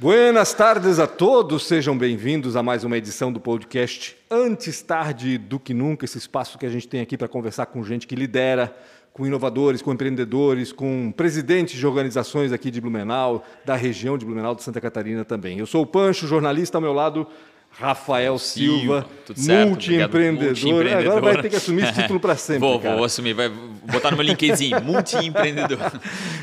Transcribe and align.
Buenas 0.00 0.54
tardes 0.54 0.98
a 0.98 1.06
todos, 1.06 1.66
sejam 1.66 1.96
bem-vindos 1.96 2.56
a 2.56 2.62
mais 2.62 2.84
uma 2.84 2.96
edição 2.96 3.30
do 3.30 3.38
podcast 3.38 4.16
Antes 4.30 4.80
Tarde 4.80 5.36
do 5.36 5.60
Que 5.60 5.74
Nunca, 5.74 6.06
esse 6.06 6.16
espaço 6.16 6.56
que 6.56 6.64
a 6.64 6.70
gente 6.70 6.88
tem 6.88 7.02
aqui 7.02 7.18
para 7.18 7.28
conversar 7.28 7.66
com 7.66 7.84
gente 7.84 8.06
que 8.06 8.14
lidera, 8.14 8.74
com 9.12 9.26
inovadores, 9.26 9.82
com 9.82 9.92
empreendedores, 9.92 10.72
com 10.72 11.12
presidentes 11.14 11.78
de 11.78 11.86
organizações 11.86 12.50
aqui 12.50 12.70
de 12.70 12.80
Blumenau, 12.80 13.44
da 13.62 13.76
região 13.76 14.16
de 14.16 14.24
Blumenau, 14.24 14.54
de 14.54 14.62
Santa 14.62 14.80
Catarina 14.80 15.22
também. 15.22 15.58
Eu 15.58 15.66
sou 15.66 15.82
o 15.82 15.86
Pancho, 15.86 16.26
jornalista 16.26 16.78
ao 16.78 16.82
meu 16.82 16.94
lado, 16.94 17.26
Rafael 17.72 18.38
Silva, 18.38 19.06
multiempreendedor. 19.36 20.72
Multi 20.72 20.92
Agora 20.92 21.20
vai 21.20 21.42
ter 21.42 21.48
que 21.50 21.56
assumir 21.56 21.84
esse 21.84 21.94
título 21.94 22.20
para 22.20 22.36
sempre. 22.36 22.60
vou, 22.60 22.78
cara. 22.78 22.96
vou 22.96 23.04
assumir, 23.04 23.32
vai 23.32 23.48
botar 23.48 24.10
no 24.10 24.16
meu 24.16 24.26
LinkedIn, 24.26 24.74
multiempreendedor. 24.84 25.78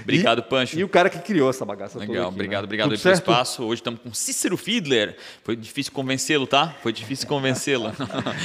obrigado, 0.02 0.42
Pancho. 0.43 0.79
E 0.79 0.84
o 0.84 0.89
cara 0.89 1.10
que 1.10 1.20
criou 1.20 1.50
essa 1.50 1.64
bagaça 1.66 2.00
Legal, 2.00 2.16
toda. 2.16 2.28
Aqui, 2.28 2.34
obrigado, 2.36 2.61
né? 2.61 2.66
obrigado 2.66 2.89
Tudo 2.89 3.00
pelo 3.02 3.16
certo? 3.16 3.29
espaço. 3.29 3.64
Hoje 3.64 3.82
estamos 3.82 4.00
com 4.02 4.14
Cícero 4.14 4.57
Fiedler. 4.57 5.15
Foi 5.43 5.56
difícil 5.56 5.92
convencê-lo, 5.92 6.48
tá? 6.48 6.74
Foi 6.82 6.92
difícil 6.92 7.28
convencê-lo. 7.28 7.92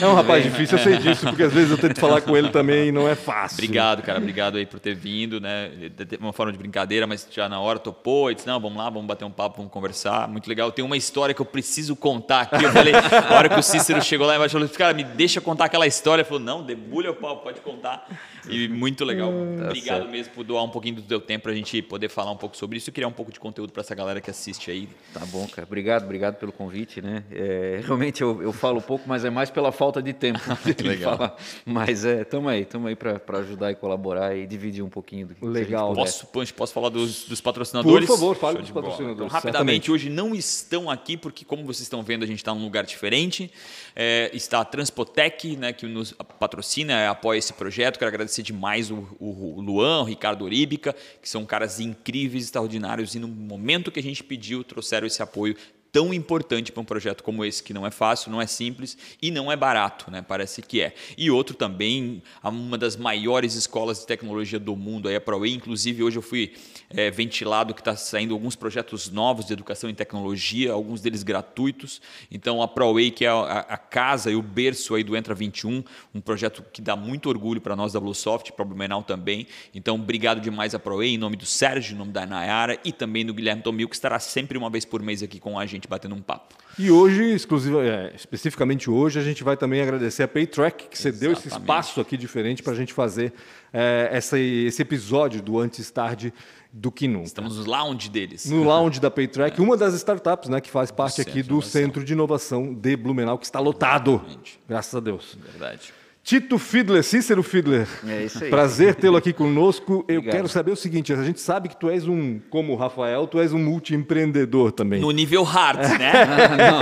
É 0.01 0.07
um 0.07 0.15
rapaz 0.15 0.43
difícil, 0.45 0.77
eu 0.77 0.85
sei 0.85 0.99
disso, 0.99 1.27
porque 1.27 1.45
às 1.45 1.53
vezes 1.53 1.71
eu 1.71 1.79
tento 1.79 1.99
falar 1.99 2.21
com 2.21 2.37
ele 2.37 2.51
também 2.51 2.89
e 2.89 2.93
não 2.93 3.09
é 3.09 3.15
fácil. 3.15 3.55
Obrigado, 3.55 4.03
cara. 4.03 4.19
Obrigado 4.19 4.59
aí 4.59 4.67
por 4.67 4.79
ter 4.79 4.95
vindo, 4.95 5.41
né? 5.41 5.71
De 5.97 6.17
uma 6.17 6.33
forma 6.33 6.53
de 6.53 6.59
brincadeira, 6.59 7.07
mas 7.07 7.27
já 7.31 7.49
na 7.49 7.61
hora 7.61 7.79
topou 7.79 8.31
e 8.31 8.35
disse: 8.35 8.47
não, 8.47 8.61
vamos 8.61 8.77
lá, 8.77 8.91
vamos 8.91 9.07
bater 9.07 9.25
um 9.25 9.31
papo, 9.31 9.57
vamos 9.59 9.73
conversar. 9.73 10.29
Muito 10.29 10.47
legal. 10.49 10.71
Tem 10.71 10.85
uma 10.85 10.97
história 10.97 11.35
que 11.35 11.41
eu 11.41 11.47
preciso 11.47 11.97
contar 11.97 12.43
aqui. 12.43 12.72
Falei, 12.73 12.95
a 12.95 13.35
hora 13.35 13.49
que 13.49 13.59
o 13.59 13.63
Cícero 13.63 14.03
chegou 14.03 14.27
lá 14.27 14.37
embaixo, 14.37 14.57
eu 14.57 14.61
falei, 14.61 14.75
cara, 14.77 14.95
me 14.95 15.05
deixa 15.05 15.41
contar 15.41 15.67
aquela 15.67 15.87
história. 15.87 16.23
Ele 16.23 16.29
falou, 16.29 16.43
não, 16.43 16.63
debulha 16.63 17.11
o 17.11 17.15
pau, 17.15 17.39
pode 17.39 17.61
contar. 17.61 18.07
E 18.49 18.69
muito 18.69 19.05
legal. 19.05 19.31
Obrigado 19.67 20.09
mesmo 20.09 20.33
por 20.35 20.45
doar 20.45 20.65
um 20.65 20.69
pouquinho 20.69 20.97
do 20.97 21.03
teu 21.03 21.21
tempo 21.21 21.45
pra 21.45 21.55
gente 21.55 21.81
poder 21.83 22.09
falar 22.09 22.31
um 22.33 22.37
pouco 22.37 22.57
sobre 22.57 22.79
isso 22.79 22.91
e 22.91 22.93
criar 22.93 23.07
um 23.09 23.13
pouco 23.13 23.31
de 23.31 23.39
conteúdo 23.39 23.73
para 23.73 23.83
essa 23.83 23.95
galera 23.95 24.21
que 24.21 24.31
assiste 24.31 24.71
aí. 24.71 24.89
Tá 25.13 25.21
bom, 25.27 25.47
cara. 25.47 25.67
Obrigado, 25.67 26.05
obrigado 26.05 26.37
pelo 26.37 26.51
convite, 26.53 27.01
né? 27.01 27.23
É, 27.31 27.81
realmente 27.85 28.21
eu, 28.23 28.43
eu 28.43 28.53
falo 28.53 28.81
pouco, 28.81 29.05
mas 29.09 29.25
é 29.25 29.31
mais 29.31 29.51
pela 29.51 29.71
falta 29.71 30.03
de 30.03 30.13
tempo 30.13 30.41
de 30.77 30.83
Legal. 30.83 31.17
falar. 31.17 31.37
Mas 31.65 32.05
é, 32.05 32.25
tamo 32.25 32.49
aí, 32.49 32.65
tamo 32.65 32.89
aí 32.89 32.97
para 32.97 33.21
ajudar 33.39 33.71
e 33.71 33.75
colaborar 33.77 34.37
e 34.37 34.47
dividir 34.47 34.83
um 34.83 34.89
pouquinho 34.89 35.29
do 35.29 35.35
que 35.35 35.45
Legal. 35.47 35.93
a. 35.93 35.95
Posso, 35.95 36.27
Pancho, 36.27 36.55
posso 36.55 36.73
falar 36.73 36.89
dos, 36.89 37.25
dos 37.25 37.41
patrocinadores? 37.41 38.07
Por 38.09 38.17
favor, 38.17 38.37
fale 38.37 38.55
Show 38.57 38.63
dos 38.63 38.71
patrocinadores, 38.73 39.15
Então, 39.17 39.29
rapidamente, 39.29 39.87
certamente. 39.87 39.91
hoje 39.93 40.11
não 40.11 40.35
estão 40.35 40.91
aqui, 40.91 41.17
porque 41.17 41.45
como 41.45 41.63
vocês 41.65 41.83
estão 41.83 42.03
vendo, 42.03 42.25
a 42.25 42.27
gente 42.27 42.39
está 42.39 42.53
num 42.55 42.62
lugar 42.63 42.85
diferente. 42.85 43.51
É, 43.95 44.31
está 44.33 44.61
a 44.61 44.65
Transpotec, 44.65 45.57
né, 45.57 45.73
que 45.73 45.87
nos 45.87 46.13
patrocina, 46.13 46.93
é, 46.93 47.09
apoia 47.09 47.39
esse 47.39 47.53
projeto. 47.53 47.99
Quero 47.99 48.09
agradecer 48.09 48.43
demais 48.43 48.91
o, 48.91 49.07
o 49.21 49.61
Luan, 49.61 50.03
o 50.03 50.05
Ricardo 50.05 50.45
Oríbica, 50.45 50.95
que 51.21 51.29
são 51.29 51.45
caras 51.45 51.81
incríveis, 51.81 52.45
extraordinários, 52.45 53.15
e 53.15 53.19
no 53.19 53.29
momento 53.29 53.91
que 53.91 54.01
a 54.01 54.03
gente 54.03 54.25
pediu, 54.25 54.65
trouxeram 54.65 55.07
esse 55.07 55.23
apoio 55.23 55.57
tão 55.93 56.13
importante 56.15 56.73
para 56.73 56.81
um 56.81 56.85
projeto 56.85 57.23
como 57.23 57.45
esse, 57.45 57.63
que 57.63 57.75
não 57.75 57.87
é 57.87 57.91
fácil, 57.91 58.33
não 58.33 58.41
é 58.41 58.47
simples 58.47 58.97
e 59.21 59.31
não 59.31 59.53
é 59.53 59.57
barato, 59.57 60.11
né? 60.11 60.25
Parece 60.27 60.63
que 60.63 60.81
é. 60.81 60.95
E 61.19 61.31
outro 61.31 61.55
também, 61.55 62.23
uma 62.43 62.79
das 62.79 62.97
maiores 62.97 63.55
escolas 63.55 64.01
de 64.01 64.07
tecnologia 64.07 64.59
do 64.59 64.75
mundo, 64.75 65.07
aí 65.07 65.15
a 65.15 65.21
ProWay. 65.21 65.53
Inclusive, 65.53 66.03
hoje 66.03 66.17
eu 66.17 66.23
fui 66.23 66.55
é, 66.89 67.11
ventilado 67.11 67.75
que 67.75 67.83
está 67.83 67.95
saindo 67.95 68.33
alguns 68.33 68.57
projetos 68.57 69.11
novos 69.11 69.45
de 69.45 69.53
educação 69.53 69.91
em 69.91 69.95
tecnologia, 69.95 70.73
alguns 70.73 71.03
deles 71.03 71.23
gratuitos. 71.23 72.01
Então, 72.31 72.63
a 72.63 72.69
ProWay, 72.69 73.11
que 73.11 73.27
é 73.27 73.29
a, 73.29 73.59
a 73.61 73.77
casa 73.77 74.31
e 74.31 74.35
o 74.35 74.43
berço 74.43 74.95
aí 74.95 75.05
do 75.05 75.15
Entra 75.15 75.35
21, 75.35 75.85
um 76.15 76.21
projeto 76.21 76.65
que 76.73 76.81
dá 76.81 76.97
muito 76.97 77.29
orgulho 77.29 77.61
para 77.61 77.77
nós 77.77 77.93
da 77.93 78.01
Bluesoft, 78.01 78.53
para 78.53 78.63
o 78.63 78.67
Blumenau 78.67 79.03
também. 79.03 79.47
Então, 79.75 79.97
obrigado 79.97 80.41
demais 80.41 80.75
a 80.75 80.79
ProWay, 80.79 81.15
em 81.15 81.19
nome 81.19 81.37
do 81.37 81.45
Sérgio, 81.45 81.95
em 81.95 81.99
nome 81.99 82.13
da 82.13 82.25
Nayara 82.25 82.79
e 82.83 82.93
também 82.93 83.27
do 83.27 83.35
Guilherme 83.35 83.63
Tomil, 83.63 83.89
que 83.89 83.95
estará 83.95 84.19
sempre 84.19 84.57
uma 84.57 84.71
vez 84.71 84.85
por 84.85 85.03
mês 85.03 85.23
aqui 85.23 85.39
com 85.39 85.59
a 85.59 85.67
gente, 85.67 85.82
batendo 85.89 86.15
um 86.15 86.23
papo. 86.23 86.55
E 86.79 86.91
hoje, 86.91 87.35
exclusiva, 87.35 87.85
é, 87.85 88.13
especificamente 88.17 88.91
hoje, 88.91 89.19
a 89.19 89.23
gente 89.23 89.45
vai 89.45 89.57
também 89.57 89.83
agradecer 89.83 90.23
a 90.23 90.29
Paytrack, 90.29 90.89
que 90.89 90.99
cedeu 90.99 91.33
esse 91.33 91.49
espaço 91.49 92.01
aqui 92.01 92.17
diferente 92.17 92.63
para 92.63 92.73
a 92.73 92.77
gente 92.77 92.93
fazer 92.93 93.33
é, 93.73 94.09
essa, 94.11 94.39
esse 94.39 94.81
episódio 94.81 95.43
do 95.43 95.59
Antes 95.59 95.91
Tarde 95.91 96.33
do 96.73 96.91
que 96.91 97.07
Nunca. 97.07 97.27
Estamos 97.27 97.59
no 97.59 97.71
lounge 97.71 98.09
deles. 98.09 98.47
No 98.47 98.65
lounge 98.65 98.99
da 98.99 99.11
Paytrack, 99.11 99.61
uma 99.61 99.77
das 99.77 99.93
startups 99.95 100.49
né, 100.49 100.61
que 100.61 100.71
faz 100.71 100.91
parte 100.91 101.17
Centro 101.17 101.31
aqui 101.31 101.43
do. 101.43 101.61
Centro 101.61 102.03
de 102.03 102.15
Inovação 102.15 102.73
de 102.73 102.97
Blumenau, 102.97 103.37
que 103.37 103.45
está 103.45 103.61
lotado. 103.61 104.15
Exatamente. 104.15 104.61
Graças 104.67 104.95
a 104.95 105.01
Deus. 105.01 105.37
Verdade. 105.51 105.93
Tito 106.25 106.57
Fiedler, 106.57 107.03
Cícero 107.03 107.43
Fiedler. 107.43 107.89
É 108.07 108.25
isso 108.25 108.45
aí. 108.45 108.49
Prazer 108.49 108.95
tê-lo 108.95 109.17
aqui 109.17 109.33
conosco. 109.33 110.05
Eu 110.07 110.19
Obrigado. 110.19 110.37
quero 110.37 110.49
saber 110.49 110.71
o 110.71 110.77
seguinte: 110.77 111.13
a 111.13 111.21
gente 111.23 111.41
sabe 111.41 111.69
que 111.69 111.77
tu 111.77 111.91
és 111.91 112.07
um, 112.07 112.39
como 112.49 112.73
o 112.73 112.77
Rafael, 112.77 113.27
tu 113.27 113.41
és 113.41 113.53
um 113.53 113.59
multiempreendedor 113.59 114.71
também. 114.71 115.01
No 115.01 115.11
nível 115.11 115.43
hard, 115.43 115.81
né? 115.99 116.13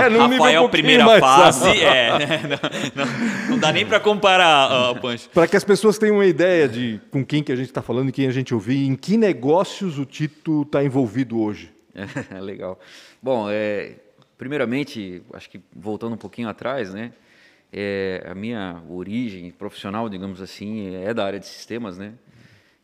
É, 0.05 0.09
nível 0.09 0.25
um 0.25 0.27
Rafael, 0.29 0.61
pouquinho 0.61 0.69
primeira 0.69 1.05
mais 1.05 1.19
fase, 1.19 1.67
alto. 1.67 1.79
é. 1.79 2.09
Não, 2.95 3.05
não- 3.05 3.49
não 3.51 3.57
dá 3.59 3.71
nem 3.73 3.83
para 3.85 3.99
comparar, 3.99 4.91
uh, 4.91 5.01
Pancho. 5.01 5.27
Para 5.33 5.47
que 5.47 5.57
as 5.57 5.63
pessoas 5.63 5.97
tenham 5.97 6.17
uma 6.17 6.25
ideia 6.27 6.67
de 6.67 7.01
com 7.09 7.25
quem 7.25 7.41
que 7.43 7.51
a 7.51 7.55
gente 7.55 7.67
está 7.69 7.81
falando 7.81 8.09
e 8.09 8.11
quem 8.11 8.27
a 8.27 8.31
gente 8.31 8.53
ouviu, 8.53 8.75
em 8.75 8.95
que 8.95 9.17
negócios 9.17 9.97
o 9.97 10.05
Tito 10.05 10.61
está 10.61 10.83
envolvido 10.83 11.39
hoje. 11.41 11.73
É, 11.95 12.05
legal. 12.39 12.79
Bom, 13.21 13.47
é, 13.49 13.93
primeiramente, 14.37 15.23
acho 15.33 15.49
que 15.49 15.59
voltando 15.75 16.13
um 16.13 16.17
pouquinho 16.17 16.47
atrás, 16.47 16.93
né? 16.93 17.11
É, 17.71 18.23
a 18.25 18.35
minha 18.35 18.81
origem 18.89 19.49
profissional, 19.51 20.09
digamos 20.09 20.41
assim, 20.41 20.95
é 20.95 21.13
da 21.13 21.25
área 21.25 21.39
de 21.39 21.45
sistemas, 21.45 21.97
né? 21.97 22.13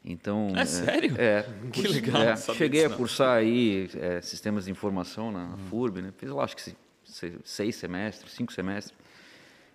Então, 0.03 0.53
É 0.55 0.65
sério? 0.65 1.15
É. 1.19 1.43
Que 1.71 1.81
curso- 1.81 1.93
legal, 1.93 2.21
é, 2.21 2.35
cheguei 2.37 2.85
a 2.85 2.89
cursar 2.89 3.37
aí 3.37 3.89
é, 3.99 4.21
sistemas 4.21 4.65
de 4.65 4.71
informação 4.71 5.31
na, 5.31 5.57
FURB, 5.69 6.01
né? 6.01 6.13
Fiz 6.17 6.29
lá, 6.29 6.43
acho 6.43 6.55
que 6.55 6.61
se- 6.61 6.77
se- 7.03 7.37
seis 7.43 7.75
semestres, 7.75 8.31
cinco 8.33 8.53
semestres 8.53 8.97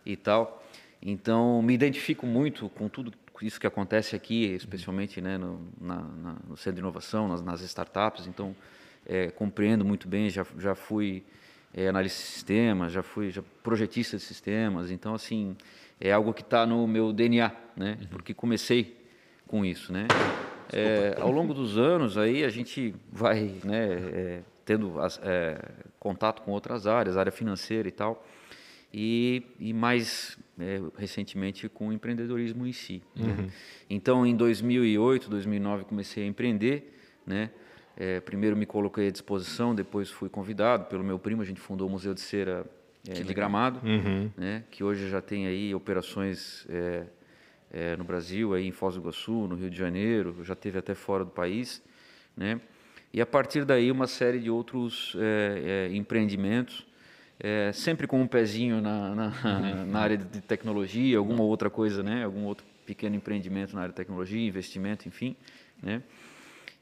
e 0.07 0.17
tal. 0.17 0.65
Então, 1.03 1.61
me 1.61 1.75
identifico 1.75 2.27
muito 2.27 2.69
com 2.71 2.89
tudo 2.89 3.13
isso 3.43 3.61
que 3.61 3.67
acontece 3.67 4.15
aqui, 4.15 4.45
especialmente 4.55 5.21
né, 5.21 5.37
no, 5.37 5.61
na- 5.81 5.97
na- 6.01 6.37
no 6.49 6.57
centro 6.57 6.75
de 6.75 6.81
inovação, 6.81 7.27
nas, 7.29 7.43
nas 7.43 7.61
startups. 7.61 8.27
Então, 8.27 8.55
é, 9.05 9.31
compreendo 9.33 9.85
muito 9.85 10.07
bem, 10.09 10.31
já, 10.31 10.47
já 10.59 10.75
fui 10.77 11.25
é, 11.75 11.89
analista 11.89 12.21
de 12.23 12.29
sistemas, 12.29 12.93
já 12.93 13.03
fui 13.03 13.31
já 13.31 13.43
projetista 13.63 14.17
de 14.17 14.23
sistemas. 14.23 14.91
Então, 14.91 15.15
assim, 15.15 15.57
é 16.01 16.13
algo 16.13 16.33
que 16.35 16.43
está 16.43 16.67
no 16.67 16.87
meu 16.87 17.13
DNA, 17.13 17.51
né? 17.77 17.99
Porque 18.11 18.35
comecei 18.35 18.97
com 19.47 19.65
isso, 19.65 19.93
né? 19.93 20.07
É, 20.73 21.17
ao 21.21 21.31
longo 21.31 21.53
dos 21.53 21.77
anos 21.77 22.17
aí 22.17 22.45
a 22.45 22.49
gente 22.49 22.95
vai 23.13 23.57
né, 23.63 23.89
é, 24.13 24.43
tendo 24.65 24.99
as- 25.01 25.21
é, 25.23 25.59
contato 26.01 26.41
com 26.43 26.51
outras 26.51 26.87
áreas, 26.87 27.17
área 27.19 27.31
financeira 27.33 27.87
e 27.87 27.91
tal, 27.93 28.27
e, 28.93 29.43
e 29.61 29.73
mais 29.73 30.39
é, 30.59 30.81
recentemente 30.97 31.69
com 31.69 31.89
o 31.89 31.93
empreendedorismo 31.93 32.67
em 32.67 32.73
si. 32.73 33.03
né? 33.15 33.51
Então, 33.91 34.25
em 34.27 34.35
2008, 34.35 35.29
2009 35.29 35.85
comecei 35.85 36.25
a 36.25 36.27
empreender, 36.27 36.99
né? 37.27 37.51
É, 37.97 38.21
primeiro 38.21 38.57
me 38.57 38.67
coloquei 38.67 39.09
à 39.09 39.11
disposição, 39.11 39.75
depois 39.75 40.11
fui 40.11 40.29
convidado 40.29 40.87
pelo 40.87 41.05
meu 41.05 41.19
primo, 41.19 41.43
a 41.43 41.45
gente 41.45 41.61
fundou 41.61 41.89
o 41.89 41.91
Museu 41.91 42.15
de 42.15 42.21
Cera 42.21 42.65
é, 43.09 43.15
de 43.15 43.35
Gramado, 43.35 43.81
né? 44.37 44.65
Que 44.71 44.83
hoje 44.85 45.09
já 45.09 45.21
tem 45.21 45.47
aí 45.47 45.75
operações 45.75 46.67
é, 46.69 47.05
é, 47.71 47.97
no 47.97 48.05
Brasil, 48.05 48.55
aí 48.55 48.67
em 48.67 48.73
Foz 48.73 48.95
do 48.95 49.01
Iguaçu, 49.01 49.47
no 49.49 49.57
Rio 49.57 49.69
de 49.69 49.77
Janeiro, 49.77 50.37
já 50.43 50.55
teve 50.55 50.79
até 50.79 50.95
fora 50.95 51.25
do 51.25 51.31
país, 51.31 51.83
né? 52.37 52.61
E 53.13 53.21
a 53.21 53.27
partir 53.27 53.65
daí 53.65 53.91
uma 53.91 54.07
série 54.07 54.39
de 54.39 54.51
outros 54.51 55.15
é, 55.19 55.89
é, 55.91 55.97
empreendimentos, 55.97 56.87
sempre 57.75 58.07
com 58.07 58.21
um 58.21 58.27
pezinho 58.27 58.81
na, 58.81 59.15
na, 59.17 59.85
na 59.85 59.99
área 59.99 60.17
de 60.17 60.41
tecnologia, 60.41 61.19
alguma 61.19 61.43
outra 61.43 61.69
coisa, 61.69 62.01
né? 62.01 62.25
Algum 62.25 62.45
outro 62.45 62.65
pequeno 62.87 63.17
empreendimento 63.17 63.75
na 63.75 63.83
área 63.83 63.91
de 63.91 63.97
tecnologia, 63.97 64.47
investimento, 64.47 65.09
enfim, 65.09 65.35
né? 65.83 66.03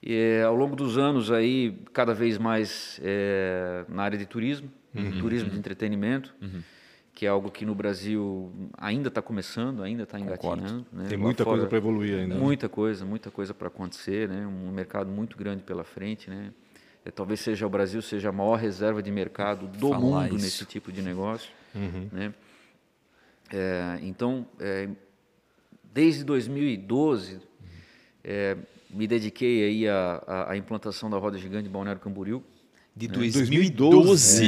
E, 0.02 0.14
é, 0.14 0.42
ao 0.44 0.54
longo 0.56 0.74
dos 0.74 0.96
anos 0.96 1.30
aí 1.30 1.76
cada 1.92 2.14
vez 2.14 2.38
mais 2.38 2.98
é, 3.02 3.84
na 3.88 4.02
área 4.02 4.18
de 4.18 4.26
turismo, 4.26 4.70
turismo 5.20 5.50
de 5.50 5.58
entretenimento, 5.58 6.34
que 7.14 7.26
é 7.26 7.28
algo 7.28 7.50
que 7.50 7.66
no 7.66 7.74
Brasil 7.74 8.50
ainda 8.78 9.08
está 9.08 9.20
começando, 9.20 9.82
ainda 9.82 10.04
está 10.04 10.18
engatinhando. 10.18 10.86
Né? 10.92 11.06
Tem 11.08 11.18
Lá 11.18 11.24
muita 11.24 11.44
coisa 11.44 11.58
fora, 11.60 11.68
para 11.68 11.78
evoluir 11.78 12.18
ainda. 12.18 12.34
né? 12.34 12.41
Muita 12.41 12.68
coisa, 12.68 13.04
muita 13.04 13.30
coisa 13.30 13.52
para 13.52 13.68
acontecer, 13.68 14.26
né? 14.28 14.47
Um 14.47 14.70
mercado 14.70 15.10
muito 15.10 15.36
grande 15.36 15.62
pela 15.62 15.84
frente, 15.84 16.30
né? 16.30 16.50
É, 17.04 17.10
talvez 17.10 17.41
seja 17.41 17.66
o 17.66 17.70
Brasil 17.70 18.00
seja 18.00 18.30
a 18.30 18.32
maior 18.32 18.56
reserva 18.56 19.03
de 19.03 19.10
mercado 19.10 19.66
do 19.66 19.88
Falar 19.91 20.00
mundo 20.00 20.36
isso. 20.36 20.44
nesse 20.44 20.64
tipo 20.64 20.91
de 20.91 21.03
negócio, 21.03 21.50
Uhum. 21.74 22.08
né? 22.12 22.34
É, 23.53 23.98
então, 24.03 24.46
é, 24.58 24.88
desde 25.92 26.24
2012, 26.24 27.41
é, 28.24 28.56
me 28.92 29.07
dediquei 29.07 29.65
aí 29.65 29.89
à, 29.89 30.22
à- 30.27 30.53
à 30.53 30.57
implantação 30.57 31.09
da 31.10 31.16
roda 31.19 31.39
gigante 31.39 31.65
de 31.65 31.69
Balneário 31.71 32.01
Camboriú. 32.01 32.42
De 32.97 33.07
2012. 33.07 33.51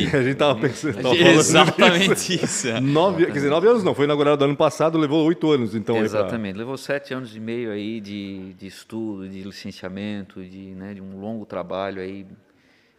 2012. 0.03 0.07
É, 0.17 0.19
a 0.19 0.23
gente 0.25 0.37
tava 0.37 0.59
pensando. 0.61 0.95
tava 0.95 1.15
falando 1.15 1.31
Exatamente 1.39 2.35
isso. 2.35 2.67
disso. 2.67 2.81
Nove, 2.81 3.27
quer 3.27 3.33
dizer, 3.33 3.49
nove 3.49 3.69
anos 3.69 3.85
não, 3.85 3.95
foi 3.95 4.05
inaugurado 4.05 4.45
no 4.45 4.51
ano 4.51 4.57
passado, 4.57 4.99
levou 4.99 5.25
oito 5.27 5.51
anos, 5.51 5.75
então. 5.77 5.95
aí 5.95 6.01
pra- 6.01 6.07
Exatamente. 6.07 6.59
Levou 6.59 6.77
sete 6.77 7.15
anos 7.15 7.35
e 7.37 7.41
meio 7.41 7.71
aí 7.71 8.01
de, 8.01 8.53
de 8.55 8.67
estudo, 8.67 9.29
de 9.29 9.43
licenciamento, 9.43 10.43
de, 10.45 10.75
né, 10.75 10.93
de 10.93 11.01
um 11.01 11.21
longo 11.21 11.47
trabalho 11.47 12.03
aí 12.03 12.27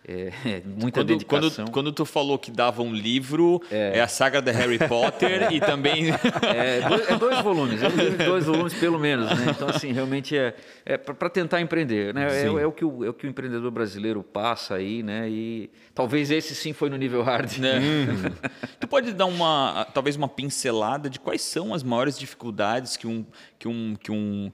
é, 0.05 0.31
muita 0.65 1.00
quando, 1.00 1.07
dedicação. 1.07 1.65
Quando, 1.65 1.71
quando 1.71 1.91
tu 1.91 2.05
falou 2.05 2.38
que 2.38 2.51
dava 2.51 2.81
um 2.81 2.94
livro, 2.94 3.61
é, 3.71 4.00
é 4.00 4.01
a 4.01 4.07
saga 4.07 4.41
da 4.41 4.51
Harry 4.51 4.77
Potter 4.77 5.51
e 5.53 5.59
também... 5.59 6.11
É 6.11 6.81
dois, 6.88 7.09
é 7.09 7.15
dois 7.15 7.41
volumes, 7.41 7.81
é 7.81 7.88
um 7.88 7.95
livro 7.95 8.17
de 8.17 8.25
dois 8.25 8.45
volumes 8.45 8.73
pelo 8.73 9.00
menos. 9.00 9.29
Né? 9.29 9.47
Então, 9.50 9.69
assim, 9.69 9.91
realmente 9.91 10.38
é, 10.38 10.55
é 10.85 10.97
para 10.97 11.29
tentar 11.29 11.61
empreender. 11.61 12.13
Né? 12.13 12.27
É, 12.44 12.45
é, 12.45 12.67
o 12.67 12.71
que 12.71 12.83
o, 12.83 13.05
é 13.05 13.09
o 13.09 13.13
que 13.13 13.25
o 13.25 13.29
empreendedor 13.29 13.71
brasileiro 13.71 14.21
passa 14.23 14.75
aí, 14.75 15.01
né? 15.01 15.29
E 15.29 15.69
talvez 15.94 16.31
esse 16.31 16.53
sim 16.53 16.73
foi 16.73 16.89
no 16.89 16.97
nível 16.97 17.21
hard. 17.23 17.57
Né? 17.57 17.73
Uhum. 17.94 18.31
tu 18.79 18.88
pode 18.88 19.13
dar 19.13 19.25
uma, 19.25 19.85
talvez 19.94 20.15
uma 20.15 20.27
pincelada 20.27 21.09
de 21.09 21.19
quais 21.19 21.41
são 21.41 21.73
as 21.73 21.83
maiores 21.83 22.17
dificuldades 22.17 22.97
que 22.97 23.07
um... 23.07 23.25
Que 23.57 23.67
um, 23.67 23.95
que 23.95 24.11
um 24.11 24.51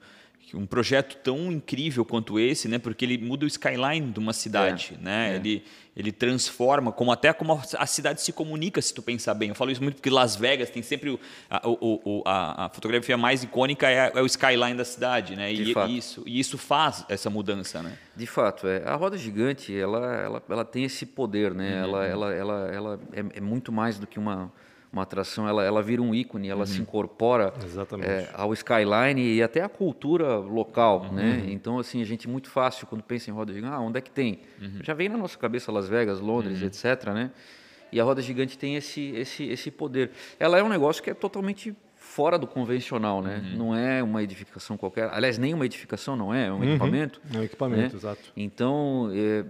um 0.54 0.66
projeto 0.66 1.16
tão 1.16 1.50
incrível 1.50 2.04
quanto 2.04 2.38
esse, 2.38 2.68
né? 2.68 2.78
Porque 2.78 3.04
ele 3.04 3.18
muda 3.18 3.44
o 3.44 3.48
skyline 3.48 4.10
de 4.10 4.18
uma 4.18 4.32
cidade, 4.32 4.96
é, 4.98 5.04
né? 5.04 5.32
É. 5.32 5.36
Ele, 5.36 5.64
ele 5.96 6.12
transforma, 6.12 6.92
como 6.92 7.12
até 7.12 7.32
como 7.32 7.60
a 7.78 7.86
cidade 7.86 8.20
se 8.20 8.32
comunica, 8.32 8.80
se 8.80 8.92
tu 8.92 9.02
pensar 9.02 9.34
bem. 9.34 9.50
Eu 9.50 9.54
falo 9.54 9.70
isso 9.70 9.82
muito 9.82 9.96
porque 9.96 10.10
Las 10.10 10.36
Vegas 10.36 10.70
tem 10.70 10.82
sempre 10.82 11.10
o, 11.10 11.20
a, 11.48 11.68
o, 11.68 12.22
a, 12.26 12.66
a 12.66 12.68
fotografia 12.68 13.16
mais 13.16 13.42
icônica 13.42 13.88
é, 13.88 14.12
é, 14.14 14.22
o 14.22 14.26
skyline 14.26 14.76
da 14.76 14.84
cidade, 14.84 15.36
né? 15.36 15.52
E, 15.52 15.72
e, 15.72 15.98
isso 15.98 16.22
e 16.26 16.40
isso 16.40 16.58
faz 16.58 17.04
essa 17.08 17.30
mudança, 17.30 17.82
né? 17.82 17.98
De 18.16 18.26
fato, 18.26 18.66
é. 18.66 18.82
A 18.86 18.94
roda 18.94 19.16
gigante, 19.16 19.76
ela, 19.76 20.16
ela, 20.16 20.42
ela 20.48 20.64
tem 20.64 20.84
esse 20.84 21.06
poder, 21.06 21.54
né? 21.54 21.76
Uhum. 21.76 21.82
Ela, 21.84 22.06
ela, 22.06 22.34
ela, 22.34 22.70
ela 22.72 23.00
é, 23.12 23.38
é 23.38 23.40
muito 23.40 23.70
mais 23.70 23.98
do 23.98 24.06
que 24.06 24.18
uma 24.18 24.52
uma 24.92 25.02
atração, 25.02 25.46
ela, 25.46 25.64
ela 25.64 25.82
vira 25.82 26.02
um 26.02 26.14
ícone, 26.14 26.48
ela 26.48 26.60
uhum. 26.60 26.66
se 26.66 26.80
incorpora 26.80 27.52
é, 28.02 28.28
ao 28.34 28.52
skyline 28.52 29.36
e 29.36 29.42
até 29.42 29.62
à 29.62 29.68
cultura 29.68 30.36
local, 30.36 31.02
uhum. 31.02 31.12
né? 31.12 31.44
Então, 31.48 31.78
assim, 31.78 32.02
a 32.02 32.04
gente 32.04 32.28
muito 32.28 32.50
fácil, 32.50 32.86
quando 32.86 33.02
pensa 33.02 33.30
em 33.30 33.32
roda 33.32 33.52
gigante, 33.52 33.72
ah, 33.72 33.80
onde 33.80 33.98
é 33.98 34.00
que 34.00 34.10
tem? 34.10 34.40
Uhum. 34.60 34.80
Já 34.82 34.92
vem 34.92 35.08
na 35.08 35.16
nossa 35.16 35.38
cabeça 35.38 35.70
Las 35.70 35.88
Vegas, 35.88 36.20
Londres, 36.20 36.60
uhum. 36.60 36.66
etc, 36.66 37.10
né? 37.14 37.30
E 37.92 38.00
a 38.00 38.04
roda 38.04 38.20
gigante 38.20 38.58
tem 38.58 38.76
esse, 38.76 39.12
esse, 39.16 39.44
esse 39.44 39.70
poder. 39.70 40.10
Ela 40.38 40.58
é 40.58 40.62
um 40.62 40.68
negócio 40.68 41.02
que 41.02 41.10
é 41.10 41.14
totalmente 41.14 41.74
fora 41.94 42.38
do 42.38 42.46
convencional, 42.46 43.22
né? 43.22 43.42
Uhum. 43.44 43.58
Não 43.58 43.76
é 43.76 44.02
uma 44.02 44.22
edificação 44.22 44.76
qualquer. 44.76 45.08
Aliás, 45.12 45.38
nem 45.38 45.54
uma 45.54 45.66
edificação 45.66 46.16
não 46.16 46.34
é, 46.34 46.46
é 46.46 46.52
um 46.52 46.56
uhum. 46.56 46.64
equipamento. 46.64 47.20
É 47.32 47.38
um 47.38 47.42
equipamento, 47.42 47.94
né? 47.94 47.94
exato. 47.94 48.32
Então, 48.36 49.10
é, 49.12 49.44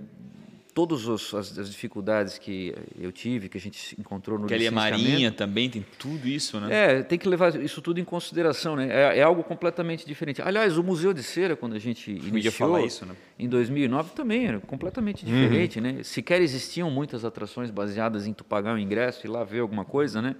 todas 0.87 1.07
as, 1.07 1.59
as, 1.59 1.71
dificuldades 1.71 2.39
que 2.39 2.75
eu 2.99 3.13
tive, 3.13 3.51
que 3.51 3.59
a 3.59 3.61
gente 3.61 3.95
encontrou 4.01 4.39
no 4.39 4.47
que 4.47 4.55
ali 4.55 4.65
é 4.65 4.71
marinha 4.71 5.31
também, 5.31 5.69
tem 5.69 5.85
tudo 5.99 6.27
isso, 6.27 6.59
né? 6.59 6.69
É, 6.71 7.03
tem 7.03 7.19
que 7.19 7.29
levar 7.29 7.55
isso 7.61 7.83
tudo 7.83 8.01
em 8.01 8.05
consideração, 8.05 8.75
né? 8.77 8.89
É, 8.89 9.19
é 9.19 9.23
algo 9.23 9.45
completamente 9.45 10.07
diferente. 10.07 10.41
Aliás, 10.41 10.79
o 10.79 10.83
Museu 10.83 11.13
de 11.13 11.23
Cera, 11.23 11.55
quando 11.55 11.75
a 11.75 11.79
gente 11.79 12.11
iniciou, 12.11 12.53
falar 12.53 12.83
isso, 12.83 13.05
né? 13.05 13.15
em 13.39 13.47
2009, 13.47 14.13
também 14.15 14.47
era 14.47 14.61
completamente 14.61 15.27
uhum. 15.27 15.31
diferente, 15.31 15.79
uhum. 15.79 15.85
né? 15.85 16.03
Sequer 16.03 16.41
existiam 16.41 16.91
muitas 16.91 17.27
atrações 17.27 17.71
baseadas 17.71 18.27
em 18.27 18.33
tu 18.33 18.43
pagar 18.43 18.75
o 18.75 18.79
ingresso 18.79 19.27
e 19.27 19.29
lá 19.29 19.45
ver 19.45 19.61
alguma 19.61 19.85
coisa, 19.85 20.23
né? 20.23 20.35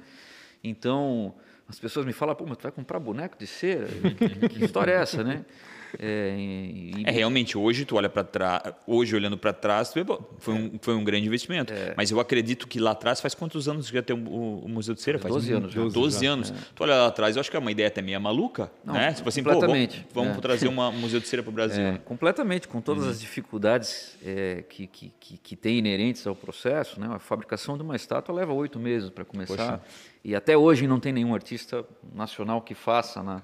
Então, 0.65 1.35
as 1.69 1.79
pessoas 1.79 2.07
me 2.07 2.15
falam, 2.15 2.35
pô, 2.35 2.47
mas 2.47 2.57
tu 2.57 2.63
vai 2.63 2.73
comprar 2.73 2.99
boneco 2.99 3.37
de 3.39 3.47
cera? 3.47 3.89
que 4.51 4.65
história 4.65 4.93
é 4.93 4.97
essa, 5.03 5.23
né? 5.23 5.45
É, 5.99 6.35
e... 6.37 7.03
é, 7.05 7.11
realmente, 7.11 7.57
hoje 7.57 7.85
tu 7.85 7.97
olha 7.97 8.09
para 8.09 8.25
trás, 8.25 8.63
hoje 8.87 9.15
olhando 9.15 9.37
para 9.37 9.53
trás, 9.53 9.93
vê, 9.95 10.05
foi, 10.39 10.55
um, 10.55 10.79
foi 10.81 10.95
um 10.95 11.05
grande 11.05 11.27
investimento. 11.27 11.73
É. 11.73 11.95
Mas 11.97 12.11
eu 12.11 12.21
acredito 12.21 12.67
que 12.69 12.79
lá 12.79 12.93
atrás, 12.93 13.21
faz 13.21 13.35
quantos 13.35 13.69
anos 13.69 13.89
que 13.89 13.97
já 13.97 14.03
tem 14.03 14.17
o, 14.17 14.59
o 14.65 14.69
Museu 14.69 14.95
de 14.95 15.01
Cera? 15.01 15.19
Faz 15.19 15.35
12 15.35 15.53
anos. 15.53 15.75
12, 15.75 15.95
12 15.95 16.27
anos. 16.27 16.51
É. 16.51 16.55
Tu 16.75 16.83
olha 16.83 16.97
lá 16.97 17.07
atrás, 17.07 17.37
eu 17.37 17.41
acho 17.41 17.51
que 17.51 17.57
é 17.57 17.61
uma 17.61 17.73
ideia 17.73 17.89
até 17.89 18.03
meio 18.03 18.21
maluca, 18.21 18.71
Não, 18.85 18.95
né? 18.95 19.13
Tipo 19.13 19.29
assim, 19.29 19.43
completamente. 19.43 20.01
Pô, 20.13 20.21
vamos, 20.21 20.29
vamos 20.31 20.39
é. 20.39 20.41
trazer 20.41 20.69
uma, 20.69 20.89
um 20.89 20.99
Museu 20.99 21.21
de 21.21 21.27
Cera 21.27 21.43
para 21.43 21.51
o 21.51 21.55
Brasil. 21.55 21.83
É, 21.83 21.99
completamente, 21.99 22.69
com 22.69 22.81
todas 22.81 23.05
uhum. 23.05 23.11
as 23.11 23.21
dificuldades 23.21 24.17
que, 24.69 24.87
que, 24.87 25.13
que, 25.19 25.37
que, 25.39 25.57
tem 25.57 25.79
inerentes 25.79 26.27
ao 26.27 26.35
processo. 26.35 27.01
Né? 27.01 27.09
A 27.11 27.19
fabricação 27.19 27.77
de 27.77 27.83
uma 27.83 27.97
estátua 27.97 28.35
leva 28.35 28.53
oito 28.53 28.79
meses 28.79 29.11
para 29.11 29.25
começar. 29.25 29.79
Poxa. 29.79 29.81
E 30.23 30.35
até 30.35 30.57
hoje 30.57 30.87
não 30.87 31.01
tem 31.01 31.13
nenhum 31.13 31.35
artista 31.35 31.85
nacional 32.13 32.61
que 32.61 32.75
faça 32.75 33.23
na 33.23 33.41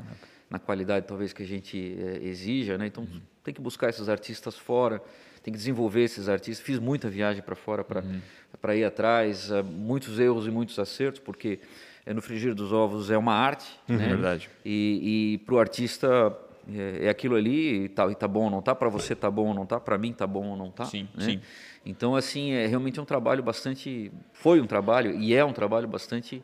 na 0.49 0.59
qualidade 0.59 1.07
talvez 1.07 1.33
que 1.33 1.43
a 1.43 1.47
gente 1.47 1.97
é, 1.99 2.27
exija, 2.27 2.79
né? 2.79 2.87
Então 2.87 3.05
uhum. 3.05 3.21
tem 3.43 3.53
que 3.53 3.61
buscar 3.61 3.89
esses 3.89 4.09
artistas 4.09 4.57
fora, 4.57 5.03
tem 5.43 5.53
que 5.53 5.59
desenvolver 5.59 6.03
esses 6.03 6.29
artistas. 6.29 6.65
Fiz 6.65 6.79
muita 6.79 7.09
viagem 7.09 7.43
para 7.43 7.57
fora 7.57 7.83
para 7.85 8.01
uhum. 8.01 8.21
para 8.61 8.77
ir 8.77 8.85
atrás, 8.85 9.51
uh, 9.51 9.65
muitos 9.65 10.19
erros 10.19 10.47
e 10.47 10.51
muitos 10.51 10.79
acertos, 10.79 11.21
porque 11.21 11.59
é, 12.05 12.15
no 12.15 12.23
frigir 12.23 12.55
dos 12.55 12.73
ovos 12.73 13.11
é 13.11 13.19
uma 13.19 13.35
arte, 13.35 13.67
uhum. 13.89 13.97
né? 13.97 14.09
Verdade. 14.09 14.49
E, 14.65 15.35
e 15.35 15.39
para 15.39 15.55
o 15.55 15.59
artista 15.59 16.37
é, 16.69 17.07
é, 17.07 17.09
aquilo 17.09 17.37
ali 17.37 17.85
e 17.85 17.89
tá, 17.89 18.11
e 18.11 18.15
tá 18.15 18.27
bom 18.27 18.45
ou 18.45 18.51
não 18.51 18.63
tá, 18.63 18.75
para 18.75 18.89
você 18.89 19.15
tá 19.15 19.31
bom 19.31 19.49
ou 19.49 19.55
não 19.55 19.65
tá, 19.65 19.79
para 19.79 19.97
mim 19.97 20.13
tá 20.13 20.27
bom 20.27 20.49
ou 20.49 20.57
não 20.57 20.71
tá. 20.71 20.85
Sim, 20.85 21.09
né? 21.15 21.25
sim. 21.25 21.41
Então 21.85 22.17
assim 22.17 22.53
é 22.53 22.67
realmente 22.67 23.01
um 23.01 23.05
trabalho 23.05 23.43
bastante, 23.43 24.11
foi 24.33 24.61
um 24.61 24.67
trabalho 24.67 25.13
e 25.17 25.33
é 25.35 25.45
um 25.45 25.53
trabalho 25.53 25.87
bastante 25.87 26.43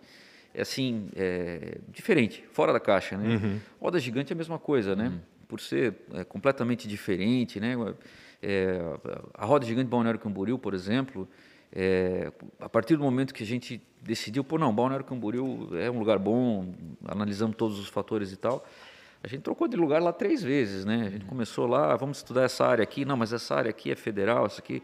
assim, 0.60 1.08
é, 1.16 1.78
diferente, 1.88 2.44
fora 2.52 2.72
da 2.72 2.81
caixa, 2.81 3.16
né? 3.16 3.37
Uhum. 3.37 3.60
Roda 3.81 3.99
gigante 3.99 4.32
é 4.32 4.34
a 4.34 4.37
mesma 4.37 4.58
coisa, 4.58 4.94
né? 4.94 5.08
Uhum. 5.08 5.20
Por 5.49 5.60
ser 5.60 5.94
é, 6.14 6.25
completamente 6.25 6.87
diferente, 6.87 7.58
né? 7.58 7.75
É, 8.43 8.81
a 9.34 9.44
roda 9.46 9.64
gigante 9.64 9.88
Balneário 9.88 10.19
Camboriú, 10.19 10.58
por 10.58 10.75
exemplo, 10.75 11.28
é, 11.72 12.31
a 12.60 12.69
partir 12.69 12.96
do 12.96 13.02
momento 13.02 13.32
que 13.32 13.43
a 13.43 13.46
gente 13.46 13.81
decidiu, 14.02 14.44
pô, 14.44 14.58
não, 14.58 14.75
Balneário 14.75 15.06
Camboriú 15.06 15.70
é 15.76 15.90
um 15.90 15.99
lugar 15.99 16.19
bom, 16.19 16.75
analisamos 17.06 17.56
todos 17.56 17.78
os 17.78 17.88
fatores 17.88 18.32
e 18.32 18.37
tal, 18.37 18.66
a 19.22 19.28
gente 19.28 19.43
trocou 19.43 19.69
de 19.69 19.76
lugar 19.76 20.02
lá 20.02 20.12
três 20.12 20.43
vezes, 20.43 20.84
né? 20.84 21.06
A 21.06 21.10
gente 21.10 21.22
uhum. 21.22 21.28
começou 21.28 21.66
lá, 21.66 21.94
vamos 21.96 22.19
estudar 22.19 22.43
essa 22.43 22.66
área 22.66 22.82
aqui, 22.82 23.04
não, 23.04 23.16
mas 23.16 23.32
essa 23.32 23.54
área 23.54 23.70
aqui 23.70 23.90
é 23.90 23.94
federal, 23.94 24.46
essa 24.46 24.60
aqui 24.60 24.82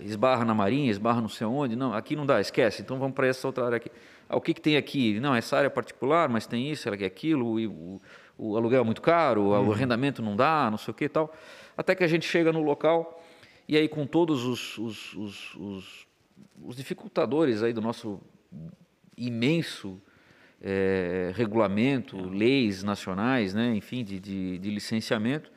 esbarra 0.00 0.44
na 0.44 0.54
Marinha, 0.54 0.90
esbarra 0.90 1.20
não 1.20 1.28
sei 1.28 1.46
onde, 1.46 1.76
não, 1.76 1.92
aqui 1.92 2.16
não 2.16 2.26
dá, 2.26 2.40
esquece, 2.40 2.82
então 2.82 2.98
vamos 2.98 3.14
para 3.14 3.26
essa 3.26 3.46
outra 3.46 3.64
área 3.64 3.76
aqui. 3.76 3.90
Ah, 4.28 4.36
o 4.36 4.40
que, 4.40 4.52
que 4.52 4.60
tem 4.60 4.76
aqui? 4.76 5.18
Não, 5.20 5.34
essa 5.34 5.56
área 5.56 5.68
é 5.68 5.70
particular, 5.70 6.28
mas 6.28 6.46
tem 6.46 6.70
isso, 6.70 6.88
ela 6.88 6.96
quer 6.96 7.06
aquilo, 7.06 7.58
e 7.58 7.66
o, 7.66 8.00
o 8.36 8.56
aluguel 8.56 8.82
é 8.82 8.84
muito 8.84 9.02
caro, 9.02 9.42
uhum. 9.42 9.68
o 9.68 9.72
arrendamento 9.72 10.22
não 10.22 10.36
dá, 10.36 10.68
não 10.70 10.78
sei 10.78 10.92
o 10.92 10.94
que 10.94 11.04
e 11.04 11.08
tal. 11.08 11.32
Até 11.76 11.94
que 11.94 12.04
a 12.04 12.08
gente 12.08 12.26
chega 12.26 12.52
no 12.52 12.62
local 12.62 13.22
e 13.68 13.76
aí 13.76 13.88
com 13.88 14.06
todos 14.06 14.44
os, 14.44 14.78
os, 14.78 15.14
os, 15.14 15.54
os, 15.54 16.06
os 16.64 16.76
dificultadores 16.76 17.62
aí 17.62 17.72
do 17.72 17.80
nosso 17.80 18.20
imenso 19.16 20.00
é, 20.60 21.32
regulamento, 21.34 22.18
é. 22.18 22.22
leis 22.22 22.82
nacionais, 22.82 23.54
né, 23.54 23.74
enfim, 23.74 24.02
de, 24.02 24.18
de, 24.18 24.58
de 24.58 24.70
licenciamento, 24.70 25.50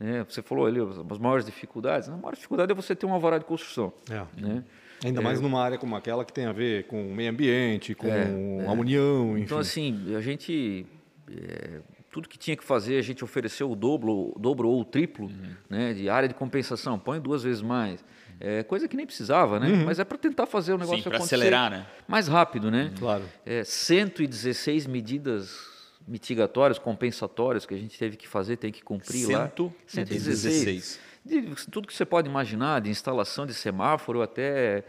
né, 0.00 0.24
você 0.26 0.40
falou 0.40 0.66
ali 0.66 0.80
as 0.80 1.18
maiores 1.18 1.44
dificuldades. 1.44 2.08
A 2.08 2.16
maior 2.16 2.34
dificuldade 2.34 2.72
é 2.72 2.74
você 2.74 2.96
ter 2.96 3.04
um 3.04 3.12
alvará 3.12 3.36
de 3.36 3.44
construção. 3.44 3.92
É. 4.10 4.24
Né? 4.40 4.64
Ainda 5.04 5.20
é. 5.20 5.22
mais 5.22 5.40
numa 5.40 5.62
área 5.62 5.76
como 5.76 5.94
aquela 5.94 6.24
que 6.24 6.32
tem 6.32 6.46
a 6.46 6.52
ver 6.52 6.86
com 6.86 7.10
o 7.10 7.14
meio 7.14 7.30
ambiente, 7.30 7.94
com 7.94 8.08
é, 8.08 8.66
a 8.66 8.72
união, 8.72 9.32
enfim. 9.32 9.42
Então, 9.42 9.58
assim, 9.58 10.14
a 10.16 10.20
gente... 10.20 10.86
É, 11.30 11.80
tudo 12.10 12.28
que 12.28 12.36
tinha 12.36 12.56
que 12.56 12.64
fazer, 12.64 12.98
a 12.98 13.02
gente 13.02 13.22
ofereceu 13.22 13.70
o 13.70 13.76
dobro, 13.76 14.32
o 14.34 14.38
dobro 14.38 14.68
ou 14.68 14.80
o 14.80 14.84
triplo 14.84 15.26
uhum. 15.26 15.54
né, 15.68 15.92
de 15.92 16.08
área 16.08 16.28
de 16.28 16.34
compensação. 16.34 16.98
Põe 16.98 17.20
duas 17.20 17.44
vezes 17.44 17.62
mais. 17.62 18.04
É, 18.40 18.64
coisa 18.64 18.88
que 18.88 18.96
nem 18.96 19.06
precisava, 19.06 19.60
né? 19.60 19.68
Uhum. 19.68 19.84
Mas 19.84 20.00
é 20.00 20.04
para 20.04 20.18
tentar 20.18 20.46
fazer 20.46 20.72
o 20.72 20.78
negócio 20.78 21.02
Sim, 21.02 21.08
acontecer 21.08 21.36
acelerar, 21.36 21.70
né? 21.70 21.86
mais 22.08 22.26
rápido, 22.26 22.68
né? 22.68 22.84
Uhum. 22.84 22.98
Claro. 22.98 23.24
É, 23.46 23.62
116 23.62 24.86
medidas 24.86 25.69
mitigatórias, 26.10 26.78
compensatórias 26.78 27.64
que 27.64 27.74
a 27.74 27.78
gente 27.78 27.98
teve 27.98 28.16
que 28.16 28.26
fazer, 28.26 28.56
tem 28.56 28.72
que 28.72 28.82
cumprir 28.82 29.26
116. 29.26 29.34
lá. 29.38 29.72
116 29.86 31.10
de 31.24 31.54
tudo 31.70 31.86
que 31.86 31.94
você 31.94 32.04
pode 32.04 32.28
imaginar, 32.28 32.80
de 32.80 32.88
instalação 32.88 33.44
de 33.44 33.52
semáforo 33.52 34.22
até 34.22 34.84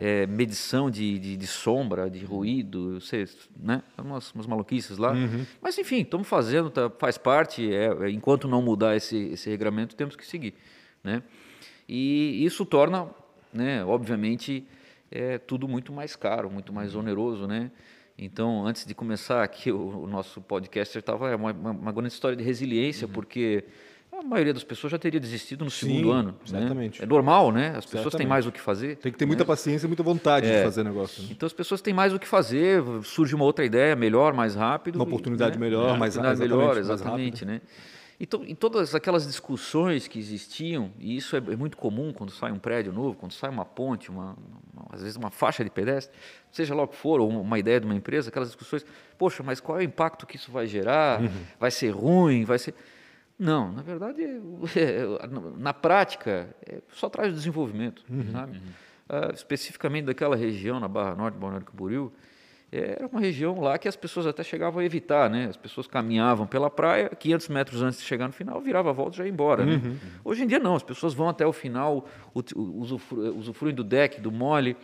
é, 0.00 0.26
medição 0.26 0.90
de, 0.90 1.18
de, 1.18 1.36
de, 1.36 1.46
sombra, 1.46 2.10
de 2.10 2.24
ruído, 2.24 3.00
sei, 3.00 3.26
né? 3.56 3.82
umas, 3.96 4.32
umas 4.32 4.46
maluquices 4.46 4.98
lá. 4.98 5.12
Uhum. 5.12 5.46
Mas 5.62 5.78
enfim, 5.78 6.00
estamos 6.00 6.26
fazendo, 6.26 6.70
tá, 6.70 6.90
faz 6.98 7.16
parte, 7.16 7.72
é, 7.72 7.86
é, 7.86 8.10
enquanto 8.10 8.48
não 8.48 8.60
mudar 8.60 8.96
esse, 8.96 9.16
esse 9.28 9.48
regramento, 9.48 9.94
temos 9.94 10.16
que 10.16 10.26
seguir. 10.26 10.54
Né? 11.04 11.22
E 11.88 12.44
isso 12.44 12.66
torna, 12.66 13.08
né, 13.52 13.84
obviamente, 13.84 14.66
é, 15.08 15.38
tudo 15.38 15.68
muito 15.68 15.92
mais 15.92 16.16
caro, 16.16 16.50
muito 16.50 16.72
mais 16.72 16.96
oneroso, 16.96 17.46
né? 17.46 17.70
Então, 18.18 18.66
antes 18.66 18.86
de 18.86 18.94
começar 18.94 19.42
aqui 19.42 19.70
o, 19.70 20.04
o 20.04 20.06
nosso 20.06 20.40
podcast, 20.40 20.98
estava 20.98 21.30
é 21.30 21.36
uma, 21.36 21.52
uma, 21.52 21.70
uma, 21.70 21.92
grande 21.92 22.08
história 22.08 22.36
de 22.36 22.42
resiliência, 22.42 23.06
uhum. 23.06 23.12
porque 23.12 23.64
a 24.10 24.22
maioria 24.22 24.54
das 24.54 24.64
pessoas 24.64 24.90
já 24.90 24.98
teria 24.98 25.20
desistido 25.20 25.66
no 25.66 25.70
Sim, 25.70 25.88
segundo 25.88 26.12
ano. 26.12 26.28
Né? 26.30 26.36
Exatamente. 26.46 27.00
Né? 27.00 27.04
É 27.04 27.06
normal, 27.06 27.52
né? 27.52 27.74
As 27.76 27.84
pessoas 27.84 28.14
têm 28.14 28.26
mais 28.26 28.46
o 28.46 28.52
que 28.52 28.60
fazer. 28.60 28.96
Tem 28.96 29.12
que 29.12 29.18
ter 29.18 29.26
muita 29.26 29.44
né? 29.44 29.48
paciência 29.48 29.86
e 29.86 29.88
muita 29.88 30.02
vontade 30.02 30.46
é. 30.46 30.58
de 30.58 30.64
fazer 30.64 30.82
negócio. 30.82 31.22
Né? 31.22 31.28
Então 31.32 31.46
as 31.46 31.52
pessoas 31.52 31.82
têm 31.82 31.92
mais 31.92 32.14
o 32.14 32.18
que 32.18 32.26
fazer, 32.26 32.82
surge 33.02 33.34
uma 33.34 33.44
outra 33.44 33.66
ideia 33.66 33.94
melhor, 33.94 34.32
mais 34.32 34.54
rápido. 34.54 34.96
Uma 34.96 35.04
oportunidade 35.04 35.56
e, 35.56 35.58
né? 35.58 35.66
melhor, 35.66 35.94
é, 35.94 35.98
mais 35.98 36.16
rápido. 36.16 36.40
melhor, 36.40 36.78
exatamente, 36.78 37.44
né? 37.44 37.60
Então, 38.18 38.42
em 38.44 38.54
todas 38.54 38.94
aquelas 38.94 39.26
discussões 39.26 40.08
que 40.08 40.18
existiam, 40.18 40.90
e 40.98 41.16
isso 41.16 41.36
é, 41.36 41.38
é, 41.38 41.56
muito 41.56 41.76
comum 41.76 42.12
quando 42.14 42.30
sai 42.32 42.50
um 42.50 42.58
prédio 42.58 42.92
novo, 42.92 43.14
quando 43.14 43.32
sai 43.32 43.50
uma 43.50 43.64
ponte, 43.64 44.10
uma, 44.10 44.34
uma, 44.72 44.86
às 44.90 45.02
vezes 45.02 45.16
uma 45.16 45.30
faixa 45.30 45.62
de 45.62 45.68
pedestre, 45.70 46.16
seja 46.50 46.74
lá 46.74 46.82
o 46.84 46.88
que 46.88 46.96
for, 46.96 47.20
ou 47.20 47.28
uma 47.28 47.58
ideia 47.58 47.78
de 47.78 47.84
uma 47.84 47.94
empresa, 47.94 48.30
aquelas 48.30 48.48
discussões, 48.48 48.86
poxa, 49.18 49.42
mas 49.42 49.60
qual 49.60 49.78
é 49.78 49.82
o 49.82 49.84
impacto 49.84 50.26
que 50.26 50.36
isso 50.36 50.50
vai 50.50 50.66
gerar? 50.66 51.20
Uhum. 51.20 51.28
Vai 51.60 51.70
ser 51.70 51.90
ruim? 51.90 52.44
Vai 52.44 52.58
ser 52.58 52.74
Não, 53.38 53.70
na 53.70 53.82
verdade, 53.82 54.22
é, 54.74 55.04
na 55.58 55.74
prática, 55.74 56.48
é, 56.66 56.80
só 56.94 57.10
traz 57.10 57.34
desenvolvimento, 57.34 58.02
Uhum. 58.08 58.32
sabe? 58.32 58.62
Ah, 59.08 59.30
especificamente 59.34 60.06
daquela 60.06 60.34
região, 60.34 60.80
na 60.80 60.88
Barra 60.88 61.14
Norte, 61.14 61.36
Balneário 61.38 61.66
Camboriú, 61.66 62.10
era 62.78 63.06
uma 63.06 63.20
região 63.20 63.60
lá 63.60 63.78
que 63.78 63.88
as 63.88 63.96
pessoas 63.96 64.26
até 64.26 64.42
chegavam 64.42 64.80
a 64.80 64.84
evitar, 64.84 65.28
né? 65.30 65.46
As 65.50 65.56
pessoas 65.56 65.86
caminhavam 65.86 66.46
pela 66.46 66.68
praia, 66.70 67.08
500 67.10 67.48
metros 67.48 67.82
antes 67.82 67.98
de 68.00 68.04
chegar 68.06 68.26
no 68.26 68.32
final, 68.32 68.60
virava 68.60 68.90
a 68.90 68.92
volta 68.92 69.14
e 69.14 69.18
já 69.18 69.24
ia 69.24 69.30
embora, 69.30 69.64
né? 69.64 69.80
Uhum. 69.84 69.96
Hoje 70.24 70.42
em 70.44 70.46
dia 70.46 70.58
não, 70.58 70.74
as 70.74 70.82
pessoas 70.82 71.14
vão 71.14 71.28
até 71.28 71.46
o 71.46 71.52
final, 71.52 72.06
usufruem 73.34 73.74
do 73.74 73.84
deck, 73.84 74.20
do 74.20 74.30
mole, 74.32 74.76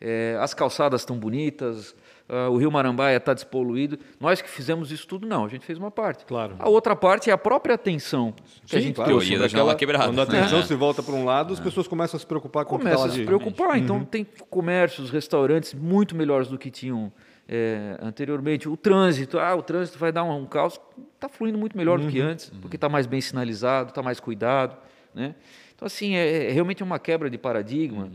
eh, 0.00 0.36
as 0.40 0.52
calçadas 0.54 1.02
estão 1.02 1.16
bonitas, 1.16 1.94
ah, 2.28 2.48
o 2.48 2.56
Rio 2.56 2.70
Marambaia 2.72 3.16
está 3.16 3.34
despoluído. 3.34 3.98
Nós 4.18 4.40
que 4.40 4.48
fizemos 4.48 4.90
isso 4.90 5.06
tudo, 5.06 5.26
não, 5.26 5.44
a 5.44 5.48
gente 5.48 5.64
fez 5.66 5.78
uma 5.78 5.90
parte. 5.90 6.24
Claro. 6.24 6.56
A 6.58 6.68
outra 6.68 6.96
parte 6.96 7.28
é 7.30 7.32
a 7.32 7.38
própria 7.38 7.74
atenção 7.74 8.32
que 8.66 8.76
a 8.76 8.78
Sim, 8.80 8.86
gente 8.86 8.94
claro. 8.96 9.10
trouxe 9.10 9.36
daquela- 9.38 9.74
quebrada. 9.74 10.06
Quando 10.06 10.20
a 10.20 10.22
atenção 10.22 10.60
É. 10.60 10.62
se 10.62 10.74
volta 10.74 11.02
para 11.02 11.14
um 11.14 11.24
lado, 11.24 11.52
as 11.52 11.60
pessoas 11.60 11.86
começam 11.86 12.16
a 12.16 12.20
se 12.20 12.26
preocupar 12.26 12.64
com 12.64 12.76
o 12.76 12.78
que 12.78 12.84
tá 12.84 12.90
começa 12.90 13.04
lá 13.04 13.10
a 13.10 13.12
se 13.12 13.20
de... 13.20 13.26
preocupar. 13.26 13.78
Então 13.78 14.04
tem 14.04 14.26
comércios, 14.48 15.10
restaurantes 15.10 15.74
muito 15.74 16.16
melhores 16.16 16.48
do 16.48 16.56
que 16.58 16.70
tinham 16.70 17.12
é, 17.48 17.96
anteriormente. 18.00 18.68
O 18.68 18.76
trânsito, 18.76 19.38
ah, 19.38 19.54
o 19.54 19.62
trânsito 19.62 19.98
vai 19.98 20.12
dar 20.12 20.24
um, 20.24 20.42
um 20.42 20.46
caos. 20.46 20.80
Está 21.14 21.28
fluindo 21.28 21.58
muito 21.58 21.76
melhor 21.76 21.98
do 21.98 22.08
que 22.08 22.20
antes, 22.20 22.50
porque 22.60 22.76
está 22.76 22.88
mais 22.88 23.06
bem 23.06 23.20
sinalizado, 23.20 23.90
está 23.90 24.02
mais 24.02 24.20
cuidado. 24.20 24.76
Né? 25.14 25.34
Então, 25.74 25.86
assim, 25.86 26.14
é, 26.14 26.48
é 26.48 26.52
realmente 26.52 26.82
uma 26.82 26.98
quebra 26.98 27.28
de 27.28 27.38
paradigma 27.38 28.10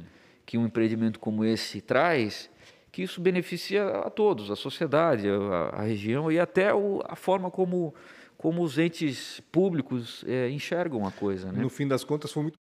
que 0.45 0.57
um 0.57 0.65
empreendimento 0.65 1.19
como 1.19 1.43
esse 1.43 1.81
traz, 1.81 2.49
que 2.91 3.03
isso 3.03 3.19
beneficia 3.19 3.85
a 3.85 4.09
todos, 4.09 4.49
a 4.49 4.55
sociedade, 4.55 5.27
a, 5.29 5.79
a 5.79 5.81
região 5.83 6.31
e 6.31 6.39
até 6.39 6.73
o, 6.73 7.01
a 7.05 7.15
forma 7.15 7.51
como, 7.51 7.93
como 8.37 8.63
os 8.63 8.77
entes 8.77 9.41
públicos 9.51 10.23
é, 10.27 10.49
enxergam 10.49 11.05
a 11.05 11.11
coisa. 11.11 11.51
Né? 11.51 11.61
No 11.61 11.69
fim 11.69 11.87
das 11.87 12.03
contas, 12.03 12.31
foi 12.31 12.43
muito 12.43 12.57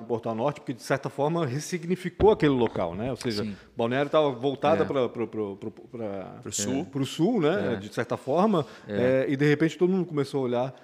no 0.00 0.06
Portal 0.06 0.34
Norte, 0.34 0.60
porque 0.60 0.72
de 0.74 0.82
certa 0.82 1.08
forma 1.08 1.46
ressignificou 1.46 2.30
aquele 2.30 2.52
local, 2.52 2.94
né? 2.94 3.10
Ou 3.10 3.16
seja, 3.16 3.44
Sim. 3.44 3.56
Balneário 3.76 4.06
estava 4.06 4.30
voltada 4.30 4.82
É. 4.84 4.86
para 4.86 5.08
Pro 5.08 6.52
sul. 6.52 6.86
o 6.94 7.04
sul, 7.06 7.40
né? 7.40 7.76
De 7.76 7.92
certa 7.92 8.16
forma, 8.16 8.66
é, 8.86 9.26
e 9.28 9.36
de 9.36 9.46
repente 9.46 9.76
todo 9.78 9.90
mundo 9.90 10.06
começou 10.06 10.40
a 10.40 10.44
olhar 10.44 10.74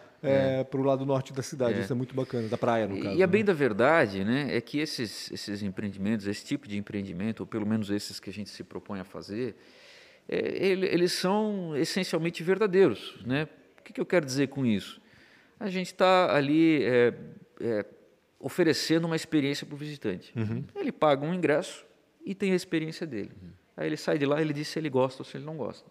para 0.70 0.80
o 0.80 0.84
lado 0.84 1.04
norte 1.04 1.32
da 1.32 1.42
cidade. 1.42 1.80
Isso 1.80 1.92
é 1.92 1.96
muito 1.96 2.14
bacana, 2.14 2.46
da 2.48 2.56
praia, 2.56 2.86
no 2.86 2.96
E- 2.96 3.02
caso. 3.02 3.16
E 3.16 3.22
a 3.22 3.26
né? 3.26 3.30
bem 3.32 3.44
da 3.44 3.52
verdade, 3.52 4.24
né, 4.24 4.56
é 4.56 4.60
que 4.60 4.78
esses, 4.78 5.30
esses 5.32 5.62
empreendimentos, 5.62 6.26
esse 6.26 6.44
tipo 6.44 6.68
de 6.68 6.78
empreendimento, 6.78 7.40
ou 7.40 7.46
pelo 7.46 7.66
menos 7.66 7.90
esses 7.90 8.20
que 8.20 8.30
a 8.30 8.32
gente 8.32 8.48
se 8.50 8.62
propõe 8.62 9.00
a 9.00 9.04
fazer, 9.04 9.56
é, 10.28 10.64
ele- 10.64 10.86
eles 10.86 11.12
são 11.12 11.76
essencialmente 11.76 12.42
verdadeiros. 12.42 13.16
Né? 13.26 13.48
O 13.78 13.82
que, 13.82 13.92
que 13.92 14.00
eu 14.00 14.06
quero 14.06 14.24
dizer 14.24 14.46
com 14.48 14.64
isso? 14.64 15.00
A 15.58 15.68
gente 15.68 15.88
está 15.88 16.32
ali 16.34 16.84
é, 16.84 17.14
é, 17.60 17.84
oferecendo 18.42 19.06
uma 19.06 19.16
experiência 19.16 19.64
para 19.66 19.74
o 19.74 19.78
visitante. 19.78 20.34
Ele 20.76 20.92
paga 20.92 21.24
um 21.24 21.32
ingresso 21.32 21.86
e 22.26 22.34
tem 22.34 22.52
a 22.52 22.56
experiência 22.56 23.06
dele. 23.06 23.30
Aí 23.76 23.86
ele 23.86 23.96
sai 23.96 24.18
de 24.18 24.26
lá, 24.26 24.40
ele 24.42 24.52
diz 24.52 24.68
se 24.68 24.78
ele 24.78 24.90
gosta 24.90 25.22
ou 25.22 25.24
se 25.24 25.36
ele 25.38 25.44
não 25.46 25.56
gosta. 25.56 25.88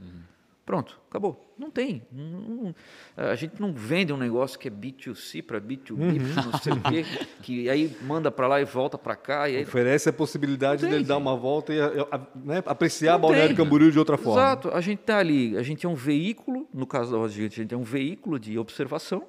Pronto, 0.63 1.01
acabou. 1.10 1.53
Não 1.58 1.72
tem. 1.72 2.03
Não- 2.12 2.24
não- 2.24 2.75
a 3.17 3.36
gente 3.36 3.60
não 3.60 3.74
vende 3.74 4.13
um 4.13 4.17
negócio 4.17 4.58
que 4.60 4.67
é 4.67 4.72
B2C 4.72 5.41
para 5.41 5.60
B2B, 5.60 6.22
não 6.46 6.60
sei 6.60 6.72
o 6.74 6.79
quê, 6.81 7.03
que 7.41 7.70
aí 7.70 7.93
manda 8.03 8.31
para 8.31 8.48
lá 8.48 8.62
e 8.62 8.63
volta 8.63 8.96
para 8.98 9.15
cá. 9.15 9.50
E 9.50 9.58
aí... 9.58 9.63
Oferece 9.63 10.08
a 10.10 10.13
possibilidade 10.13 10.81
tem, 10.84 10.91
dele 10.91 11.03
dar 11.03 11.17
uma 11.17 11.36
volta 11.36 11.74
e 11.74 11.81
a- 11.81 12.08
a- 12.12 12.22
né, 12.36 12.63
apreciar 12.65 13.13
Não 13.13 13.22
Balneário 13.22 13.55
tem. 13.55 13.65
Camboriú 13.65 13.91
de 13.91 13.98
outra 14.00 14.17
forma. 14.17 14.39
Exato. 14.39 14.70
A 14.70 14.79
gente 14.79 15.00
está 15.00 15.17
ali, 15.17 15.58
a 15.58 15.63
gente 15.63 15.86
é 15.86 15.89
um 15.89 15.96
veículo, 15.96 16.67
no 16.74 16.86
caso 16.86 17.12
da 17.12 17.17
Roda 17.17 17.34
Gigante, 17.34 17.60
a 17.60 17.63
gente 17.63 17.74
é 17.74 17.77
um 17.77 17.84
veículo 17.84 18.39
de 18.39 18.58
observação, 18.60 19.24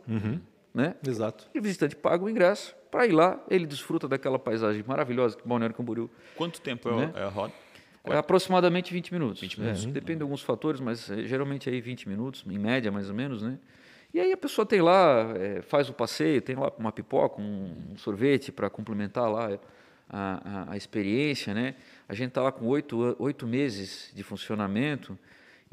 né? 0.74 0.94
Exato. 1.06 1.48
E 1.54 1.58
o 1.58 1.62
visitante 1.62 1.94
paga 1.96 2.24
o 2.24 2.28
ingresso 2.30 2.74
para 2.90 3.06
ir 3.06 3.12
lá, 3.12 3.42
ele 3.48 3.66
desfruta 3.66 4.06
daquela 4.08 4.38
paisagem 4.38 4.84
maravilhosa 4.86 5.36
que 5.36 5.46
Balneário 5.46 5.74
Camboriú 5.74 6.10
Quanto 6.36 6.60
tempo 6.60 6.88
é, 6.90 6.96
Né? 6.96 7.12
é 7.16 7.22
a 7.24 7.28
roda? 7.28 7.52
É 8.04 8.16
aproximadamente 8.16 8.92
20 8.92 9.12
minutos. 9.12 9.40
20 9.40 9.54
É, 9.58 9.62
minutos. 9.62 9.86
depende 9.86 10.16
de 10.18 10.22
alguns 10.22 10.42
fatores, 10.42 10.80
mas 10.80 11.08
é, 11.10 11.22
geralmente 11.24 11.70
aí 11.70 11.80
20 11.80 12.08
minutos, 12.08 12.44
em 12.48 12.58
média 12.58 12.90
mais 12.90 13.08
ou 13.08 13.14
menos, 13.14 13.42
né? 13.42 13.58
E 14.12 14.20
aí 14.20 14.32
a 14.32 14.36
pessoa 14.36 14.66
tem 14.66 14.82
lá, 14.82 15.32
é, 15.38 15.62
faz 15.62 15.88
o 15.88 15.92
passeio, 15.94 16.42
tem 16.42 16.54
lá 16.56 16.70
uma 16.78 16.90
pipoca, 16.92 17.40
um, 17.40 17.72
um 17.92 17.96
sorvete 17.96 18.50
para 18.52 18.68
complementar 18.68 19.30
lá 19.30 19.56
a, 20.10 20.66
a, 20.68 20.72
a 20.72 20.76
experiência, 20.76 21.54
né? 21.54 21.76
A 22.08 22.12
gente 22.14 22.28
está 22.28 22.42
lá 22.42 22.50
com 22.52 22.66
oito, 22.66 23.16
oito 23.18 23.46
meses 23.46 24.10
de 24.14 24.22
funcionamento 24.22 25.16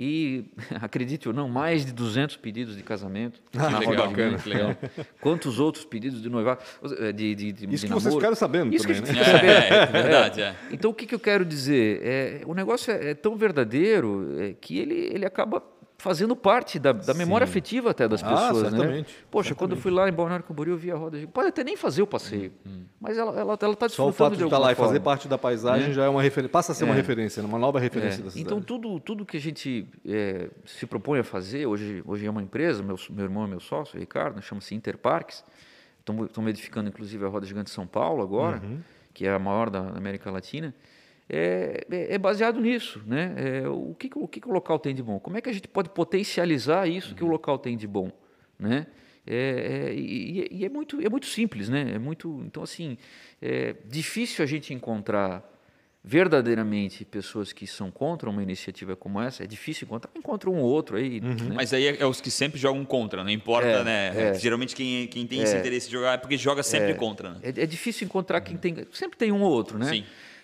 e, 0.01 0.45
acredite 0.81 1.27
ou 1.27 1.33
não, 1.33 1.49
mais 1.49 1.85
de 1.85 1.91
200 1.91 2.37
pedidos 2.37 2.77
de 2.77 2.83
casamento. 2.83 3.41
Ah, 3.59 3.69
na 3.69 3.79
que 3.79 3.85
Roda 3.87 4.07
bacana. 4.07 4.37
Gigante. 4.37 4.85
É. 4.97 5.05
Quantos 5.19 5.59
outros 5.59 5.83
pedidos 5.83 6.21
de 6.21 6.29
noivado, 6.29 6.61
eh, 6.99 7.11
de, 7.11 7.35
de, 7.35 7.51
de, 7.51 7.75
Isso 7.75 7.85
de 7.85 7.87
que 7.87 7.93
vocês 7.93 8.05
namoro. 8.05 8.15
ficaram 8.15 8.35
sabendo 8.35 8.73
Isso 8.73 8.85
que 8.85 8.93
a 8.93 8.95
também, 8.95 9.13
gente 9.13 9.19
né? 9.19 9.25
fica 9.25 9.37
sabendo. 9.37 9.73
É, 9.73 9.77
é 9.77 9.85
verdade, 9.85 10.41
é. 10.41 10.55
Então, 10.71 10.91
o 10.91 10.93
que, 10.93 11.05
que 11.05 11.13
eu 11.13 11.19
quero 11.19 11.43
dizer? 11.43 11.99
É, 12.01 12.41
o 12.45 12.53
negócio 12.53 12.93
é, 12.93 13.09
é 13.09 13.13
tão 13.13 13.35
verdadeiro 13.35 14.37
é, 14.39 14.53
que 14.53 14.79
ele, 14.79 14.95
ele 14.95 15.25
acaba 15.25 15.61
fazendo 15.99 16.33
parte 16.35 16.79
da, 16.79 16.91
da 16.93 17.13
memória 17.13 17.43
afetiva 17.43 17.91
até 17.91 18.07
das 18.07 18.23
Ah, 18.23 18.29
pessoas, 18.47 18.71
né? 18.71 18.77
certamente, 18.79 19.15
Poxa, 19.29 19.53
quando 19.53 19.73
eu 19.73 19.77
fui 19.77 19.91
lá 19.91 20.07
em 20.09 20.13
Balneário 20.13 20.43
Camboriú, 20.45 20.73
eu 20.73 20.77
vi 20.77 20.89
a 20.91 20.95
roda 20.95 21.17
gigante. 21.17 21.33
Pode 21.33 21.49
até 21.49 21.63
nem 21.63 21.75
fazer 21.75 22.01
o 22.01 22.07
passeio, 22.07 22.51
mas 22.99 23.17
ela 23.17 23.29
está 23.31 23.41
ela, 23.41 23.57
ela 23.61 23.75
tá 23.75 23.87
Só 23.89 24.03
o 24.05 24.07
desfrutando 24.07 24.13
fato 24.13 24.31
de 24.31 24.37
de 24.37 24.43
estar 24.45 24.55
alguma 24.55 24.67
lá 24.67 24.71
e 24.71 24.75
fazer 24.75 24.99
parte 25.01 25.27
da 25.27 25.37
paisagem 25.37 25.89
Né? 25.89 25.93
já 25.93 26.05
é 26.05 26.09
uma 26.09 26.21
referência, 26.21 26.51
passa 26.51 26.71
a 26.71 26.75
ser 26.75 26.85
uma 26.85 26.93
É. 26.93 26.97
referência, 26.97 27.43
né? 27.43 27.47
uma 27.49 27.59
nova 27.59 27.79
referência 27.79 28.21
É, 28.21 28.23
da 28.23 28.31
cidade. 28.31 28.41
Então, 28.41 28.61
tudo, 28.61 28.99
tudo 28.99 29.25
que 29.25 29.37
a 29.37 29.41
gente 29.41 29.85
é, 30.07 30.49
se 30.65 30.85
propõe 30.87 31.19
a 31.19 31.23
fazer, 31.23 31.65
hoje, 31.67 32.01
hoje 32.07 32.25
é 32.25 32.29
uma 32.31 32.41
empresa, 32.41 32.81
meu, 32.81 32.95
meu 33.09 33.25
irmão 33.25 33.43
é 33.43 33.47
meu 33.47 33.59
sócio, 33.59 33.97
o 33.97 33.99
Ricardo, 33.99 34.41
chama-se 34.41 34.73
Interparques. 34.73 35.43
Estamos 35.99 36.49
edificando, 36.49 36.89
inclusive, 36.89 37.23
a 37.23 37.27
Roda 37.27 37.45
Gigante 37.45 37.65
de 37.65 37.71
São 37.71 37.85
Paulo 37.85 38.23
agora, 38.23 38.61
que 39.13 39.27
é 39.27 39.31
a 39.33 39.37
maior 39.37 39.69
da 39.69 39.79
América 39.79 40.31
Latina. 40.31 40.73
É, 41.29 41.85
é- 41.91 42.15
é 42.15 42.17
baseado 42.17 42.59
nisso. 42.59 43.01
Né? 43.05 43.33
É, 43.37 43.69
o 43.69 43.93
que, 43.93 44.09
o 44.15 44.27
que, 44.27 44.41
o 44.47 44.51
local 44.51 44.79
tem 44.79 44.95
de 44.95 45.03
bom? 45.03 45.19
Como 45.19 45.37
é 45.37 45.41
que 45.41 45.49
a 45.49 45.53
gente 45.53 45.67
pode 45.67 45.89
potencializar 45.89 46.87
isso 46.87 47.13
que 47.13 47.23
o 47.23 47.27
local 47.27 47.57
tem 47.59 47.77
de 47.77 47.87
bom? 47.87 48.11
Né? 48.57 48.87
É, 49.27 49.89
é, 49.89 49.93
e, 49.93 50.47
e 50.51 50.65
é, 50.65 50.69
muito, 50.69 50.99
é 50.99 51.07
muito 51.07 51.27
simples, 51.27 51.69
né? 51.69 51.91
É 51.93 51.99
muito, 51.99 52.41
então, 52.47 52.63
assim, 52.63 52.97
é 53.41 53.75
difícil 53.87 54.43
a 54.43 54.47
gente 54.47 54.73
encontrar 54.73 55.47
verdadeiramente 56.03 57.05
pessoas 57.05 57.53
que 57.53 57.67
são 57.67 57.91
contra 57.91 58.29
uma 58.29 58.41
iniciativa 58.41 58.95
como 58.95 59.21
essa. 59.21 59.43
É 59.43 59.47
difícil 59.47 59.85
encontrar. 59.85 60.09
Encontra 60.15 60.49
um 60.49 60.57
ou 60.59 60.65
outro 60.67 60.97
aí. 60.97 61.19
né? 61.21 61.35
Mas 61.53 61.73
aí 61.73 61.85
é, 61.87 62.01
é 62.01 62.05
os 62.05 62.19
que 62.19 62.31
sempre 62.31 62.57
jogam 62.59 62.83
contra, 62.85 63.23
não 63.23 63.29
importa, 63.29 63.67
É, 63.67 63.83
né? 63.83 64.29
é. 64.29 64.33
Geralmente 64.33 64.75
quem, 64.75 65.05
quem 65.07 65.27
tem 65.27 65.41
esse 65.41 65.55
interesse 65.57 65.87
de 65.87 65.93
jogar 65.93 66.13
é 66.13 66.17
porque 66.17 66.37
joga 66.37 66.63
sempre 66.63 66.93
contra, 66.95 67.31
né? 67.33 67.39
É, 67.43 67.49
é 67.49 67.65
difícil 67.65 68.05
encontrar 68.05 68.41
quem 68.41 68.57
tem. 68.57 68.75
Sempre 68.91 69.17
tem 69.17 69.31
um 69.31 69.41
ou 69.41 69.51
outro, 69.51 69.77
né? 69.77 69.85
Sim. 69.89 70.03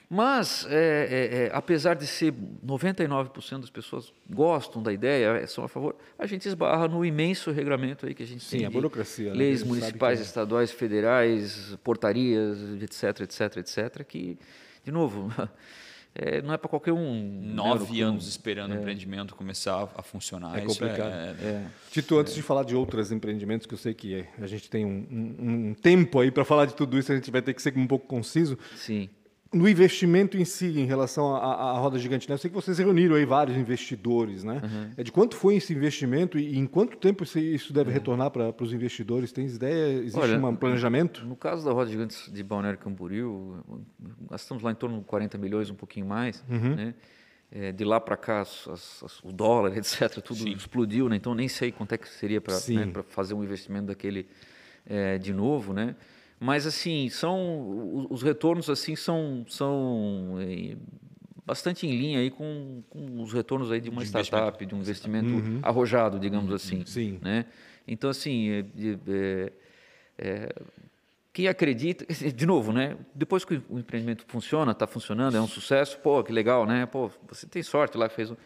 Mas, 0.09 0.67
é, 0.69 0.75
é, 0.75 1.43
é, 1.45 1.49
apesar 1.53 1.95
de 1.95 2.05
ser 2.05 2.31
99% 2.65 3.61
das 3.61 3.69
pessoas 3.69 4.13
gostam 4.29 4.81
da 4.81 4.93
ideia, 4.93 5.37
é, 5.37 5.47
são 5.47 5.63
a 5.63 5.67
favor, 5.67 5.95
a 6.17 6.25
gente 6.27 6.47
esbarra 6.47 6.87
no 6.87 7.03
imenso 7.03 7.51
regramento 7.51 8.05
aí 8.05 8.13
que 8.13 8.23
a 8.23 8.27
gente 8.27 8.43
Sim, 8.43 8.57
tem. 8.57 8.65
a 8.65 8.69
de 8.69 8.73
burocracia, 8.75 9.25
né, 9.25 9.31
a 9.31 9.35
Leis 9.35 9.59
sabe 9.59 9.71
municipais, 9.71 10.19
é. 10.19 10.23
estaduais, 10.23 10.71
federais, 10.71 11.75
portarias, 11.83 12.57
etc, 12.81 13.21
etc, 13.21 13.57
etc, 13.57 14.03
que, 14.07 14.37
de 14.83 14.91
novo, 14.91 15.27
é, 16.13 16.41
não 16.41 16.53
é 16.53 16.57
para 16.57 16.69
qualquer 16.69 16.93
um. 16.93 17.41
né, 17.41 17.53
Nove 17.55 18.01
no- 18.01 18.07
anos 18.09 18.27
esperando 18.27 18.73
o 18.73 18.75
empreendimento 18.75 19.35
começar 19.35 19.89
a 19.95 20.03
funcionar. 20.03 20.55
É 20.59 20.65
Isso 20.65 20.79
complicado. 20.79 21.11
é- 21.11 21.65
Tito, 21.89 22.17
antes 22.19 22.35
de 22.35 22.41
falar 22.43 22.63
de 22.63 22.75
outros 22.75 23.11
empreendimentos, 23.11 23.65
que 23.65 23.73
eu 23.73 23.77
sei 23.77 23.93
que 23.93 24.23
a 24.39 24.45
gente 24.47 24.69
tem 24.69 24.85
um, 24.85 25.05
um- 25.09 25.69
um 25.69 25.73
tempo 25.73 26.19
aí 26.19 26.29
para 26.29 26.45
falar 26.45 26.65
de 26.65 26.75
tudo 26.75 26.97
isso, 26.99 27.11
a 27.11 27.15
gente 27.15 27.31
vai 27.31 27.41
ter 27.41 27.53
que 27.55 27.61
ser 27.61 27.75
um 27.75 27.87
pouco 27.87 28.05
conciso. 28.07 28.57
Sim. 28.75 29.09
No 29.53 29.69
investimento 29.69 30.35
em 30.37 30.43
si, 30.43 30.65
em 30.79 30.85
relação 30.85 31.33
à, 31.35 31.39
à- 31.53 31.77
roda 31.77 31.97
gigante, 31.97 32.27
né? 32.27 32.33
eu 32.33 32.37
sei 32.37 32.49
que 32.49 32.55
vocês 32.55 32.77
reuniram 32.77 33.15
aí 33.15 33.25
vários 33.25 33.55
investidores, 33.55 34.43
né? 34.43 34.59
Uhum. 34.61 34.91
É 34.97 35.03
de 35.03 35.11
quanto 35.11 35.35
foi 35.37 35.55
esse 35.55 35.71
investimento 35.73 36.37
e 36.37 36.57
em 36.57 36.65
quanto 36.65 36.97
tempo 36.97 37.23
isso- 37.23 37.71
deve 37.71 37.91
retornar 37.91 38.31
para 38.31 38.53
os 38.61 38.73
investidores? 38.73 39.31
Tem 39.31 39.45
ideia? 39.45 39.99
Existe 39.99 40.19
Olha, 40.19 40.37
um 40.45 40.55
planejamento? 40.55 41.25
No 41.25 41.35
caso 41.35 41.63
da 41.63 41.71
Roda 41.71 41.89
Gigantes 41.89 42.29
de 42.33 42.43
Balneário 42.43 42.79
Camboriú, 42.79 43.63
gastamos 44.29 44.61
lá 44.63 44.71
em 44.71 44.75
torno 44.75 44.99
de 44.99 45.05
40 45.05 45.37
milhões, 45.37 45.69
um 45.69 45.75
pouquinho 45.75 46.05
mais. 46.07 46.43
Né? 46.49 46.93
É, 47.51 47.71
de 47.71 47.85
lá 47.85 47.99
para 48.01 48.17
cá, 48.17 48.41
as- 48.41 48.67
as- 48.67 49.23
o 49.23 49.31
dólar, 49.31 49.71
etc., 49.77 50.19
tudo 50.21 50.49
explodiu, 50.49 51.07
né? 51.07 51.15
então 51.15 51.33
nem 51.35 51.47
sei 51.47 51.71
quanto 51.71 51.93
é 51.93 51.97
que 51.97 52.09
seria 52.09 52.41
para 52.41 52.55
Sim. 52.55 52.91
fazer 53.09 53.35
um 53.35 53.43
investimento 53.43 53.85
daquele 53.87 54.27
é, 54.85 55.17
de 55.17 55.31
novo. 55.31 55.71
Né? 55.71 55.95
Mas, 56.45 56.67
assim, 56.67 57.09
são, 57.09 57.95
os, 57.95 58.07
os 58.11 58.21
retornos 58.21 58.69
assim 58.69 58.95
são, 58.95 59.45
são 59.49 60.37
é, 60.39 60.75
bastante 61.45 61.87
em 61.87 61.97
linha 61.97 62.19
aí 62.19 62.29
com, 62.29 62.83
com 62.89 63.21
os 63.21 63.33
retornos 63.33 63.71
aí 63.71 63.81
de 63.81 63.89
uma 63.89 64.03
startup, 64.05 64.63
de 64.65 64.75
um 64.75 64.79
investimento 64.79 65.27
arrojado, 65.63 66.19
digamos 66.19 66.53
assim. 66.53 66.85
Sim. 66.85 67.17
Né? 67.21 67.45
Então, 67.87 68.09
assim, 68.09 68.49
é, 68.49 69.51
é, 70.17 70.55
quem 71.33 71.47
acredita, 71.47 72.05
de 72.31 72.45
novo, 72.45 72.71
né? 72.71 72.95
Depois 73.13 73.43
que 73.43 73.61
o 73.69 73.79
empreendimento 73.79 74.23
funciona, 74.27 74.71
está 74.71 74.85
funcionando, 74.87 75.35
é 75.35 75.41
um 75.41 75.47
sucesso, 75.47 75.97
pô, 75.99 76.23
que 76.23 76.31
legal, 76.31 76.65
né? 76.65 76.85
Pô, 76.85 77.09
você 77.27 77.45
tem 77.47 77.61
sorte 77.63 77.97
lá, 77.97 78.07
fez. 78.07 78.29
um- 78.31 78.37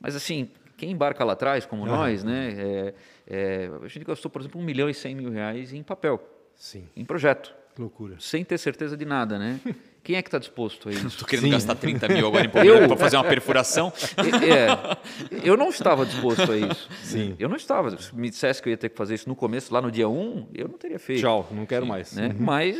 Mas 0.00 0.14
assim, 0.16 0.48
Quem 0.76 0.90
embarca 0.90 1.22
lá 1.24 1.34
atrás, 1.34 1.64
como 1.64 1.86
nós, 1.86 2.24
né? 2.24 2.52
É, 2.58 2.94
é, 3.28 3.70
a 3.80 3.86
gente 3.86 4.04
gastou, 4.04 4.28
por 4.28 4.40
exemplo, 4.42 4.60
um 4.60 4.64
milhão 4.64 4.90
e 4.90 4.94
cem 4.94 5.14
mil 5.14 5.30
reais 5.30 5.72
em 5.72 5.84
papel, 5.84 6.20
Sim. 6.56 6.84
em 6.96 7.04
projeto, 7.04 7.54
Que 7.74 7.80
loucura. 7.80 8.16
sem 8.18 8.44
ter 8.44 8.58
certeza 8.58 8.96
de 8.96 9.04
nada, 9.04 9.38
né? 9.38 9.60
Quem 10.04 10.16
é 10.16 10.22
que 10.22 10.28
está 10.28 10.38
disposto 10.38 10.90
a 10.90 10.92
isso? 10.92 11.06
Estou 11.06 11.26
querendo 11.26 11.44
Sim. 11.46 11.50
gastar 11.52 11.76
30 11.76 12.08
mil 12.08 12.26
agora 12.26 12.44
em 12.44 12.48
Palmeiras 12.50 12.86
para 12.88 12.96
fazer 12.98 13.16
uma 13.16 13.24
perfuração. 13.24 13.90
É, 14.44 15.48
eu 15.48 15.56
não 15.56 15.70
estava 15.70 16.04
disposto 16.04 16.52
a 16.52 16.56
isso. 16.58 16.90
Sim. 17.02 17.34
Eu 17.38 17.48
não 17.48 17.56
estava. 17.56 17.96
Se 17.96 18.14
me 18.14 18.28
dissesse 18.28 18.60
que 18.62 18.68
eu 18.68 18.72
ia 18.72 18.76
ter 18.76 18.90
que 18.90 18.96
fazer 18.96 19.14
isso 19.14 19.26
no 19.28 19.34
começo, 19.34 19.72
lá 19.72 19.80
no 19.80 19.90
dia 19.90 20.06
1, 20.06 20.48
eu 20.54 20.68
não 20.68 20.76
teria 20.76 20.98
feito. 20.98 21.20
Tchau, 21.22 21.48
não 21.50 21.64
quero 21.64 21.86
mais. 21.86 22.12
Né? 22.12 22.34
Mas, 22.38 22.76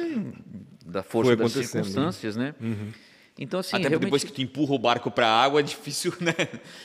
da 0.85 1.03
força 1.03 1.29
Foi 1.29 1.37
das 1.37 1.55
né? 1.57 1.63
circunstâncias, 1.63 2.37
né? 2.37 2.55
Então, 3.39 3.59
assim, 3.61 3.71
Até 3.71 3.79
porque 3.79 3.89
realmente... 3.89 4.05
depois 4.07 4.23
que 4.25 4.33
tu 4.33 4.41
empurra 4.41 4.75
o 4.75 4.79
barco 4.79 5.11
para 5.11 5.27
a 5.27 5.43
água 5.43 5.59
é 5.59 5.63
difícil, 5.63 6.15
né? 6.23 6.35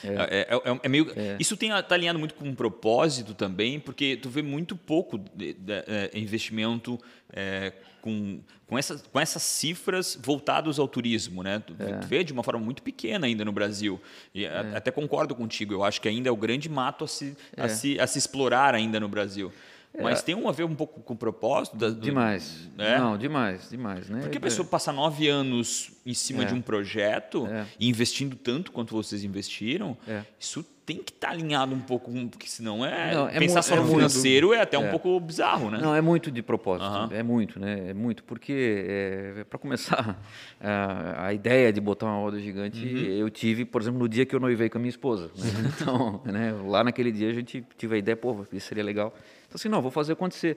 É, 0.02 0.48
é- 0.50 0.70
é- 0.72 0.80
é 0.82 0.88
meio. 0.88 1.06
Isso 1.38 1.56
tem 1.56 1.70
tá 1.70 1.94
alinhado 1.94 2.18
muito 2.18 2.34
com 2.34 2.44
um 2.44 2.54
propósito 2.54 3.34
também, 3.34 3.78
porque 3.78 4.16
tu 4.16 4.28
vê 4.28 4.42
muito 4.42 4.74
pouco 4.74 5.16
de- 5.34 5.54
de- 5.54 5.72
é, 5.86 6.10
investimento 6.14 6.98
é, 7.32 7.72
com, 8.02 8.40
com, 8.66 8.76
essas, 8.76 9.02
com 9.02 9.20
essas 9.20 9.42
cifras 9.44 10.18
voltados 10.20 10.80
ao 10.80 10.88
turismo, 10.88 11.44
né? 11.44 11.62
Tu, 11.64 11.72
tu 11.74 12.06
vê 12.08 12.24
de 12.24 12.32
uma 12.32 12.42
forma 12.42 12.60
muito 12.60 12.82
pequena 12.82 13.26
ainda 13.28 13.44
no 13.44 13.52
Brasil. 13.52 14.00
E 14.34 14.44
a- 14.44 14.76
até 14.76 14.90
concordo 14.90 15.36
contigo. 15.36 15.72
Eu 15.74 15.84
acho 15.84 16.00
que 16.00 16.08
ainda 16.08 16.28
é 16.28 16.32
o 16.32 16.36
grande 16.36 16.68
mato 16.68 17.04
a 17.04 17.06
se, 17.08 17.36
a 17.56 17.68
se, 17.68 18.00
a 18.00 18.06
se 18.08 18.18
explorar 18.18 18.74
ainda 18.74 18.98
no 18.98 19.08
Brasil. 19.08 19.52
Mas 20.00 20.22
tem 20.22 20.34
um 20.34 20.48
a 20.48 20.52
ver 20.52 20.64
um 20.64 20.74
pouco 20.74 21.00
com 21.00 21.14
o 21.14 21.16
propósito 21.16 21.76
da, 21.76 21.88
do- 21.90 22.00
Demais. 22.00 22.68
É? 22.78 22.98
Não, 22.98 23.18
demais, 23.18 23.68
demais, 23.70 24.08
né? 24.08 24.20
Porque 24.20 24.38
a 24.38 24.40
pessoa 24.40 24.66
passar 24.66 24.92
nove 24.92 25.28
anos 25.28 25.90
em 26.06 26.14
cima 26.14 26.42
É. 26.42 26.46
de 26.46 26.54
um 26.54 26.60
projeto 26.62 27.46
É. 27.46 27.66
e 27.78 27.88
investindo 27.88 28.36
tanto 28.36 28.70
quanto 28.72 28.94
vocês 28.94 29.24
investiram, 29.24 29.96
É. 30.06 30.22
isso 30.38 30.64
tem 30.90 30.98
que 31.04 31.12
estar 31.12 31.30
alinhado 31.30 31.72
um 31.72 31.80
pouco, 31.80 32.10
porque 32.28 32.48
senão 32.48 32.84
é. 32.84 33.14
Não, 33.14 33.28
é 33.28 33.38
pensar 33.38 33.62
só 33.62 33.76
é 33.76 33.78
no 33.80 33.86
financeiro 33.86 34.52
é 34.52 34.60
até 34.60 34.76
um 34.76 34.86
é. 34.86 34.90
pouco 34.90 35.20
bizarro, 35.20 35.70
né? 35.70 35.78
Não, 35.80 35.94
é 35.94 36.00
muito 36.00 36.32
de 36.32 36.42
propósito. 36.42 36.84
Aham. 36.84 37.08
É 37.12 37.22
muito, 37.22 37.60
né? 37.60 37.90
É 37.90 37.94
muito. 37.94 38.24
Porque, 38.24 39.44
para 39.48 39.56
começar, 39.56 40.20
a, 40.60 41.26
a 41.26 41.32
ideia 41.32 41.72
de 41.72 41.80
botar 41.80 42.06
uma 42.06 42.16
roda 42.16 42.40
gigante 42.40 42.80
Uhum. 42.80 42.98
eu 42.98 43.30
tive, 43.30 43.64
por 43.64 43.80
exemplo, 43.80 44.00
no 44.00 44.08
dia 44.08 44.26
que 44.26 44.34
eu 44.34 44.40
noivei 44.40 44.68
com 44.68 44.78
a 44.78 44.80
minha 44.80 44.90
esposa. 44.90 45.30
né? 45.36 45.70
Então, 45.80 46.20
né, 46.24 46.52
lá 46.66 46.82
naquele 46.82 47.12
dia 47.12 47.30
a 47.30 47.32
gente 47.32 47.64
tive 47.78 47.94
a 47.94 47.98
ideia, 47.98 48.16
pô, 48.16 48.44
isso 48.52 48.66
seria 48.66 48.82
legal. 48.82 49.14
Então, 49.46 49.54
assim, 49.54 49.68
não, 49.68 49.80
vou 49.80 49.90
fazer 49.90 50.14
acontecer. 50.14 50.56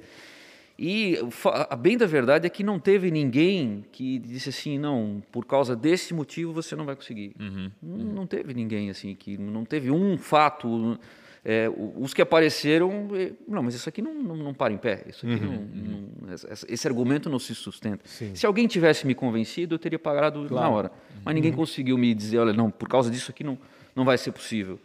E 0.78 1.18
a 1.70 1.76
bem 1.76 1.98
da 1.98 2.06
verdade 2.08 2.48
é 2.48 2.50
que 2.50 2.64
não 2.64 2.80
teve 2.80 3.12
ninguém 3.12 3.86
que 3.92 4.18
disse 4.18 4.50
assim, 4.50 4.80
não, 4.80 5.22
por 5.32 5.46
causa 5.46 5.76
desse 5.76 6.14
motivo 6.14 6.52
você 6.52 6.76
não 6.76 6.84
vai 6.86 6.96
conseguir. 6.96 7.36
Uhum. 7.40 7.72
Não, 7.82 7.98
não 8.06 8.28
teve 8.28 8.54
ninguém 8.56 8.90
assim, 8.90 9.14
que 9.14 9.38
não 9.38 9.64
teve 9.66 9.92
um 9.92 10.18
fato. 10.18 11.00
é, 11.46 11.70
os 11.98 12.14
que 12.14 12.22
apareceram, 12.22 13.08
não, 13.48 13.62
mas 13.62 13.76
isso 13.76 13.88
aqui 13.90 14.02
não, 14.02 14.14
não, 14.14 14.36
não 14.36 14.54
para 14.54 14.74
em 14.74 14.78
pé. 14.78 15.04
Isso 15.10 15.28
aqui 15.28 15.42
não, 15.44 15.62
não- 15.62 16.34
essa- 16.34 16.66
esse 16.70 16.88
argumento 16.88 17.30
não 17.30 17.38
se 17.38 17.54
sustenta. 17.54 18.00
Sim. 18.06 18.34
Se 18.34 18.46
alguém 18.46 18.66
tivesse 18.66 19.06
me 19.06 19.14
convencido, 19.14 19.76
eu 19.76 19.80
teria 19.80 20.00
parado 20.00 20.48
na 20.50 20.70
hora. 20.70 20.92
Mas 21.24 21.36
ninguém 21.36 21.52
conseguiu 21.52 21.98
me 21.98 22.14
dizer, 22.16 22.38
olha, 22.40 22.54
não, 22.54 22.72
por 22.72 22.88
causa 22.88 23.12
disso 23.12 23.30
aqui 23.30 23.44
não, 23.44 23.58
não 23.96 24.06
vai 24.06 24.18
ser 24.18 24.32
possível. 24.32 24.80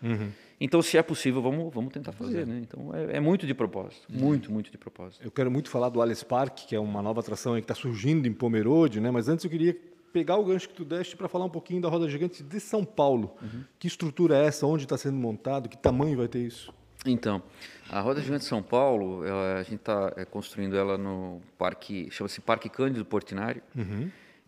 Então, 0.61 0.83
se 0.83 0.99
é 0.99 1.03
possível, 1.03 1.41
vamos, 1.41 1.73
vamos 1.73 1.93
tentar 1.93 2.11
fazer. 2.13 2.47
Né? 2.47 2.59
Então, 2.63 2.93
é, 2.95 3.17
é 3.17 3.21
muito 3.21 3.47
de 3.47 3.55
propósito. 3.55 4.07
Muito, 4.11 4.51
muito 4.51 4.71
de 4.71 4.79
propósito. 4.79 5.25
Eu 5.25 5.31
quero 5.31 5.51
muito 5.51 5.71
falar 5.71 5.89
do 5.89 6.03
Alice 6.03 6.25
Park, 6.25 6.55
que 6.67 6.75
é 6.75 6.81
uma 6.81 7.01
nova 7.01 7.21
atração 7.21 7.55
que 7.55 7.61
está 7.61 7.75
surgindo 7.75 8.27
em 8.27 8.33
Pomerode, 8.33 9.01
né? 9.01 9.11
Mas 9.11 9.29
antes 9.29 9.45
eu 9.45 9.51
queria 9.51 9.77
pegar 10.13 10.37
o 10.37 10.45
gancho 10.45 10.69
que 10.69 10.75
tu 10.75 10.85
deste 10.85 11.15
para 11.17 11.29
falar 11.29 11.45
um 11.45 11.51
pouquinho 11.51 11.81
da 11.81 11.89
Roda 11.89 12.09
Gigante 12.09 12.43
de 12.43 12.59
São 12.61 12.85
Paulo. 12.85 13.37
Que 13.79 13.87
estrutura 13.87 14.37
é 14.37 14.47
essa? 14.47 14.67
Onde 14.67 14.83
está 14.85 14.97
sendo 14.99 15.17
montado? 15.17 15.69
Que 15.69 15.77
tamanho 15.79 16.17
vai 16.17 16.27
ter 16.27 16.41
isso? 16.41 16.73
Então, 17.07 17.41
a 17.89 18.01
Roda 18.01 18.21
Gigante 18.21 18.41
de 18.41 18.49
São 18.49 18.61
Paulo, 18.63 19.25
ela- 19.25 19.61
a 19.61 19.63
gente 19.63 19.77
está 19.77 20.11
construindo 20.27 20.77
ela 20.77 20.99
no 20.99 21.41
parque, 21.57 22.09
chama-se 22.11 22.41
Parque 22.41 22.69
Cândido 22.69 23.05
Portinari. 23.05 23.63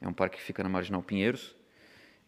É 0.01 0.09
um 0.09 0.13
parque 0.13 0.39
que 0.39 0.43
fica 0.43 0.61
na 0.65 0.69
Marginal 0.69 1.03
Pinheiros. 1.03 1.55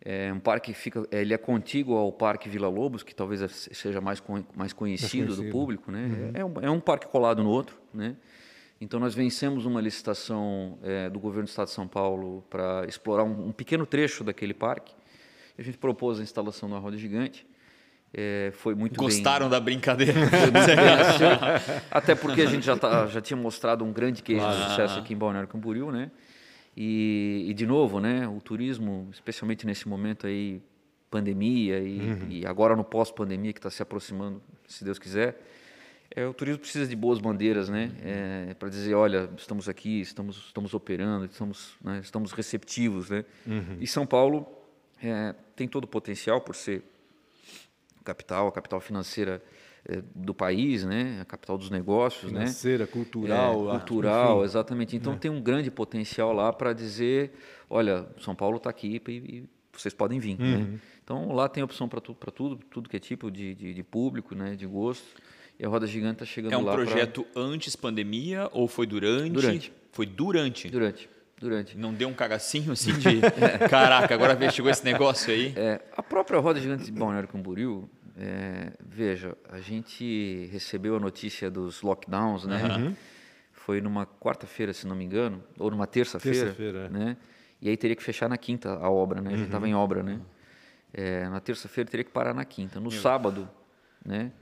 É 0.05 0.33
um 0.33 0.41
parque 0.41 0.73
que 0.73 0.79
fica, 0.79 1.07
ele 1.13 1.33
é 1.33 1.39
contíguo 1.39 1.97
ao 1.97 2.11
Parque 2.11 2.49
Vila 2.49 2.69
Lobos, 2.69 3.05
que 3.05 3.15
talvez 3.15 3.69
seja 3.73 4.01
mais, 4.01 4.19
con- 4.19 4.45
mais 4.57 4.73
conhecido 4.73 5.27
do 5.29 5.35
conhecido. 5.37 5.53
público, 5.53 5.93
né? 5.93 6.31
É, 6.35 6.45
um, 6.45 6.53
é 6.61 6.69
um 6.71 6.81
parque 6.81 7.07
colado 7.07 7.41
no 7.43 7.49
outro, 7.51 7.77
né? 7.95 8.17
Então 8.81 8.99
nós 8.99 9.15
vencemos 9.15 9.65
uma 9.65 9.81
licitação 9.81 10.77
eh, 10.83 11.09
do 11.09 11.21
governo 11.21 11.45
do 11.45 11.51
Estado 11.51 11.67
de 11.69 11.73
São 11.75 11.87
Paulo 11.87 12.43
para 12.51 12.85
explorar 12.89 13.23
um, 13.23 13.47
um 13.49 13.53
pequeno 13.53 13.87
trecho 13.87 14.25
daquele 14.25 14.53
parque. 14.53 14.93
A 15.57 15.63
gente 15.63 15.79
propôs 15.79 16.19
a 16.19 16.23
instalação 16.25 16.69
de 16.69 16.75
uma 16.75 16.81
roda 16.81 16.97
gigante. 16.99 17.47
Eh, 18.13 18.51
foi 18.55 18.75
muito 18.75 18.99
bem- 18.99 19.07
Gostaram 19.09 19.49
da 19.49 19.61
brincadeira? 19.61 20.15
bem 20.53 20.63
até 21.91 22.15
porque 22.17 22.43
a 22.43 22.47
gente 22.47 22.67
já, 22.67 22.77
tá- 22.77 23.07
já 23.07 23.21
tinha 23.21 23.37
mostrado 23.37 23.85
um 23.85 23.93
grande 23.93 24.21
case 24.23 24.45
de 24.45 24.65
sucesso 24.71 24.99
aqui 24.99 25.15
em 25.15 25.17
Balneário 25.17 25.49
Camboriú, 25.49 25.93
né? 25.93 26.11
E, 26.77 27.47
e, 27.49 27.55
de 27.55 27.67
novo, 27.67 28.01
né? 28.01 28.27
O 28.27 28.41
turismo, 28.41 29.09
especialmente 29.13 29.67
nesse 29.67 29.89
momento 29.89 30.27
aí, 30.27 30.63
pandemia 31.11 31.79
e, 31.79 32.41
e 32.41 32.47
agora 32.47 32.75
no 32.75 32.83
pós-pandemia 32.83 33.53
que 33.53 33.59
está 33.59 33.69
se 33.69 33.83
aproximando, 33.83 34.43
se 34.67 34.83
Deus 34.83 34.99
quiser, 34.99 35.39
é, 36.15 36.27
o 36.27 36.33
turismo 36.33 36.61
precisa 36.61 36.87
de 36.87 36.97
boas 36.97 37.19
bandeiras, 37.19 37.69
né? 37.69 37.91
para 38.59 38.69
dizer, 38.69 38.95
olha, 38.95 39.29
estamos 39.37 39.69
aqui, 39.69 40.01
estamos, 40.01 40.37
estamos 40.47 40.75
operando, 40.75 41.27
estamos, 41.27 41.77
né, 41.83 42.01
estamos 42.03 42.33
receptivos, 42.33 43.11
né? 43.11 43.25
E 43.81 43.87
São 43.87 44.07
Paulo 44.07 44.47
é, 45.03 45.35
tem 45.57 45.67
todo 45.67 45.85
o 45.85 45.87
potencial 45.87 46.41
por 46.41 46.55
ser 46.55 46.83
capital, 48.05 48.49
a 48.49 48.53
capital 48.53 48.81
financeira 48.81 49.43
do 50.15 50.33
país, 50.33 50.85
né? 50.85 51.19
A 51.21 51.25
capital 51.25 51.59
dos 51.59 51.69
negócios, 51.71 52.31
né? 52.31 52.41
Financeira, 52.41 52.87
cultural. 52.87 53.69
É, 53.69 53.79
cultural, 53.79 54.37
enfim. 54.37 54.45
exatamente. 54.45 54.97
Então 54.97 55.17
tem 55.17 55.31
um 55.31 55.41
grande 55.41 55.71
potencial 55.71 56.33
lá 56.33 56.53
para 56.53 56.73
dizer, 56.73 57.33
olha, 57.69 58.07
São 58.21 58.35
Paulo 58.35 58.59
está 58.59 58.71
aqui 58.71 59.01
e, 59.09 59.11
e 59.13 59.45
vocês 59.73 59.93
podem 59.93 60.19
vir. 60.21 60.39
Né? 60.39 60.79
Então 61.03 61.33
lá 61.33 61.49
tem 61.49 61.63
opção 61.63 61.89
para 61.89 62.01
tudo, 62.01 62.17
para 62.17 62.31
tudo, 62.31 62.57
tudo 62.71 62.89
que 62.89 62.97
é 62.97 63.01
tipo 63.01 63.31
de, 63.31 63.55
de, 63.55 63.75
de 63.75 63.83
público, 63.83 64.35
né? 64.35 64.55
De 64.55 64.67
gosto. 64.67 65.05
E 65.59 65.65
a 65.67 65.69
roda 65.69 65.87
gigante 65.87 66.15
está 66.23 66.27
chegando 66.27 66.53
É 66.53 66.57
um 66.57 66.65
lá 66.65 66.75
pra- 66.75 66.85
projeto 66.85 67.27
antes 67.35 67.75
pandemia 67.77 68.49
ou 68.53 68.69
foi 68.69 68.87
durante? 68.87 69.31
Durante. 69.33 69.73
Foi 69.93 70.07
durante. 70.07 70.69
durante, 70.71 71.09
durante. 71.39 71.77
Não 71.77 71.93
deu 71.93 72.09
um 72.09 72.15
cagacinho 72.15 72.73
assim 72.73 72.93
de 72.99 73.21
caraca, 73.69 74.15
agora 74.15 74.35
veio- 74.35 74.51
chegou 74.53 74.71
esse 74.71 74.85
negócio 74.85 75.33
aí. 75.33 75.53
É, 75.57 75.81
a 75.97 76.03
própria 76.03 76.39
roda 76.39 76.59
gigante 76.61 76.85
de 76.85 76.93
Balneário 76.93 77.29
Camboriú, 77.29 77.89
é, 78.17 78.73
veja, 78.85 79.37
a 79.51 79.61
gente 79.61 80.49
recebeu 80.53 80.97
a 80.97 81.01
notícia 81.01 81.51
dos 81.51 81.83
lockdowns, 81.83 82.45
né? 82.45 82.95
Foi 83.53 83.81
numa 83.81 84.05
quarta-feira, 84.07 84.73
se 84.73 84.87
não 84.87 84.97
me 84.97 85.05
engano, 85.05 85.43
ou 85.59 85.71
numa 85.71 85.87
terça-feira, 85.87 86.47
Terça-feira, 86.47 86.87
é. 86.87 86.89
né? 86.89 87.17
E 87.61 87.69
aí 87.69 87.77
teria 87.77 87.95
que 87.95 88.03
fechar 88.03 88.29
na 88.29 88.37
quinta 88.37 88.75
a 88.75 88.91
obra, 88.91 89.21
né? 89.21 89.33
A 89.33 89.37
gente 89.37 89.47
estava 89.47 89.69
em 89.69 89.75
obra, 89.75 90.03
né? 90.03 90.21
É, 90.93 91.29
na 91.29 91.41
terça-feira 91.41 91.89
teria 91.89 92.05
que 92.05 92.11
parar 92.11 92.35
na 92.35 92.45
quinta. 92.45 92.81
No 92.81 92.91
sábado, 92.91 93.49
né? 94.05 94.33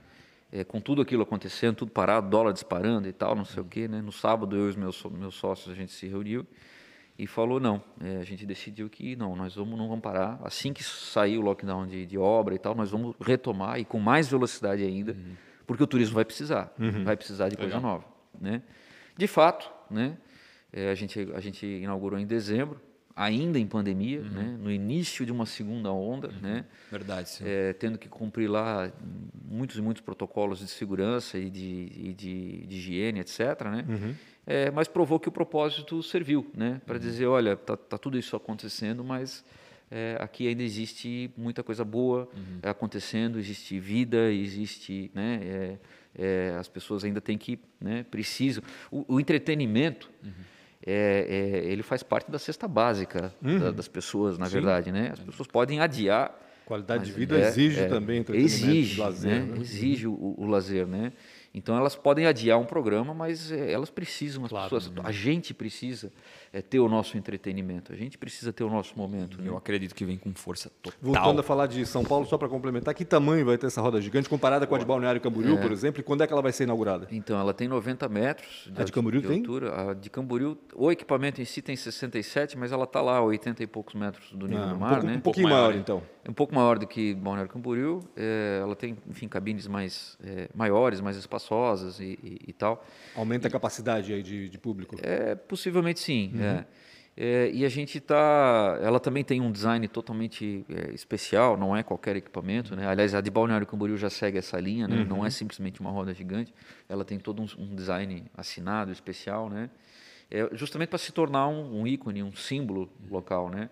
É, 0.51 0.65
com 0.65 0.81
tudo 0.81 1.01
aquilo 1.01 1.23
acontecendo, 1.23 1.75
tudo 1.75 1.91
parado, 1.91 2.29
dólar 2.29 2.51
disparando 2.51 3.07
e 3.07 3.13
tal, 3.13 3.35
não 3.35 3.45
sei 3.45 3.61
o 3.61 3.65
quê, 3.65 3.87
né? 3.87 4.01
No 4.01 4.11
sábado 4.11 4.55
eu 4.55 4.65
e 4.65 4.69
os 4.69 4.75
meus, 4.75 5.01
meus 5.05 5.35
sócios 5.35 5.71
a 5.71 5.75
gente 5.75 5.93
se 5.93 6.07
reuniu 6.07 6.45
e 7.23 7.27
falou 7.27 7.59
não, 7.59 7.83
é, 7.99 8.17
a 8.17 8.23
gente 8.23 8.45
decidiu 8.45 8.89
que 8.89 9.15
não, 9.15 9.35
nós 9.35 9.55
vamos, 9.55 9.77
não 9.77 9.87
vamos 9.87 10.01
parar. 10.01 10.39
Assim 10.43 10.73
que 10.73 10.83
sair 10.83 11.37
o 11.37 11.41
lockdown 11.41 11.85
de, 11.85 12.05
de 12.05 12.17
obra 12.17 12.55
e 12.55 12.59
tal, 12.59 12.73
nós 12.73 12.91
vamos 12.91 13.15
retomar 13.21 13.79
e 13.79 13.85
com 13.85 13.99
mais 13.99 14.27
velocidade 14.27 14.83
ainda, 14.83 15.15
porque 15.67 15.83
o 15.83 15.87
turismo 15.87 16.15
vai 16.15 16.25
precisar, 16.25 16.73
vai 17.03 17.15
precisar 17.15 17.49
de 17.49 17.57
coisa 17.57 17.79
nova, 17.79 18.05
né? 18.39 18.61
De 19.17 19.27
fato, 19.27 19.71
né? 19.89 20.17
é, 20.71 20.89
a 20.89 20.95
gente 20.95 21.19
a 21.33 21.39
gente 21.39 21.65
inaugurou 21.65 22.17
em 22.17 22.25
dezembro, 22.25 22.79
ainda 23.21 23.59
em 23.59 23.67
pandemia, 23.67 24.21
né? 24.21 24.57
No 24.59 24.71
início 24.71 25.23
de 25.23 25.31
uma 25.31 25.45
segunda 25.45 25.91
onda, 25.91 26.29
né? 26.41 26.65
Verdade. 26.89 27.37
é, 27.45 27.71
tendo 27.73 27.99
que 27.99 28.09
cumprir 28.09 28.49
lá 28.49 28.91
muitos 29.45 29.77
e 29.77 29.81
muitos 29.81 30.01
protocolos 30.01 30.57
de 30.57 30.67
segurança 30.67 31.37
e 31.37 31.49
de, 31.49 31.91
e 31.95 32.13
de, 32.13 32.65
de 32.65 32.75
higiene, 32.77 33.19
etc. 33.19 33.39
Né? 33.65 34.15
É, 34.45 34.71
mas 34.71 34.87
provou 34.87 35.19
que 35.19 35.29
o 35.29 35.31
propósito 35.31 36.01
serviu, 36.01 36.49
né? 36.55 36.81
para 36.83 36.97
dizer, 36.97 37.27
olha, 37.27 37.55
tá, 37.55 37.77
tá 37.77 37.95
tudo 37.95 38.17
isso 38.17 38.35
acontecendo, 38.35 39.03
mas 39.03 39.45
é, 39.91 40.17
aqui 40.19 40.47
ainda 40.47 40.63
existe 40.63 41.29
muita 41.37 41.61
coisa 41.61 41.85
boa 41.85 42.27
acontecendo, 42.63 43.37
existe 43.37 43.79
vida, 43.79 44.31
existe, 44.31 45.11
né? 45.13 45.39
é, 45.43 45.77
é, 46.17 46.55
as 46.59 46.67
pessoas 46.67 47.03
ainda 47.03 47.21
têm 47.21 47.37
que, 47.37 47.59
né? 47.79 48.03
precisam. 48.09 48.63
O, 48.89 49.15
o 49.15 49.19
entretenimento 49.19 50.09
é, 50.85 51.25
é, 51.65 51.71
ele 51.71 51.83
faz 51.83 52.01
parte 52.03 52.31
da 52.31 52.39
cesta 52.39 52.67
básica 52.67 53.33
da- 53.41 53.71
das 53.71 53.87
pessoas, 53.87 54.37
na 54.37 54.47
verdade, 54.47 54.91
né? 54.91 55.09
As 55.13 55.19
pessoas 55.19 55.47
podem 55.47 55.79
adiar 55.79 56.37
Qualidade 56.65 57.05
de 57.05 57.11
vida 57.11 57.37
é- 57.37 57.47
exige 57.49 57.81
é, 57.81 57.87
também 57.87 58.19
entretenimento, 58.19 58.55
exige, 58.63 58.99
lazer, 59.01 59.29
né? 59.31 59.45
né? 59.55 59.57
Exige 59.61 60.07
o, 60.07 60.35
o 60.37 60.45
lazer, 60.45 60.87
né? 60.87 61.11
Então 61.53 61.75
elas 61.75 61.95
podem 61.97 62.25
adiar 62.25 62.57
um 62.57 62.63
programa, 62.65 63.13
mas 63.13 63.51
é, 63.51 63.71
elas 63.73 63.89
precisam, 63.89 64.45
as 64.45 64.49
Claro, 64.49 64.69
pessoas, 64.69 64.91
a 65.03 65.11
gente 65.11 65.53
precisa 65.53 66.11
é, 66.53 66.61
ter 66.61 66.79
o 66.79 66.87
nosso 66.87 67.17
entretenimento, 67.17 67.91
a 67.91 67.95
gente 67.95 68.17
precisa 68.17 68.53
ter 68.53 68.63
o 68.63 68.69
nosso 68.69 68.93
momento. 68.97 69.37
né? 69.41 69.49
Eu 69.49 69.57
acredito 69.57 69.93
que 69.93 70.05
vem 70.05 70.17
com 70.17 70.33
força 70.33 70.71
total. 70.81 70.97
Voltando 71.01 71.39
a 71.41 71.43
falar 71.43 71.67
de 71.67 71.85
São 71.85 72.05
Paulo, 72.05 72.25
só 72.25 72.37
para 72.37 72.47
complementar, 72.47 72.93
que 72.93 73.03
tamanho 73.03 73.45
vai 73.45 73.57
ter 73.57 73.67
essa 73.67 73.81
roda 73.81 73.99
gigante 73.99 74.29
comparada 74.29 74.65
com 74.65 74.75
a 74.75 74.77
de 74.77 74.85
Balneário 74.85 75.19
Camboriú, 75.19 75.57
por 75.59 75.71
exemplo, 75.73 75.99
e 75.99 76.03
quando 76.03 76.23
é 76.23 76.27
que 76.27 76.31
ela 76.31 76.41
vai 76.41 76.53
ser 76.53 76.63
inaugurada? 76.63 77.07
Então, 77.11 77.37
ela 77.37 77.53
tem 77.53 77.67
90 77.67 78.07
metros 78.07 78.69
A 78.75 78.83
de 78.85 78.91
Camboriú 78.91 79.21
tem? 79.21 79.39
altura. 79.39 79.91
A 79.91 79.93
de 79.93 80.09
Camboriú, 80.09 80.57
o 80.73 80.89
equipamento 80.89 81.41
em 81.41 81.45
si 81.45 81.61
tem 81.61 81.75
67, 81.75 82.57
mas 82.57 82.71
ela 82.71 82.85
está 82.85 83.01
lá 83.01 83.17
a 83.17 83.21
80 83.23 83.61
e 83.61 83.67
poucos 83.67 83.93
metros 83.93 84.31
do 84.31 84.47
nível 84.47 84.63
Ah, 84.63 84.67
do 84.67 84.75
um, 84.75 84.79
mar, 84.79 84.89
pouco- 84.91 85.05
né? 85.05 85.15
um 85.17 85.19
pouquinho 85.19 85.49
maior, 85.49 85.59
maior, 85.59 85.73
né? 85.73 85.79
então. 85.81 86.01
É 86.23 86.29
um 86.29 86.33
pouco 86.33 86.53
maior 86.53 86.77
do 86.77 86.85
que 86.85 87.13
Balneário 87.15 87.51
Camboriú. 87.51 87.99
é, 88.15 88.59
ela 88.61 88.75
tem, 88.75 88.95
enfim, 89.09 89.27
cabines 89.27 89.65
mais 89.67 90.17
é, 90.23 90.49
maiores, 90.53 91.01
mais 91.01 91.17
espaçosas 91.17 91.99
e, 91.99 92.19
e- 92.23 92.39
e 92.49 92.53
tal. 92.53 92.85
Aumenta 93.15 93.47
a 93.47 93.51
capacidade 93.51 94.13
aí 94.13 94.21
de, 94.21 94.47
de 94.47 94.57
público. 94.59 94.95
É, 95.01 95.33
possivelmente 95.35 95.99
sim. 95.99 96.31
Uhum. 96.35 96.41
é. 96.43 96.65
E 97.53 97.65
a 97.65 97.69
gente 97.69 97.97
está. 97.97 98.79
Ela 98.81 98.99
também 98.99 99.23
tem 99.23 99.41
um 99.41 99.51
design 99.51 99.85
totalmente 99.87 100.65
é, 100.69 100.93
especial, 100.93 101.57
não 101.57 101.75
é 101.75 101.83
qualquer 101.83 102.15
equipamento. 102.15 102.75
Né? 102.75 102.87
Aliás, 102.87 103.13
a 103.13 103.19
de 103.21 103.29
Balneário 103.29 103.67
Camboriú 103.67 103.97
já 103.97 104.09
segue 104.09 104.37
essa 104.37 104.59
linha, 104.59 104.87
né? 104.87 105.03
não 105.03 105.17
é 105.17 105.23
Uhum. 105.23 105.29
simplesmente 105.31 105.81
uma 105.81 105.91
roda 105.91 106.13
gigante. 106.13 106.53
Ela 106.87 107.03
tem 107.03 107.19
todo 107.19 107.41
um, 107.41 107.47
um 107.61 107.75
design 107.75 108.23
assinado, 108.35 108.91
especial, 108.91 109.49
né? 109.49 109.69
É, 110.29 110.47
justamente 110.53 110.87
para 110.89 110.97
se 110.99 111.11
tornar 111.11 111.47
um, 111.49 111.81
um 111.81 111.85
ícone, 111.85 112.23
um 112.23 112.31
símbolo 112.33 112.89
local. 113.09 113.49
Né? 113.49 113.69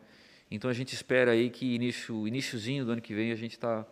Então 0.51 0.69
a 0.69 0.73
gente 0.73 0.93
espera 0.93 1.31
aí 1.31 1.49
que 1.49 1.75
início, 1.75 2.27
iniciozinho 2.27 2.85
do 2.85 2.91
ano 2.91 3.01
que 3.01 3.13
vem 3.13 3.31
a 3.31 3.35
gente 3.35 3.51
está 3.51 3.85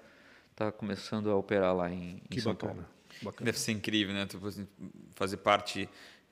tá 0.55 0.71
começando 0.71 1.29
a 1.29 1.35
operar 1.35 1.75
lá 1.75 1.89
em, 1.91 2.21
em 2.23 2.29
Que 2.29 2.41
São 2.41 2.53
bacana. 2.53 2.73
Paulo. 2.73 2.89
bacana. 3.21 3.45
Deve 3.45 3.59
ser 3.59 3.71
incrível, 3.73 4.13
né? 4.13 4.25
Tu 4.25 4.39
fazer 5.15 5.37
parte 5.37 5.87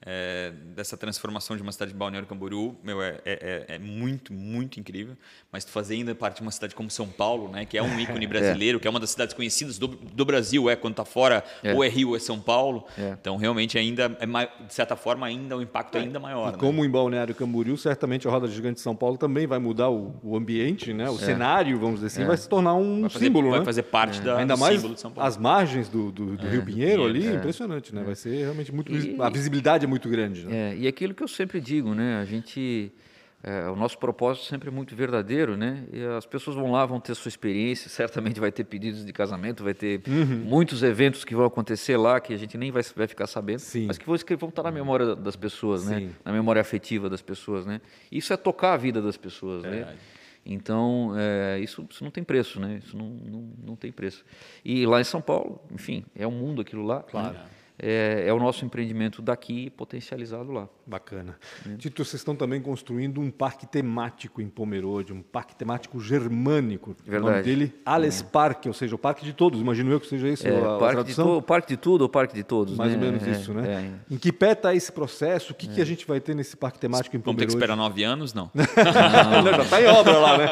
é, 0.06 0.52
dessa 0.76 0.96
transformação 0.96 1.56
de 1.56 1.64
uma 1.64 1.72
cidade 1.72 1.92
de 1.92 1.98
Balneário 1.98 2.28
Camboriú, 2.28 2.76
meu, 2.84 3.02
é, 3.02 3.20
é, 3.26 3.66
é 3.70 3.80
muito, 3.80 4.32
muito 4.34 4.80
incrível. 4.80 5.16
Mas 5.52 5.66
tu 5.66 5.72
fazer 5.72 5.96
ainda 5.96 6.14
parte 6.14 6.38
de 6.38 6.42
uma 6.44 6.52
cidade 6.52 6.76
como 6.76 6.90
São 6.92 7.08
Paulo, 7.08 7.50
né? 7.50 7.66
Que 7.66 7.78
é 7.78 7.82
um 7.84 7.98
ícone 8.00 8.28
brasileiro, 8.28 8.80
que 8.80 8.88
é 8.88 8.90
uma 8.92 9.00
das 9.00 9.10
cidades 9.10 9.34
conhecidas 9.34 9.78
do, 9.80 9.88
do 9.88 10.26
Brasil, 10.26 10.70
é 10.70 10.76
quando 10.76 10.96
tá 10.96 11.06
fora, 11.06 11.44
É. 11.64 11.74
ou 11.74 11.84
é 11.84 11.88
Rio 11.88 12.10
ou 12.10 12.16
é 12.16 12.20
São 12.20 12.40
Paulo. 12.40 12.86
É. 12.98 13.16
Então, 13.20 13.36
realmente, 13.38 13.78
ainda, 13.78 14.16
é, 14.20 14.66
de 14.66 14.74
certa 14.74 14.96
forma, 14.96 15.26
ainda 15.26 15.58
o 15.58 15.62
impacto 15.62 15.98
é 15.98 16.02
ainda 16.02 16.20
maior. 16.20 16.50
E 16.50 16.52
né? 16.52 16.58
como 16.60 16.86
em 16.86 16.90
Balneário 16.90 17.34
Camboriú, 17.34 17.76
certamente 17.78 18.28
a 18.28 18.32
Roda 18.32 18.48
Gigante 18.48 18.76
de 18.76 18.82
São 18.82 18.96
Paulo 18.96 19.18
também 19.18 19.48
vai 19.48 19.58
mudar 19.60 19.90
o, 19.90 20.14
o 20.22 20.36
ambiente, 20.38 20.94
né? 20.94 21.10
o 21.10 21.18
cenário, 21.18 21.80
vamos 21.80 21.96
dizer 22.02 22.08
assim, 22.08 22.26
vai 22.26 22.38
se 22.38 22.48
tornar 22.48 22.76
um 22.76 23.02
vai 23.02 23.10
fazer, 23.10 23.26
símbolo, 23.26 23.50
vai 23.50 23.60
né? 23.60 23.66
fazer 23.66 23.84
parte 23.84 24.22
da, 24.22 24.38
Ainda 24.38 24.54
do 24.56 24.60
mais 24.60 24.76
símbolo 24.76 24.94
de 24.94 25.02
São 25.02 25.12
Paulo. 25.12 25.28
as 25.28 25.38
margens 25.38 25.90
do, 25.90 26.12
do, 26.12 26.38
do 26.38 26.48
Rio 26.48 26.64
Pinheiro 26.64 27.06
ali, 27.06 27.26
impressionante, 27.26 27.94
né? 27.96 28.04
Vai 28.04 28.16
ser 28.16 28.36
realmente 28.44 28.72
muito. 28.74 28.94
E- 28.94 29.16
A 29.20 29.30
visibilidade 29.30 29.86
é 29.86 29.88
muito 29.88 29.95
grande. 30.10 30.46
Né? 30.46 30.72
É, 30.74 30.76
e 30.78 30.88
aquilo 30.88 31.14
que 31.14 31.24
eu 31.24 31.28
sempre 31.28 31.60
digo, 31.62 31.94
né? 31.94 32.18
A 32.20 32.26
gente, 32.26 32.92
é, 33.44 33.70
o 33.70 33.76
nosso 33.76 33.98
propósito 33.98 34.46
sempre 34.48 34.70
é 34.70 34.72
muito 34.72 34.96
verdadeiro, 34.96 35.56
né? 35.56 35.84
E 35.94 36.04
as 36.18 36.26
pessoas 36.26 36.56
vão 36.56 36.72
lá, 36.72 36.86
vão 36.86 37.00
ter 37.00 37.16
sua 37.16 37.30
experiência, 37.30 37.88
certamente 37.90 38.40
vai 38.40 38.52
ter 38.52 38.64
pedidos 38.64 39.06
de 39.06 39.14
casamento, 39.14 39.64
vai 39.64 39.74
ter 39.74 40.02
Uhum. 40.08 40.26
muitos 40.46 40.84
eventos 40.84 41.24
que 41.24 41.34
vão 41.36 41.46
acontecer 41.46 41.98
lá 41.98 42.20
que 42.20 42.34
a 42.34 42.38
gente 42.38 42.58
nem 42.58 42.72
vai, 42.72 42.84
vai 42.96 43.08
ficar 43.08 43.28
sabendo, 43.28 43.60
Sim. 43.60 43.86
mas 43.88 43.98
que 43.98 44.06
vão, 44.06 44.18
vão 44.40 44.50
estar 44.50 44.64
na 44.64 44.72
memória 44.72 45.16
das 45.16 45.36
pessoas, 45.36 45.82
Sim. 45.82 45.90
né? 45.90 46.10
Na 46.24 46.32
memória 46.32 46.60
afetiva 46.62 47.10
das 47.10 47.22
pessoas, 47.22 47.66
né? 47.66 47.82
Isso 48.12 48.34
é 48.34 48.38
tocar 48.38 48.74
a 48.74 48.78
vida 48.78 49.02
das 49.02 49.18
pessoas, 49.18 49.64
né? 49.64 49.70
Verdade. 49.70 49.98
Então, 50.48 51.14
é, 51.18 51.58
isso, 51.60 51.88
isso 51.90 52.04
não 52.04 52.12
tem 52.12 52.24
preço, 52.24 52.60
né? 52.60 52.80
Isso 52.86 52.96
não, 52.96 53.08
não, 53.10 53.50
não 53.64 53.76
tem 53.76 53.92
preço. 53.92 54.24
E 54.64 54.86
lá 54.86 55.02
em 55.02 55.04
São 55.04 55.20
Paulo, 55.20 55.60
enfim, 55.72 56.06
é 56.16 56.28
um 56.28 56.32
mundo 56.32 56.62
aquilo 56.62 56.86
lá. 56.86 57.02
Claro. 57.02 57.36
É, 57.78 58.24
é 58.28 58.34
o 58.34 58.40
nosso 58.40 58.64
empreendimento 58.64 59.22
daqui 59.22 59.70
potencializado 59.70 60.52
lá. 60.52 60.68
Bacana. 60.88 61.36
É. 61.70 61.76
Tito, 61.76 62.04
vocês 62.06 62.22
estão 62.22 62.36
também 62.36 62.62
construindo 62.62 63.20
um 63.20 63.30
parque 63.30 63.66
temático 63.68 64.42
em 64.42 64.48
Pomerode, 64.48 65.12
um 65.12 65.22
parque 65.22 65.56
temático 65.56 66.00
germânico. 66.00 66.92
O 66.92 67.12
nome 67.12 67.20
Verdade. 67.26 67.44
dele, 67.44 67.74
Alles 67.86 68.22
Parque, 68.22 68.68
ou 68.70 68.74
seja, 68.74 68.96
o 68.96 68.98
parque 68.98 69.26
de 69.26 69.34
todos. 69.34 69.60
Imagino 69.60 69.92
eu 69.92 70.00
que 70.00 70.08
seja 70.08 70.30
isso 70.30 70.48
É, 70.48 70.52
a, 70.52 70.76
a 70.76 70.78
parque, 70.78 71.04
de 71.04 71.14
tradução. 71.16 71.26
to, 71.36 71.42
parque 71.42 71.68
de 71.70 71.78
tudo 71.78 72.02
ou 72.04 72.10
parque 72.10 72.34
de 72.36 72.44
todos? 72.44 72.78
Mais 72.78 72.92
né? 72.92 72.98
ou 72.98 73.04
menos 73.12 73.28
É, 73.28 73.32
isso, 73.32 73.54
né? 73.54 73.92
é. 74.10 74.14
Em 74.14 74.18
que 74.18 74.32
pé 74.32 74.52
está 74.54 74.74
esse 74.74 74.92
processo? 74.92 75.52
O 75.52 75.56
que, 75.56 75.68
que 75.68 75.82
a 75.82 75.86
gente 75.86 76.08
vai 76.08 76.20
ter 76.22 76.34
nesse 76.36 76.56
parque 76.56 76.80
temático 76.80 77.16
em 77.16 77.20
Vamos 77.20 77.40
ter 77.40 77.46
que 77.48 77.52
Pomerode? 77.54 77.74
esperar 77.74 77.76
nove 77.76 78.04
anos? 78.04 78.34
Não. 78.34 78.50
Não, 78.56 79.54
já 79.54 79.64
está 79.64 79.82
em 79.82 79.88
obra 79.88 80.18
lá, 80.18 80.38
né? 80.38 80.46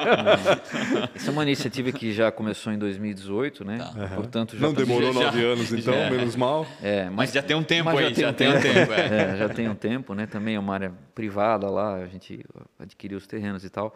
Essa 1.15 1.29
é 1.29 1.31
uma 1.31 1.43
iniciativa 1.43 1.91
que 1.91 2.11
já 2.11 2.31
começou 2.31 2.73
em 2.73 2.77
2018, 2.77 3.63
né? 3.63 3.77
Portanto, 4.15 4.57
já 4.57 4.67
Não 4.67 4.73
tá- 4.73 4.81
demorou 4.81 5.13
já- 5.13 5.19
nove 5.25 5.45
anos, 5.45 5.71
então, 5.73 5.93
já. 5.93 6.09
menos 6.09 6.35
mal. 6.35 6.65
É, 6.81 7.09
Mas 7.13 7.31
já 7.31 7.41
tem 7.41 7.55
um 7.55 7.63
tempo 7.63 7.89
aí, 7.89 8.13
já 8.13 8.33
tem 8.33 8.49
um 8.49 8.59
tempo. 8.59 8.93
é. 8.93 9.33
É, 9.33 9.37
já 9.37 9.49
tem 9.49 9.69
um 9.69 9.75
tempo, 9.75 10.13
né? 10.13 10.25
Também 10.25 10.55
é 10.55 10.59
uma 10.59 10.73
área 10.73 10.93
privada 11.13 11.69
lá, 11.69 11.95
a 11.95 12.07
gente 12.07 12.43
adquiriu 12.79 13.17
os 13.17 13.27
terrenos 13.27 13.63
e 13.63 13.69
tal. 13.69 13.95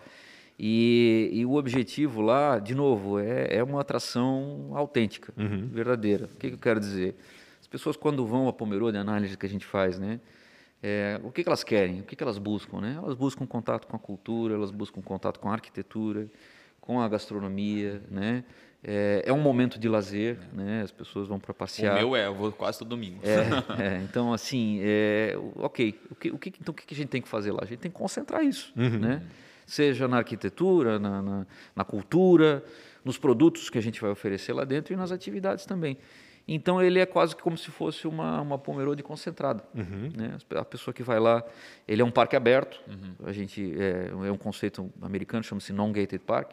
E, 0.60 1.30
e 1.34 1.45
o 1.45 1.53
objetivo 1.53 2.21
lá, 2.21 2.58
de 2.58 2.73
novo, 2.73 3.19
é, 3.19 3.58
é 3.58 3.63
uma 3.63 3.82
atração 3.82 4.71
autêntica, 4.73 5.32
verdadeira. 5.71 6.25
O 6.25 6.38
que, 6.38 6.49
que 6.49 6.56
eu 6.56 6.60
quero 6.60 6.80
dizer? 6.80 7.15
As 7.60 7.67
pessoas 7.67 7.95
quando 7.95 8.25
vão 8.25 8.47
a 8.47 8.53
Pomerode, 8.53 8.97
a 8.97 9.01
análise 9.01 9.38
que 9.38 9.45
a 9.45 9.49
gente 9.49 9.65
faz, 9.65 9.99
né? 9.99 10.19
É, 10.82 11.19
o 11.23 11.32
que, 11.32 11.43
que 11.43 11.49
elas 11.49 11.63
querem? 11.63 12.01
O 12.01 12.03
que, 12.03 12.15
que 12.15 12.23
elas 12.23 12.38
buscam? 12.38 12.80
Né? 12.80 12.95
Elas 12.97 13.15
buscam 13.15 13.45
contato 13.45 13.88
com 13.88 13.95
a 13.95 13.99
cultura, 13.99 14.53
elas 14.53 14.71
buscam 14.71 15.01
contato 15.01 15.39
com 15.39 15.49
a 15.49 15.53
arquitetura, 15.53 16.30
com 16.80 17.01
a 17.01 17.08
gastronomia, 17.10 18.01
né? 18.10 18.43
É, 18.84 19.24
é 19.26 19.34
um 19.34 19.40
momento 19.42 19.80
de 19.80 19.90
lazer, 19.90 20.38
né? 20.54 20.82
As 20.84 20.92
pessoas 20.92 21.28
vão 21.28 21.40
para 21.40 21.52
O 21.52 21.56
passear. 21.56 21.96
meu 21.96 22.16
é, 22.16 22.28
eu 22.28 22.36
vou 22.36 22.52
quase 22.52 22.78
todo 22.80 22.90
domingo. 22.90 23.20
É, 23.24 23.36
é, 23.98 24.02
então, 24.04 24.32
assim, 24.32 24.80
é, 24.84 25.36
o- 25.38 25.63
ok, 25.63 26.00
o 26.12 26.16
que, 26.16 26.32
o 26.32 26.38
que- 26.38 26.54
então 26.62 26.72
o 26.72 26.76
que 26.76 26.94
a 26.94 26.98
gente 26.98 27.10
tem 27.10 27.22
que 27.22 27.28
fazer 27.28 27.52
lá? 27.52 27.60
A 27.63 27.66
gente 27.66 27.80
tem 27.80 27.92
que 27.92 27.98
concentrar 27.98 28.44
isso, 28.44 28.72
né? 28.76 29.24
Seja 29.66 30.08
na 30.08 30.18
arquitetura, 30.18 30.98
na, 31.00 31.22
na, 31.22 31.48
na 31.76 31.84
cultura, 31.84 32.63
nos 33.04 33.18
produtos 33.18 33.70
que 33.70 33.78
a 33.78 33.82
gente 33.82 34.00
vai 34.00 34.12
oferecer 34.12 34.54
lá 34.54 34.63
dentro 34.63 34.94
e 34.94 34.96
nas 34.96 35.12
atividades 35.12 35.66
também. 35.66 35.98
Então, 36.48 36.82
ele 36.82 37.00
é 37.00 37.06
quase 37.06 37.36
que 37.36 37.42
como 37.44 37.58
se 37.58 37.70
fosse 37.72 38.08
uma, 38.08 38.40
uma 38.40 38.58
Pomerode 38.58 39.04
concentrada. 39.04 39.62
Né? 39.74 40.32
As 40.34 40.44
pe- 40.44 40.58
A 40.58 40.63
pessoa 40.63 40.94
que 40.94 41.04
vai 41.04 41.20
lá, 41.20 41.44
ele 41.86 42.02
é 42.02 42.06
um 42.06 42.12
parque 42.12 42.38
aberto, 42.38 42.80
a 43.26 43.34
gente, 43.34 43.74
é, 43.78 44.12
é 44.28 44.32
um 44.32 44.38
conceito 44.38 44.90
americano, 45.02 45.44
chama-se 45.44 45.74
Non-Gated 45.74 46.20
Park. 46.20 46.52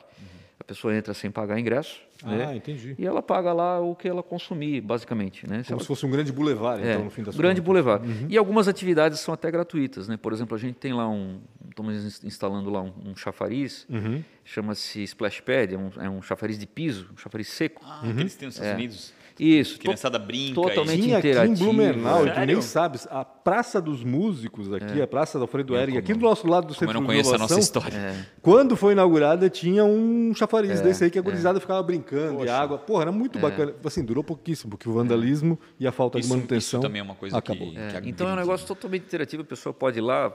A 0.64 0.66
pessoa 0.66 0.96
entra 0.96 1.12
sem 1.12 1.30
pagar 1.30 1.58
ingresso, 1.60 2.00
né? 2.24 2.46
Ah, 2.48 2.56
entendi. 2.56 2.94
E 2.98 3.04
ela 3.04 3.20
paga 3.22 3.52
lá 3.52 3.80
o 3.80 3.94
que 3.94 4.08
ela 4.08 4.22
consumir, 4.22 4.80
basicamente. 4.80 5.46
Né? 5.46 5.58
Se 5.58 5.64
Como 5.64 5.74
ela 5.74 5.80
se 5.82 5.86
fosse 5.86 6.06
um 6.06 6.10
grande 6.10 6.32
boulevard, 6.32 6.82
é, 6.82 6.92
então, 6.94 7.04
no 7.04 7.10
fim 7.10 7.22
das 7.22 7.36
grande 7.36 7.60
contas. 7.60 7.84
boulevard. 7.84 8.26
E 8.30 8.38
algumas 8.38 8.66
atividades 8.66 9.20
são 9.20 9.34
até 9.34 9.50
gratuitas, 9.50 10.08
né? 10.08 10.16
Por 10.16 10.32
exemplo, 10.32 10.56
a 10.56 10.58
gente 10.58 10.76
tem 10.76 10.94
lá 10.94 11.06
um, 11.06 11.38
estamos 11.68 11.94
ins- 12.02 12.24
instalando 12.24 12.70
lá 12.70 12.80
um, 12.80 12.92
um 13.10 13.14
chafariz, 13.14 13.86
Uhum. 13.90 14.22
chama-se 14.42 15.02
Splash 15.02 15.40
Pad, 15.42 15.74
é 15.74 15.78
um, 15.78 15.90
é 16.00 16.08
um 16.08 16.22
chafariz 16.22 16.58
de 16.58 16.66
piso, 16.66 17.10
um 17.12 17.16
chafariz 17.18 17.48
seco. 17.48 17.82
Ah, 17.84 18.00
aqueles 18.08 18.32
que 18.32 18.38
tem 18.38 18.46
nos 18.46 18.54
Estados 18.56 18.74
Unidos. 18.74 19.12
Isso. 19.38 19.76
A 19.76 19.78
criançada 19.78 20.18
brinca. 20.18 20.54
totalmente 20.54 21.02
Tinha 21.02 21.18
aqui 21.18 21.26
em 21.26 21.30
interativo, 21.30 21.64
Blumenau, 21.64 22.26
e 22.26 22.30
tu 22.30 22.40
nem 22.40 22.60
sabes, 22.60 23.06
a 23.10 23.24
Praça 23.24 23.80
dos 23.80 24.04
Músicos 24.04 24.72
aqui, 24.72 25.02
a 25.02 25.06
Praça 25.06 25.38
do 25.38 25.42
Alfredo 25.42 25.76
Ering, 25.76 25.96
aqui 25.96 26.14
do 26.14 26.20
nosso 26.20 26.46
lado 26.46 26.68
do 26.68 26.74
Como 26.74 26.84
eu 26.84 26.86
Centro 26.86 26.94
não 26.94 27.00
de 27.00 27.06
conheço 27.06 27.32
a 27.32 27.36
Inovação, 27.36 27.56
nossa 27.56 27.66
história. 27.66 27.96
É. 27.96 28.26
Quando 28.40 28.76
foi 28.76 28.92
inaugurada, 28.92 29.50
tinha 29.50 29.84
um 29.84 30.32
chafariz 30.34 30.80
desse 30.80 31.04
aí 31.04 31.10
que 31.10 31.18
a 31.18 31.22
gurizada 31.22 31.58
ficava 31.58 31.82
brincando 31.82 32.42
de 32.42 32.48
água. 32.48 32.78
Porra, 32.78 33.02
era 33.02 33.12
muito 33.12 33.38
bacana. 33.38 33.74
Assim, 33.84 34.04
durou 34.04 34.22
pouquíssimo, 34.22 34.70
porque 34.70 34.88
o 34.88 34.92
vandalismo 34.92 35.58
e 35.80 35.86
a 35.86 35.92
falta 35.92 36.18
de 36.18 36.24
Isso, 36.26 36.34
manutenção. 36.34 36.78
isso 36.80 36.86
também 36.86 37.00
é 37.00 37.02
uma 37.02 37.14
coisa 37.14 37.34
que, 37.40 37.52
acabou. 37.52 37.72
que 37.72 37.78
É, 37.78 37.88
agride. 37.88 38.10
então 38.10 38.28
é 38.28 38.32
um 38.32 38.36
negócio 38.36 38.66
totalmente 38.66 39.02
interativo, 39.02 39.42
a 39.42 39.46
pessoa 39.46 39.72
pode 39.72 39.98
ir 39.98 40.02
lá, 40.02 40.30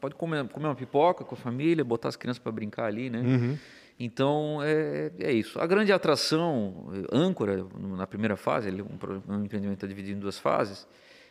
pode 0.00 0.14
comer, 0.14 0.46
comer 0.48 0.66
uma 0.68 0.74
pipoca 0.74 1.22
com 1.24 1.34
a 1.34 1.38
família, 1.38 1.84
botar 1.84 2.08
as 2.08 2.16
crianças 2.16 2.38
para 2.38 2.50
brincar 2.52 2.86
ali, 2.86 3.10
né? 3.10 3.18
Uhum. 3.20 3.58
Então 3.98 4.60
é, 4.62 5.10
é 5.18 5.32
isso. 5.32 5.60
A 5.60 5.66
grande 5.66 5.92
atração, 5.92 6.88
eh, 6.92 7.06
âncora, 7.10 7.66
na 7.76 8.06
primeira 8.06 8.36
fase, 8.36 8.68
ele, 8.68 8.80
é 8.80 8.84
um, 8.84 9.34
um 9.34 9.44
empreendimento 9.44 9.78
está 9.78 9.86
dividido 9.88 10.18
em 10.18 10.20
duas 10.20 10.38
fases, 10.38 10.86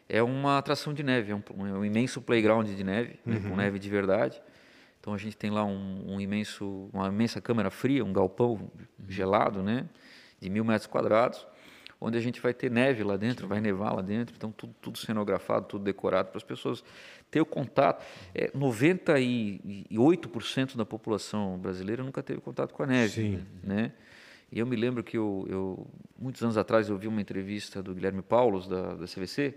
é 0.09 0.21
uma 0.21 0.57
atração 0.57 0.93
de 0.93 1.01
neve, 1.01 1.31
é 1.31 1.35
um, 1.35 1.67
é 1.67 1.73
um 1.73 1.85
imenso 1.85 2.21
playground 2.21 2.67
de 2.67 2.83
neve, 2.83 3.19
né, 3.25 3.39
com 3.39 3.55
neve 3.55 3.79
de 3.79 3.89
verdade. 3.89 4.41
Então 4.99 5.13
a 5.13 5.17
gente 5.17 5.37
tem 5.37 5.49
lá 5.49 5.63
um, 5.63 6.15
um 6.15 6.19
imenso, 6.19 6.89
uma 6.91 7.07
imensa 7.07 7.39
câmara 7.39 7.69
fria, 7.69 8.03
um 8.03 8.11
galpão 8.11 8.69
gelado, 9.07 9.63
né, 9.63 9.85
de 10.39 10.49
mil 10.49 10.65
metros 10.65 10.87
quadrados, 10.87 11.47
onde 11.99 12.17
a 12.17 12.21
gente 12.21 12.39
vai 12.39 12.53
ter 12.53 12.69
neve 12.69 13.03
lá 13.03 13.17
dentro, 13.17 13.47
vai 13.47 13.59
nevar 13.59 13.93
lá 13.93 14.01
dentro, 14.01 14.35
então 14.35 14.51
tudo, 14.51 14.73
tudo 14.81 14.97
cenografado, 14.97 15.65
tudo 15.65 15.83
decorado 15.83 16.29
para 16.29 16.37
as 16.37 16.43
pessoas 16.43 16.83
ter 17.29 17.41
o 17.41 17.45
contato. 17.45 18.05
É, 18.33 18.49
98% 18.51 20.75
da 20.75 20.85
população 20.85 21.57
brasileira 21.57 22.03
nunca 22.03 22.23
teve 22.23 22.39
contato 22.39 22.73
com 22.73 22.83
a 22.83 22.87
neve, 22.87 23.13
Sim. 23.13 23.43
né? 23.63 23.91
E 24.49 24.59
eu 24.59 24.65
me 24.65 24.77
lembro 24.77 25.03
que 25.03 25.17
eu, 25.17 25.45
eu, 25.49 25.85
muitos 26.17 26.41
anos 26.41 26.57
atrás 26.57 26.87
eu 26.87 26.97
vi 26.97 27.07
uma 27.07 27.19
entrevista 27.19 27.83
do 27.83 27.93
Guilherme 27.93 28.21
Paulos 28.21 28.65
da, 28.65 28.95
da 28.95 29.05
CVC 29.05 29.55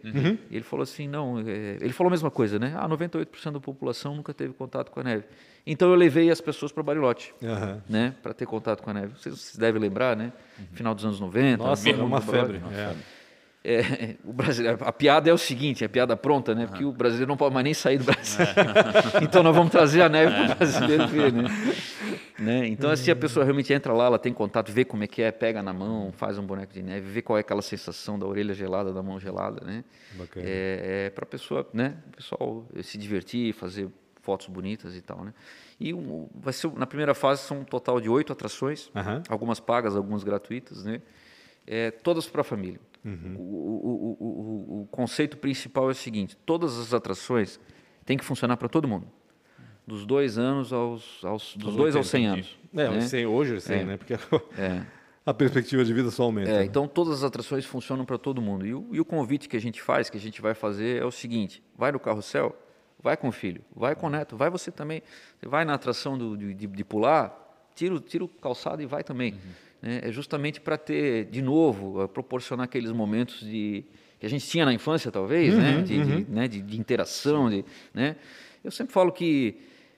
e 0.51 0.57
ele 0.57 0.65
falou 0.65 0.83
assim, 0.83 1.07
não, 1.07 1.39
é, 1.39 1.77
ele 1.81 1.93
falou 1.93 2.09
a 2.09 2.11
mesma 2.11 2.31
coisa, 2.31 2.59
né? 2.59 2.75
Ah, 2.77 2.89
98% 2.89 3.53
da 3.53 3.61
população 3.61 4.17
nunca 4.17 4.35
teve 4.35 4.53
contato 4.53 4.91
com 4.91 4.99
a 4.99 5.05
neve. 5.05 5.27
Então 5.67 5.91
eu 5.91 5.95
levei 5.95 6.31
as 6.31 6.41
pessoas 6.41 6.73
para 6.73 6.83
Bariloche, 6.83 7.33
Aham. 7.43 7.83
né? 7.89 8.15
Para 8.23 8.33
ter 8.33 8.47
contato 8.47 8.83
com 8.83 8.91
a 8.91 8.95
neve. 8.95 9.13
Vocês, 9.17 9.39
vocês 9.39 9.57
devem 9.57 9.81
lembrar, 9.81 10.17
né? 10.17 10.33
Final 10.73 10.95
dos 10.95 11.05
anos 11.05 11.21
90. 11.21 11.63
Nossa, 11.63 11.89
era 11.89 12.03
uma 12.03 12.21
febre. 12.21 12.61
É. 12.73 12.95
é, 13.73 14.17
o 14.25 14.33
brasileiro, 14.33 14.79
a 14.81 14.93
piada 14.93 15.29
é 15.29 15.33
o 15.33 15.39
seguinte, 15.39 15.85
a 15.85 15.89
piada 15.89 16.17
pronta, 16.17 16.55
né? 16.55 16.67
Porque 16.67 16.85
o 16.85 16.93
brasileiro 16.93 17.29
não 17.29 17.37
pode 17.37 17.55
mais 17.55 17.65
nem 17.65 17.75
sair 17.75 17.99
do 17.99 18.05
Brasil. 18.05 18.47
então 19.23 19.43
nós 19.43 19.55
vamos 19.55 19.71
trazer 19.71 20.03
a 20.03 20.09
neve 20.09 20.33
para 20.33 20.55
o 20.55 20.57
brasileiro 20.57 21.07
ver, 21.09 21.33
né? 21.33 21.45
né? 22.39 22.67
Então 22.67 22.91
assim 22.91 23.11
a 23.11 23.17
pessoa 23.17 23.45
realmente 23.45 23.73
entra 23.73 23.93
lá, 23.93 24.07
ela 24.07 24.19
tem 24.19 24.33
contato, 24.33 24.73
vê 24.73 24.85
como 24.85 25.05
é 25.05 25.07
que 25.07 25.21
é, 25.21 25.31
pega 25.31 25.63
na 25.63 25.75
mão, 25.75 26.11
faz 26.13 26.39
um 26.39 26.45
boneco 26.45 26.73
de 26.73 26.83
neve, 26.83 27.11
vê 27.11 27.21
qual 27.21 27.37
é 27.37 27.41
aquela 27.41 27.63
sensação 27.63 28.19
da 28.19 28.27
orelha 28.27 28.55
gelada, 28.55 28.93
da 28.93 29.03
mão 29.03 29.21
gelada, 29.21 29.65
né? 29.65 29.85
Bacana. 30.15 30.47
É, 30.49 31.07
é 31.07 31.11
para 31.11 31.25
a 31.25 31.29
pessoa, 31.29 31.69
né? 31.73 31.97
O 32.09 32.17
pessoal 32.17 32.67
se 32.83 32.97
divertir, 32.97 33.53
fazer 33.53 33.89
fotos 34.31 34.47
bonitas 34.47 34.95
e 34.95 35.01
tal, 35.01 35.25
né? 35.25 35.35
E 35.81 35.93
um, 35.93 36.29
vai 36.33 36.53
ser 36.53 36.73
na 36.75 36.87
primeira 36.87 37.15
fase 37.15 37.43
são 37.43 37.61
um 37.61 37.65
total 37.65 38.01
de 38.01 38.09
oito 38.09 38.33
atrações, 38.33 38.89
Aham. 38.95 39.25
algumas 39.29 39.59
pagas, 39.59 39.97
algumas 39.97 40.23
gratuitas, 40.23 40.85
né? 40.85 41.03
É, 41.67 41.91
todas 41.91 42.29
para 42.29 42.43
a 42.43 42.45
família. 42.45 42.81
Uhum. 43.05 43.35
O, 43.37 43.43
o, 43.43 44.17
o, 44.21 44.83
o, 44.83 44.89
conceito 44.89 45.37
principal 45.37 45.89
é 45.89 45.93
o 45.93 45.95
seguinte: 45.95 46.37
todas 46.47 46.79
as 46.79 46.95
atrações 46.95 47.59
têm 48.05 48.17
que 48.17 48.25
funcionar 48.25 48.57
para 48.57 48.69
todo 48.69 48.87
mundo, 48.87 49.09
dos 49.85 50.07
dois 50.07 50.39
anos 50.39 50.73
aos, 50.73 51.25
aos 51.25 51.57
dos 51.57 51.75
dois 51.75 51.97
aos 51.97 52.09
100 52.09 52.27
anos. 52.29 52.59
É, 52.73 52.89
né? 52.89 52.99
os 52.99 53.05
100, 53.07 53.27
hoje 53.27 53.57
é 53.57 53.61
100, 53.61 53.79
É. 53.79 53.85
né? 53.85 53.97
Porque 53.97 54.15
É. 54.15 54.87
a 55.27 55.35
perspectiva 55.35 55.85
de 55.85 55.93
vida 55.93 56.09
só 56.11 56.23
aumenta. 56.23 56.51
É, 56.51 56.59
né? 56.59 56.65
então 56.65 56.87
todas 56.87 57.15
as 57.15 57.25
atrações 57.25 57.65
funcionam 57.65 58.05
para 58.05 58.17
todo 58.17 58.41
mundo. 58.41 58.65
E 58.65 58.75
o, 58.75 58.87
e 58.93 59.01
o 59.01 59.05
convite 59.05 59.49
que 59.49 59.57
a 59.57 59.61
gente 59.61 59.83
faz, 59.83 60.09
que 60.09 60.17
a 60.17 60.21
gente 60.21 60.41
vai 60.41 60.55
fazer 60.55 61.03
é 61.03 61.05
o 61.05 61.11
seguinte: 61.11 61.63
vai 61.77 61.91
no 61.91 61.99
carrossel, 61.99 62.55
vai 63.03 63.17
com 63.17 63.29
o 63.29 63.33
filho, 63.33 63.63
vai 63.75 63.95
com 63.95 64.07
o 64.07 64.11
neto, 64.11 64.37
vai 64.37 64.51
você 64.51 64.71
também. 64.71 65.03
Você 65.39 65.49
vai 65.49 65.65
na 65.65 65.75
atração 65.75 66.17
do, 66.19 66.37
de, 66.37 66.55
de- 66.55 66.85
pular, 66.85 67.35
tira, 67.75 67.95
o- 67.95 68.01
tira 68.01 68.25
o 68.25 68.29
calçado 68.29 68.83
e 68.83 68.87
vai 68.87 69.03
também. 69.05 69.35
né? 69.83 70.01
É 70.05 70.13
justamente 70.13 70.61
para 70.61 70.77
ter, 70.77 71.25
de 71.27 71.41
novo, 71.41 72.03
eh, 72.03 72.07
proporcionar 72.09 72.65
aqueles 72.65 72.93
momentos 72.93 73.41
de 73.41 73.85
que 74.19 74.27
a 74.27 74.29
gente 74.29 74.47
tinha 74.47 74.67
na 74.67 74.75
infância, 74.75 75.11
talvez, 75.11 75.57
né? 75.57 75.81
De, 75.83 76.05
de- 76.05 76.31
né? 76.31 76.47
de- 76.47 76.61
de 76.61 76.79
interação. 76.79 77.49
De, 77.49 77.65
né? 77.95 78.17
Eu 78.63 78.71
sempre 78.71 78.93
falo 78.93 79.11
que 79.11 79.57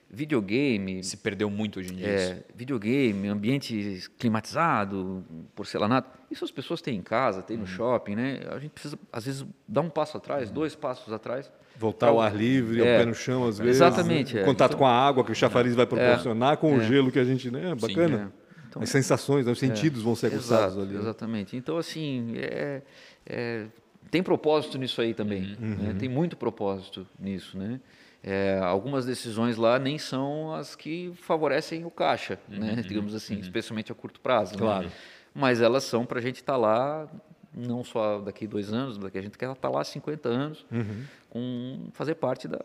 videogame, 0.09 1.03
Se 1.03 1.17
perdeu 1.17 1.49
muito 1.49 1.79
hoje 1.79 1.91
em 1.91 1.95
dia. 1.97 2.07
é, 2.07 2.43
videogame, 2.55 3.27
ambiente 3.27 3.99
climatizado, 4.19 5.25
porcelanato, 5.55 6.09
isso 6.29 6.45
as 6.45 6.51
pessoas 6.51 6.81
têm 6.81 6.97
em 6.97 7.01
casa, 7.01 7.39
Uhum. 7.39 7.45
têm 7.45 7.57
no 7.57 7.65
shopping, 7.67 8.15
né? 8.15 8.39
A 8.51 8.59
gente 8.59 8.71
precisa, 8.71 8.97
às 9.11 9.25
vezes, 9.25 9.45
dar 9.67 9.81
um 9.81 9.89
passo 9.89 10.15
atrás, 10.17 10.51
dois 10.51 10.75
passos 10.75 11.11
atrás. 11.11 11.51
Voltar 11.77 12.07
ao 12.09 12.21
ar 12.21 12.35
livre, 12.35 12.79
ao 12.81 12.85
É, 12.87 12.99
pé 12.99 13.05
no 13.05 13.13
chão, 13.15 13.47
às 13.47 13.57
vezes. 13.57 13.75
exatamente, 13.77 14.35
né? 14.35 14.41
é. 14.41 14.45
Contato 14.45 14.71
Então- 14.71 14.79
com 14.79 14.85
a 14.85 14.91
água 14.91 15.23
que 15.23 15.31
o 15.31 15.35
chafariz 15.35 15.75
vai 15.75 15.85
proporcionar, 15.85 16.57
com 16.57 16.75
o 16.77 16.81
é. 16.81 16.85
gelo 16.85 17.11
que 17.11 17.19
a 17.19 17.23
gente. 17.23 17.49
Né? 17.51 17.73
Bacana. 17.75 18.31
é. 18.39 18.43
Então- 18.69 18.81
As 18.81 18.89
sensações, 18.89 19.45
né? 19.45 19.51
os 19.51 19.59
sentidos 19.59 20.01
vão 20.01 20.15
ser 20.15 20.27
aguçados 20.27 20.77
ali. 20.77 20.93
né? 20.93 20.99
Exatamente. 20.99 21.55
Então, 21.57 21.77
assim, 21.77 22.33
é- 22.37 22.81
é, 23.25 23.65
tem 24.09 24.23
propósito 24.23 24.77
nisso 24.77 24.99
aí 25.01 25.13
também. 25.13 25.55
Uhum. 25.61 25.75
né? 25.75 25.95
Tem 25.99 26.09
muito 26.09 26.35
propósito 26.37 27.05
nisso, 27.19 27.57
né? 27.57 27.79
É, 28.23 28.57
algumas 28.63 29.05
decisões 29.05 29.57
lá 29.57 29.77
nem 29.77 29.97
são 29.97 30.53
as 30.55 30.75
que 30.75 31.11
favorecem 31.21 31.83
o 31.85 31.91
caixa, 31.91 32.39
né? 32.47 32.81
digamos 32.87 33.13
assim, 33.13 33.37
especialmente 33.39 33.91
a 33.91 33.95
curto 33.95 34.19
prazo. 34.21 34.53
né? 34.55 34.61
Uhum. 34.61 34.67
Claro. 34.67 34.91
Mas 35.35 35.59
elas 35.61 35.83
são 35.83 36.05
para 36.05 36.19
a 36.19 36.21
gente 36.21 36.35
estar 36.37 36.55
lá, 36.55 37.07
não 37.55 37.83
só 37.83 38.19
daqui 38.19 38.47
dois 38.47 38.71
anos, 38.73 38.97
daqui 38.97 39.17
a 39.17 39.21
gente 39.21 39.37
quer 39.37 39.51
estar 39.51 39.69
lá 39.69 39.81
há 39.81 39.83
50 39.83 40.27
anos, 40.29 40.65
Uhum. 40.71 41.03
com 41.29 41.79
fazer 41.93 42.15
parte 42.15 42.47
da. 42.47 42.59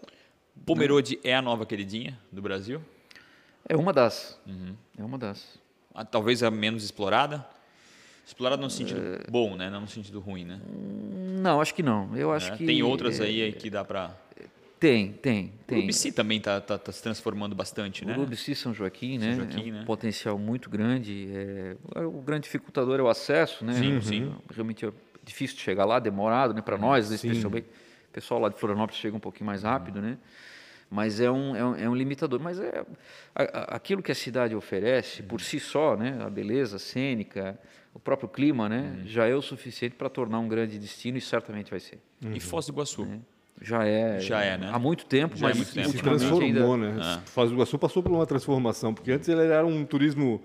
Pomerode 0.66 1.18
é 1.22 1.35
a 1.35 1.42
nova 1.42 1.64
queridinha 1.64 2.18
do 2.33 2.42
Brasil? 2.42 2.81
É 3.68 3.77
uma 3.77 3.92
das. 3.92 4.40
Uhum. 4.46 4.74
É 4.98 5.05
uma 5.05 5.18
das. 5.18 5.59
Ah, 5.94 6.05
Talvez 6.05 6.42
a 6.42 6.51
menos 6.51 6.83
explorada? 6.85 7.46
Explorada 8.27 8.61
no 8.62 8.68
sentido 8.70 9.01
É. 9.01 9.31
bom, 9.31 9.57
né? 9.57 9.70
Não 9.70 9.81
no 9.83 9.88
sentido 9.88 10.20
ruim, 10.20 10.44
né? 10.44 10.61
Não, 11.40 11.61
acho 11.61 11.74
que 11.74 11.83
não. 11.83 12.14
Eu 12.16 12.33
acho 12.33 12.53
É, 12.53 12.57
que 12.57 12.66
Tem 12.66 12.83
outras 12.83 13.20
é, 13.20 13.24
aí 13.24 13.53
que 13.53 13.70
dá 13.70 13.85
pra... 13.85 14.14
Tem, 14.78 15.12
tem, 15.12 15.46
O 15.46 15.64
tem. 15.66 15.78
Urubici 15.78 16.12
também 16.12 16.40
tá, 16.40 16.60
tá, 16.60 16.78
tá 16.78 16.92
se 16.92 17.02
transformando 17.02 17.54
bastante, 17.56 18.04
né? 18.04 18.16
Urubici 18.16 18.54
São 18.54 18.72
Joaquim, 18.72 19.18
São 19.18 19.28
né? 19.28 19.34
Joaquim, 19.36 19.70
é 19.70 19.72
um 19.72 19.76
né? 19.78 19.84
potencial 19.84 20.38
muito 20.38 20.70
grande. 20.70 21.28
é, 21.32 21.76
o 22.04 22.20
grande 22.22 22.44
dificultador 22.44 23.00
é 23.00 23.02
o 23.02 23.08
acesso, 23.08 23.64
né? 23.64 23.72
Sim, 23.74 24.00
sim. 24.00 24.32
Realmente 24.54 24.86
é 24.86 24.92
difícil 25.24 25.56
de 25.56 25.62
chegar 25.62 25.84
lá, 25.84 25.98
demorado, 25.98 26.54
né? 26.54 26.62
Para 26.62 26.78
nós, 26.78 27.10
né? 27.10 27.16
Sim. 27.16 27.28
especialmente. 27.28 27.66
O 28.08 28.12
pessoal 28.12 28.40
lá 28.40 28.48
de 28.48 28.58
Florianópolis 28.58 29.00
chega 29.00 29.16
um 29.16 29.20
pouquinho 29.20 29.46
mais 29.46 29.62
rápido, 29.64 30.00
né? 30.00 30.16
Mas 30.90 31.20
é 31.20 31.30
um, 31.30 31.54
é 31.54 31.64
um, 31.64 31.74
é 31.76 31.88
um 31.88 31.94
limitador. 31.94 32.40
Mas 32.40 32.58
é 32.58 32.84
a- 33.34 33.42
a- 33.42 33.76
aquilo 33.76 34.02
que 34.02 34.10
a 34.10 34.14
cidade 34.14 34.54
oferece, 34.54 35.22
por 35.22 35.40
si 35.40 35.60
só, 35.60 35.96
né? 35.96 36.18
A 36.24 36.30
beleza 36.30 36.78
cênica, 36.78 37.58
o 37.92 37.98
próprio 37.98 38.28
clima, 38.28 38.68
né? 38.68 38.96
Uhum. 39.00 39.06
Já 39.06 39.26
é 39.26 39.34
o 39.34 39.42
suficiente 39.42 39.96
para 39.96 40.08
tornar 40.08 40.38
um 40.38 40.48
grande 40.48 40.78
destino 40.78 41.18
e 41.18 41.20
certamente 41.20 41.70
vai 41.70 41.80
ser. 41.80 41.98
E 42.32 42.40
Foz 42.40 42.66
do 42.66 42.72
Iguaçu. 42.72 43.04
né? 43.04 43.20
Já 43.60 43.84
é. 43.84 44.20
Já 44.20 44.40
é, 44.42 44.56
né? 44.56 44.70
Há 44.72 44.78
muito 44.78 45.04
tempo, 45.06 45.36
Já 45.36 45.46
é 45.46 45.48
mas 45.50 45.56
muito 45.58 45.72
tempo. 45.74 45.88
Se 45.90 45.98
transformou, 45.98 46.74
ainda- 46.74 46.76
né? 46.94 47.20
Foz 47.26 47.50
do 47.50 47.56
Iguaçu 47.56 47.78
passou 47.78 48.02
por 48.02 48.12
uma 48.12 48.26
transformação, 48.26 48.94
porque 48.94 49.10
antes 49.12 49.28
ele 49.28 49.42
era 49.42 49.66
um 49.66 49.84
turismo 49.84 50.40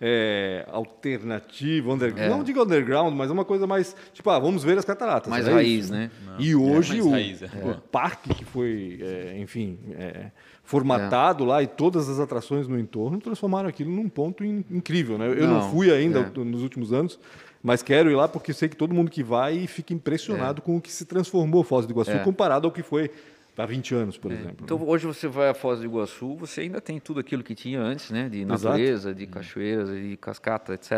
é, 0.00 0.66
alternativo, 0.70 1.92
underground. 1.92 2.30
Não 2.30 2.44
digo 2.44 2.62
underground, 2.62 3.14
mas 3.14 3.30
é 3.30 3.32
uma 3.32 3.44
coisa 3.46 3.66
mais. 3.66 3.96
Tipo, 4.12 4.28
ah, 4.30 4.38
vamos 4.38 4.62
ver 4.62 4.76
as 4.76 4.84
cataratas. 4.84 5.30
Mais 5.30 5.46
era 5.46 5.56
raiz, 5.56 5.84
isso. 5.84 5.92
né? 5.92 6.10
E 6.38 6.54
hoje 6.54 6.94
mais 6.94 7.06
o, 7.06 7.10
raiz, 7.10 7.42
é. 7.42 7.46
o 7.64 7.74
parque 7.80 8.34
que 8.34 8.44
foi, 8.44 8.98
é, 9.00 9.38
enfim, 9.38 9.78
é, 9.98 10.30
formatado 10.62 11.44
lá 11.44 11.62
e 11.62 11.66
todas 11.66 12.08
as 12.10 12.18
atrações 12.20 12.68
no 12.68 12.78
entorno 12.78 13.18
transformaram 13.18 13.68
aquilo 13.68 13.90
num 13.90 14.08
ponto 14.08 14.44
in- 14.44 14.64
incrível, 14.70 15.16
né? 15.16 15.28
Eu 15.28 15.46
não, 15.46 15.60
Não, 15.60 15.70
fui 15.70 15.90
ainda 15.90 16.20
é. 16.34 16.44
nos 16.44 16.62
últimos 16.62 16.92
anos, 16.92 17.18
mas 17.62 17.82
quero 17.82 18.10
ir 18.10 18.14
lá 18.14 18.28
porque 18.28 18.52
sei 18.52 18.68
que 18.68 18.76
todo 18.76 18.94
mundo 18.94 19.10
que 19.10 19.22
vai 19.22 19.66
fica 19.66 19.92
impressionado 19.92 20.62
com 20.62 20.76
o 20.76 20.80
que 20.80 20.92
se 20.92 21.04
transformou 21.04 21.62
Foz 21.64 21.86
do 21.86 21.92
Iguaçu 21.92 22.10
É. 22.12 22.18
comparado 22.20 22.66
ao 22.66 22.72
que 22.72 22.82
foi 22.82 23.10
há 23.56 23.64
20 23.64 23.94
anos, 23.94 24.18
por 24.18 24.30
exemplo. 24.30 24.58
Então, 24.64 24.82
hoje 24.86 25.06
você 25.06 25.26
vai 25.26 25.48
a 25.48 25.54
Foz 25.54 25.80
do 25.80 25.86
Iguaçu, 25.86 26.34
você 26.36 26.60
ainda 26.62 26.80
tem 26.80 27.00
tudo 27.00 27.20
aquilo 27.20 27.42
que 27.42 27.54
tinha 27.54 27.80
antes, 27.80 28.10
né? 28.10 28.28
De 28.28 28.42
Exato. 28.42 28.64
natureza, 28.64 29.14
de 29.14 29.26
cachoeiras, 29.26 29.88
de 29.88 30.16
cascata, 30.18 30.74
etc., 30.74 30.92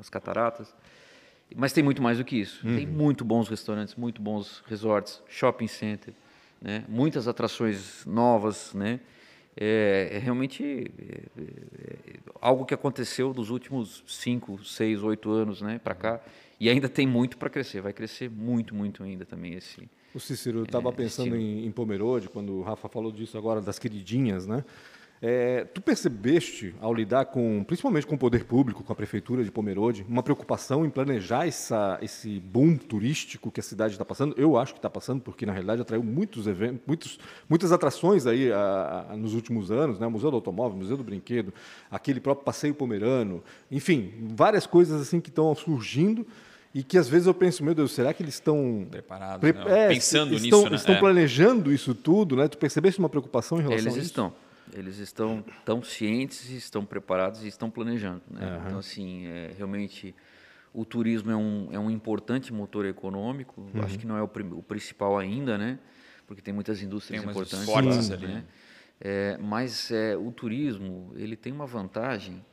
as 0.00 0.08
cataratas. 0.10 0.74
Mas 1.56 1.72
tem 1.72 1.82
muito 1.82 2.02
mais 2.02 2.18
do 2.18 2.24
que 2.24 2.36
isso. 2.36 2.60
Tem 2.62 2.86
muito 2.86 3.24
bons 3.24 3.48
restaurantes, 3.48 3.94
muito 3.94 4.20
bons 4.20 4.62
resorts, 4.66 5.22
shopping 5.28 5.66
center, 5.68 6.12
né? 6.60 6.84
Muitas 6.88 7.26
atrações 7.26 8.04
novas, 8.04 8.74
né? 8.74 9.00
É, 9.60 10.10
é 10.12 10.18
realmente 10.18 10.62
é, 10.62 11.40
é, 11.40 11.42
é 11.42 12.18
algo 12.40 12.64
que 12.64 12.72
aconteceu 12.72 13.32
dos 13.32 13.50
últimos 13.50 14.04
5, 14.06 14.64
6, 14.64 15.02
8 15.02 15.30
anos 15.30 15.60
né, 15.60 15.80
para 15.82 15.94
cá. 15.94 16.20
E 16.60 16.68
ainda 16.68 16.88
tem 16.88 17.06
muito 17.06 17.36
para 17.36 17.50
crescer. 17.50 17.80
Vai 17.80 17.92
crescer 17.92 18.30
muito, 18.30 18.74
muito 18.74 19.02
ainda 19.02 19.24
também 19.24 19.54
esse, 19.54 19.88
O 20.14 20.20
Cícero, 20.20 20.62
estava 20.62 20.92
pensando 20.92 21.36
em, 21.36 21.66
em 21.66 21.70
Pomerode, 21.70 22.28
quando 22.28 22.52
o 22.54 22.62
Rafa 22.62 22.88
falou 22.88 23.12
disso 23.12 23.36
agora, 23.38 23.60
das 23.60 23.78
queridinhas, 23.78 24.46
né? 24.46 24.64
É, 25.20 25.64
tu 25.64 25.80
percebeste, 25.80 26.74
ao 26.80 26.94
lidar 26.94 27.24
com, 27.26 27.64
principalmente 27.64 28.06
com 28.06 28.14
o 28.14 28.18
poder 28.18 28.44
público, 28.44 28.84
com 28.84 28.92
a 28.92 28.96
prefeitura 28.96 29.42
de 29.42 29.50
Pomerode, 29.50 30.06
uma 30.08 30.22
preocupação 30.22 30.86
em 30.86 30.90
planejar 30.90 31.46
essa, 31.46 31.98
esse 32.00 32.38
boom 32.38 32.76
turístico 32.76 33.50
que 33.50 33.58
a 33.58 33.62
cidade 33.62 33.94
está 33.94 34.04
passando? 34.04 34.32
Eu 34.38 34.56
acho 34.56 34.72
que 34.74 34.78
está 34.78 34.88
passando, 34.88 35.20
porque 35.20 35.44
na 35.44 35.52
realidade 35.52 35.82
atraiu 35.82 36.04
muitos 36.04 36.46
eventos, 36.46 36.80
muitos, 36.86 37.18
muitas 37.48 37.72
atrações 37.72 38.26
aí 38.26 38.52
a- 38.52 39.06
a- 39.10 39.16
nos 39.16 39.34
últimos 39.34 39.72
anos, 39.72 39.98
né? 39.98 40.06
O 40.06 40.10
Museu 40.10 40.30
do 40.30 40.36
Automóvel, 40.36 40.78
Museu 40.78 40.96
do 40.96 41.02
Brinquedo, 41.02 41.52
aquele 41.90 42.20
próprio 42.20 42.44
passeio 42.44 42.74
pomerano, 42.74 43.42
enfim, 43.72 44.12
várias 44.36 44.66
coisas 44.66 45.00
assim 45.02 45.20
que 45.20 45.30
estão 45.30 45.52
surgindo 45.54 46.24
e 46.72 46.84
que 46.84 46.96
às 46.96 47.08
vezes 47.08 47.26
eu 47.26 47.34
penso, 47.34 47.64
meu 47.64 47.74
Deus, 47.74 47.90
será 47.90 48.14
que 48.14 48.22
eles 48.22 48.34
estão 48.34 48.86
Preparados, 48.88 49.40
Pre- 49.40 49.52
né? 49.64 49.86
é, 49.86 49.88
Pensando 49.88 50.34
estão, 50.34 50.60
nisso, 50.60 50.70
né? 50.70 50.76
Estão 50.76 50.94
É. 50.94 50.98
planejando 51.00 51.72
isso 51.72 51.92
tudo, 51.92 52.36
né? 52.36 52.46
Tu 52.46 52.56
percebeste 52.56 53.00
uma 53.00 53.08
preocupação 53.08 53.58
em 53.58 53.62
relação 53.62 53.82
Eles 53.86 53.94
a 53.94 53.98
isso? 53.98 54.06
estão. 54.06 54.32
Eles 54.74 54.98
estão 54.98 55.44
tão 55.64 55.82
cientes, 55.82 56.48
estão 56.50 56.84
preparados 56.84 57.44
e 57.44 57.48
estão 57.48 57.70
planejando. 57.70 58.22
Né? 58.30 58.44
Aham. 58.44 58.62
Então, 58.66 58.78
assim, 58.78 59.26
é, 59.26 59.52
realmente, 59.56 60.14
o 60.74 60.84
turismo 60.84 61.30
é 61.30 61.36
um, 61.36 61.68
é 61.72 61.78
um 61.78 61.90
importante 61.90 62.52
motor 62.52 62.84
econômico. 62.86 63.60
Uhum. 63.60 63.82
Acho 63.82 63.98
que 63.98 64.06
não 64.06 64.16
é 64.16 64.22
o, 64.22 64.30
o 64.52 64.62
principal 64.62 65.18
ainda, 65.18 65.56
né? 65.58 65.78
Porque 66.26 66.42
tem 66.42 66.52
muitas 66.52 66.82
indústrias 66.82 67.22
Tem 67.22 67.30
importantes. 67.30 67.64
fortes 67.66 68.08
lá, 68.10 68.14
ali, 68.16 68.26
né? 68.26 68.34
né? 68.34 68.44
É, 69.00 69.38
mas 69.40 69.90
é, 69.90 70.16
o 70.16 70.30
turismo, 70.32 71.12
ele 71.16 71.36
tem 71.36 71.52
uma 71.52 71.66
vantagem. 71.66 72.44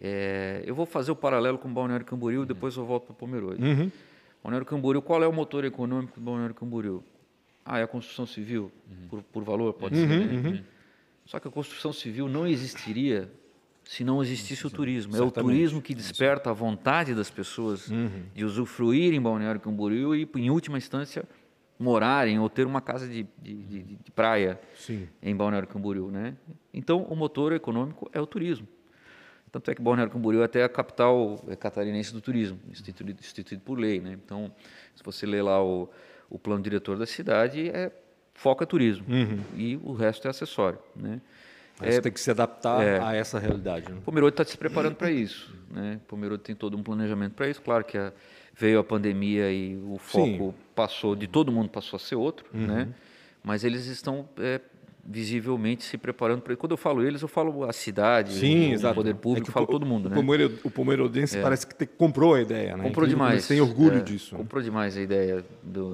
é, 0.00 0.62
eu 0.66 0.74
vou 0.74 0.84
fazer 0.86 1.10
o 1.10 1.16
paralelo 1.16 1.56
com 1.58 1.68
o 1.68 1.72
Balneário 1.72 2.04
Camboriú, 2.04 2.44
depois 2.44 2.76
eu 2.76 2.84
volto 2.84 3.06
para 3.06 3.14
Pomerode. 3.14 3.62
Uhum. 3.62 3.90
Balneário 4.42 4.66
Camboriú, 4.66 5.00
qual 5.02 5.22
é 5.22 5.26
o 5.26 5.32
motor 5.32 5.64
econômico 5.64 6.18
do 6.20 6.24
Balneário 6.24 6.54
Camboriú? 6.54 7.02
Ah, 7.64 7.78
é 7.78 7.82
a 7.82 7.86
construção 7.86 8.26
civil, 8.26 8.70
Uhum. 8.90 9.08
por, 9.08 9.22
por 9.22 9.44
valor, 9.44 9.72
pode 9.74 9.96
ser. 9.96 10.06
né? 10.06 10.64
Só 11.28 11.38
que 11.38 11.46
a 11.46 11.50
construção 11.50 11.92
civil 11.92 12.26
não 12.26 12.46
existiria 12.46 13.30
se 13.84 14.02
não 14.02 14.22
existisse 14.22 14.66
o 14.66 14.70
turismo. 14.70 15.14
É 15.14 15.20
o 15.20 15.30
turismo 15.30 15.82
que 15.82 15.94
desperta 15.94 16.48
a 16.48 16.52
vontade 16.54 17.14
das 17.14 17.30
pessoas 17.30 17.86
de 18.34 18.44
usufruir 18.46 19.12
em 19.12 19.20
Balneário 19.20 19.60
Camboriú 19.60 20.14
e, 20.14 20.26
em 20.36 20.48
última 20.50 20.78
instância, 20.78 21.24
morarem 21.78 22.38
ou 22.38 22.48
ter 22.48 22.66
uma 22.66 22.80
casa 22.80 23.06
de, 23.06 23.26
de, 23.42 23.54
de- 23.54 23.82
de 23.96 24.10
praia 24.10 24.58
Sim. 24.74 25.06
em 25.22 25.36
Balneário 25.36 25.68
Camboriú, 25.68 26.10
né? 26.10 26.34
Então, 26.72 27.02
o 27.02 27.14
motor 27.14 27.52
econômico 27.52 28.10
é 28.12 28.18
o 28.20 28.26
turismo. 28.26 28.66
Tanto 29.52 29.70
é 29.70 29.74
que 29.74 29.82
Balneário 29.82 30.10
Camboriú 30.12 30.40
é 30.40 30.44
até 30.46 30.64
a 30.64 30.68
capital 30.68 31.44
é, 31.46 31.54
catarinense 31.54 32.10
do 32.12 32.22
turismo, 32.22 32.58
instituído, 32.70 33.20
instituído 33.20 33.62
por 33.62 33.78
lei. 33.78 34.00
Né? 34.00 34.18
Então, 34.24 34.50
se 34.94 35.02
você 35.04 35.26
ler 35.26 35.42
lá 35.42 35.62
o, 35.62 35.88
o 36.30 36.38
plano 36.38 36.62
diretor 36.62 36.98
da 36.98 37.06
cidade, 37.06 37.68
é, 37.68 37.90
foca 38.38 38.64
turismo 38.64 39.04
Uhum. 39.08 39.40
e 39.56 39.76
o 39.82 39.92
resto 39.92 40.26
é 40.26 40.30
acessório. 40.30 40.78
Né? 40.94 41.20
Aí 41.80 41.92
você 41.92 42.00
tem 42.00 42.12
que 42.12 42.20
se 42.20 42.30
adaptar 42.30 42.82
é. 42.82 43.00
a 43.00 43.14
essa 43.14 43.38
realidade. 43.38 43.90
Né? 43.92 43.98
Pomerode 44.04 44.32
está 44.34 44.44
se 44.44 44.56
preparando 44.56 44.94
para 44.96 45.10
isso. 45.10 45.54
Né? 45.70 46.00
Pomerode 46.08 46.42
tem 46.42 46.54
todo 46.54 46.76
um 46.76 46.82
planejamento 46.82 47.34
para 47.34 47.48
isso. 47.48 47.60
Claro 47.62 47.84
que 47.84 47.98
a- 47.98 48.12
veio 48.56 48.78
a 48.80 48.84
pandemia 48.84 49.52
e 49.52 49.76
o 49.76 49.98
foco 49.98 50.26
Sim. 50.26 50.54
passou, 50.74 51.14
de 51.14 51.26
todo 51.28 51.52
mundo 51.52 51.68
passou 51.68 51.96
a 51.96 52.00
ser 52.00 52.16
outro, 52.16 52.46
Uhum. 52.54 52.66
né? 52.66 52.88
mas 53.44 53.62
eles 53.64 53.86
estão 53.86 54.28
é, 54.38 54.60
visivelmente 55.04 55.84
se 55.84 55.96
preparando 55.96 56.42
para 56.42 56.52
isso. 56.52 56.60
Quando 56.60 56.72
eu 56.72 56.76
falo 56.76 57.02
eles, 57.02 57.22
eu 57.22 57.28
falo 57.28 57.64
a 57.64 57.72
cidade, 57.72 58.32
Sim, 58.34 58.70
o, 58.70 58.74
exato. 58.74 58.94
poder 58.94 59.10
É 59.10 59.14
público, 59.14 59.48
eu 59.48 59.52
falo 59.52 59.64
o- 59.64 59.68
todo 59.70 59.86
mundo. 59.86 60.06
O, 60.06 60.10
Né? 60.36 60.50
o 60.64 60.70
pomerodense 60.70 61.38
parece 61.40 61.66
que 61.66 61.74
te- 61.74 61.86
comprou 61.86 62.34
a 62.34 62.42
ideia, 62.42 62.76
né? 62.76 62.84
Comprou 62.84 63.06
demais. 63.06 63.32
Eles 63.34 63.48
têm 63.48 63.60
orgulho 63.60 63.98
é, 63.98 64.00
disso. 64.00 64.34
né? 64.34 64.40
Comprou 64.42 64.62
demais 64.62 64.96
a 64.96 65.00
ideia 65.00 65.44
do- 65.62 65.92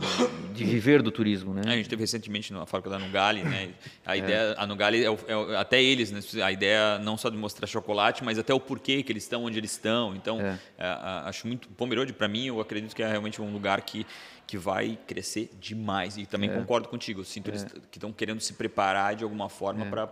de 0.52 0.64
viver 0.64 1.00
do 1.02 1.10
turismo, 1.10 1.54
né? 1.54 1.62
É, 1.66 1.70
a 1.70 1.76
gente 1.76 1.88
teve 1.88 2.02
recentemente 2.02 2.52
na 2.52 2.66
fábrica 2.66 2.90
da 2.90 2.98
Nugali, 2.98 3.42
né? 3.42 3.70
É. 4.04 4.10
A 4.10 4.16
ideia, 4.16 4.54
a 4.58 4.66
Nugali, 4.66 5.04
é, 5.04 5.10
o- 5.10 5.18
é 5.28 5.36
o- 5.36 5.56
até 5.58 5.82
eles, 5.82 6.10
né? 6.10 6.20
A 6.42 6.50
ideia 6.52 6.98
não 6.98 7.16
só 7.16 7.30
de 7.30 7.36
mostrar 7.36 7.66
chocolate, 7.66 8.24
mas 8.24 8.38
até 8.38 8.52
o 8.52 8.60
porquê 8.60 9.02
que 9.02 9.12
eles 9.12 9.22
estão 9.22 9.44
onde 9.44 9.58
eles 9.58 9.72
estão. 9.72 10.14
Então, 10.16 10.40
É. 10.40 10.58
é, 10.78 10.86
acho 11.26 11.46
muito. 11.46 11.68
Pomerode, 11.68 12.12
para 12.12 12.26
mim, 12.28 12.46
eu 12.46 12.60
acredito 12.60 12.94
que 12.94 13.02
é 13.02 13.08
realmente 13.08 13.40
um 13.40 13.52
lugar 13.52 13.80
que, 13.82 14.04
que 14.46 14.56
vai 14.58 14.98
crescer 15.06 15.50
demais. 15.60 16.16
E 16.16 16.26
também 16.26 16.50
concordo 16.60 16.88
contigo. 16.88 17.24
Sinto 17.24 17.48
eles 17.50 17.64
que 17.90 17.98
estão 17.98 18.12
querendo 18.12 18.40
se 18.40 18.52
preparar 18.54 19.14
de 19.16 19.24
alguma 19.24 19.48
forma 19.48 19.84
para. 19.90 20.08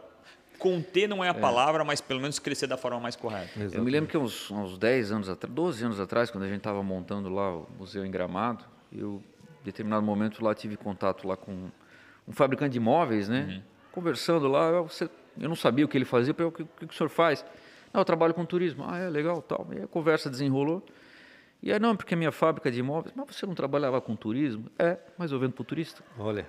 Conter 0.59 1.09
não 1.09 1.25
é 1.25 1.29
a 1.29 1.35
palavra, 1.41 1.83
mas 1.85 2.01
pelo 2.01 2.21
menos 2.21 2.39
crescer 2.39 2.69
da 2.69 2.77
forma 2.77 3.01
mais 3.01 3.17
correta. 3.17 3.51
Eu 3.79 3.83
me 3.85 3.91
lembro 3.91 4.09
que 4.09 4.17
uns, 4.17 4.49
uns 4.51 4.79
10 4.79 5.11
anos 5.11 5.29
atrás, 5.29 5.53
12 5.53 5.85
anos 5.85 5.99
atrás, 5.99 6.31
quando 6.31 6.45
a 6.45 6.47
gente 6.47 6.59
estava 6.59 6.81
montando 6.85 7.29
lá 7.29 7.57
o 7.57 7.67
museu 7.81 8.07
em 8.07 8.11
Gramado, 8.13 8.65
eu, 8.93 9.21
em 9.61 9.65
determinado 9.65 10.07
momento 10.07 10.45
lá 10.45 10.55
tive 10.55 10.77
contato 10.77 11.27
lá 11.27 11.37
com 11.37 11.69
um 12.29 12.33
fabricante 12.33 12.73
de 12.73 12.77
imóveis, 12.79 13.29
né? 13.29 13.61
Conversando 13.91 14.47
lá, 14.47 14.69
eu, 14.69 14.85
você- 14.87 15.11
eu 15.41 15.49
não 15.49 15.57
sabia 15.57 15.85
o 15.85 15.89
que 15.89 15.99
ele 15.99 16.05
fazia, 16.05 16.31
eu 16.31 16.35
falei, 16.35 16.49
o 16.49 16.53
que, 16.53 16.63
o 16.63 16.67
que 16.89 16.95
o 16.95 16.97
senhor 16.97 17.11
faz? 17.11 17.45
Não, 17.93 18.01
eu 18.01 18.05
trabalho 18.05 18.33
com 18.33 18.45
turismo. 18.45 18.85
Ah, 18.87 18.99
é 18.99 19.11
legal, 19.11 19.43
tal. 19.43 19.67
E 19.77 19.83
a 19.83 19.89
conversa 19.89 20.31
desenrolou. 20.31 20.81
E 21.63 21.73
aí, 21.73 21.79
não, 21.79 21.95
porque 21.95 22.15
a 22.15 22.17
minha 22.17 22.33
fábrica 22.33 22.71
de 22.71 22.81
imóveis, 22.81 23.15
mas 23.17 23.37
você 23.37 23.47
não 23.47 23.55
trabalhava 23.55 24.01
com 24.01 24.17
turismo? 24.17 24.67
É, 24.79 24.99
mas 25.17 25.31
eu 25.31 25.39
vendo 25.39 25.53
para 25.53 25.63
o 25.63 25.65
turista. 25.65 26.03
Olha. 26.19 26.47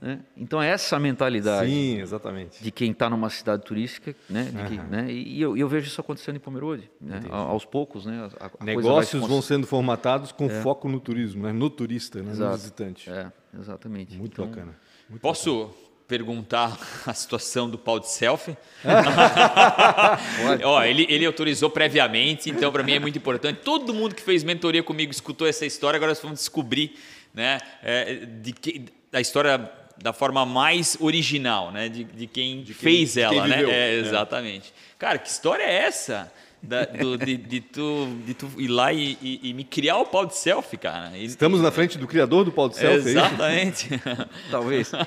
Né? 0.00 0.20
Então, 0.36 0.60
é 0.60 0.68
essa 0.68 0.96
a 0.96 0.98
mentalidade 1.00 1.70
Sim, 1.70 2.00
exatamente. 2.00 2.62
de 2.62 2.70
quem 2.72 2.90
está 2.90 3.08
numa 3.08 3.30
cidade 3.30 3.62
turística, 3.64 4.14
né? 4.28 4.44
de 4.44 4.64
que- 4.68 4.78
né? 4.78 5.12
E 5.12 5.40
eu, 5.40 5.56
eu 5.56 5.68
vejo 5.68 5.86
isso 5.86 6.00
acontecendo 6.00 6.36
em 6.36 6.40
Pomerode, 6.40 6.90
né? 7.00 7.20
A- 7.30 7.36
aos 7.36 7.64
poucos, 7.64 8.04
né? 8.06 8.28
A, 8.40 8.46
a 8.46 8.48
vai 8.48 8.66
Negócios 8.66 9.26
vão 9.28 9.40
sendo 9.40 9.64
formatados 9.66 10.32
com 10.32 10.48
foco 10.48 10.88
no 10.88 10.98
turismo, 10.98 11.44
né? 11.44 11.52
no 11.52 11.70
turista, 11.70 12.20
né? 12.20 12.32
no 12.34 12.50
visitante. 12.52 13.08
É, 13.10 13.30
exatamente. 13.58 14.16
Muito 14.18 14.32
Então, 14.32 14.46
bacana. 14.48 14.76
Muito 15.08 15.22
Posso 15.22 15.70
perguntar 16.12 16.78
a 17.06 17.14
situação 17.14 17.70
do 17.70 17.78
pau 17.78 17.98
de 17.98 18.10
selfie? 18.10 18.54
Ó, 20.62 20.82
ele, 20.82 21.06
ele 21.08 21.24
autorizou 21.24 21.70
previamente, 21.70 22.50
então 22.50 22.70
para 22.70 22.82
mim 22.82 22.92
é 22.92 22.98
muito 22.98 23.16
importante. 23.16 23.60
Todo 23.64 23.94
mundo 23.94 24.14
que 24.14 24.20
fez 24.20 24.44
mentoria 24.44 24.82
comigo 24.82 25.10
escutou 25.10 25.48
essa 25.48 25.64
história, 25.64 25.96
agora 25.96 26.10
nós 26.10 26.20
vamos 26.20 26.40
descobrir 26.40 26.98
né, 27.32 27.58
é, 27.82 28.26
de 28.26 28.52
que, 28.52 28.84
a 29.10 29.22
história 29.22 29.70
da 29.96 30.12
forma 30.12 30.44
mais 30.44 30.98
original, 31.00 31.70
né, 31.70 31.88
de, 31.88 32.04
de 32.04 32.26
quem 32.26 32.62
fez 32.66 33.14
de 33.14 33.14
quem 33.14 33.38
ela, 33.38 33.48
né? 33.48 33.56
viveu. 33.56 33.70
É, 33.70 33.94
É. 33.94 33.98
exatamente. 34.00 34.74
Cara, 34.98 35.16
que 35.16 35.30
história 35.30 35.62
é 35.62 35.84
essa? 35.84 36.30
Da- 36.62 36.84
do- 36.84 37.18
de, 37.18 37.36
de 37.36 37.60
tu, 37.60 38.06
de 38.24 38.34
tu 38.34 38.48
ir 38.56 38.68
lá 38.68 38.92
e, 38.92 39.18
e- 39.20 39.40
e 39.50 39.52
me 39.54 39.64
criar 39.64 39.96
o 39.98 40.06
pau 40.06 40.24
de 40.24 40.36
selfie, 40.36 40.76
cara. 40.78 41.16
Ele- 41.16 41.26
Estamos 41.26 41.60
na 41.60 41.72
frente 41.72 41.98
do 41.98 42.06
criador 42.06 42.44
do 42.44 42.52
pau 42.52 42.68
de 42.68 42.76
selfie, 42.76 43.08
é? 43.08 43.10
Exatamente. 43.12 43.88
Talvez. 44.50 44.92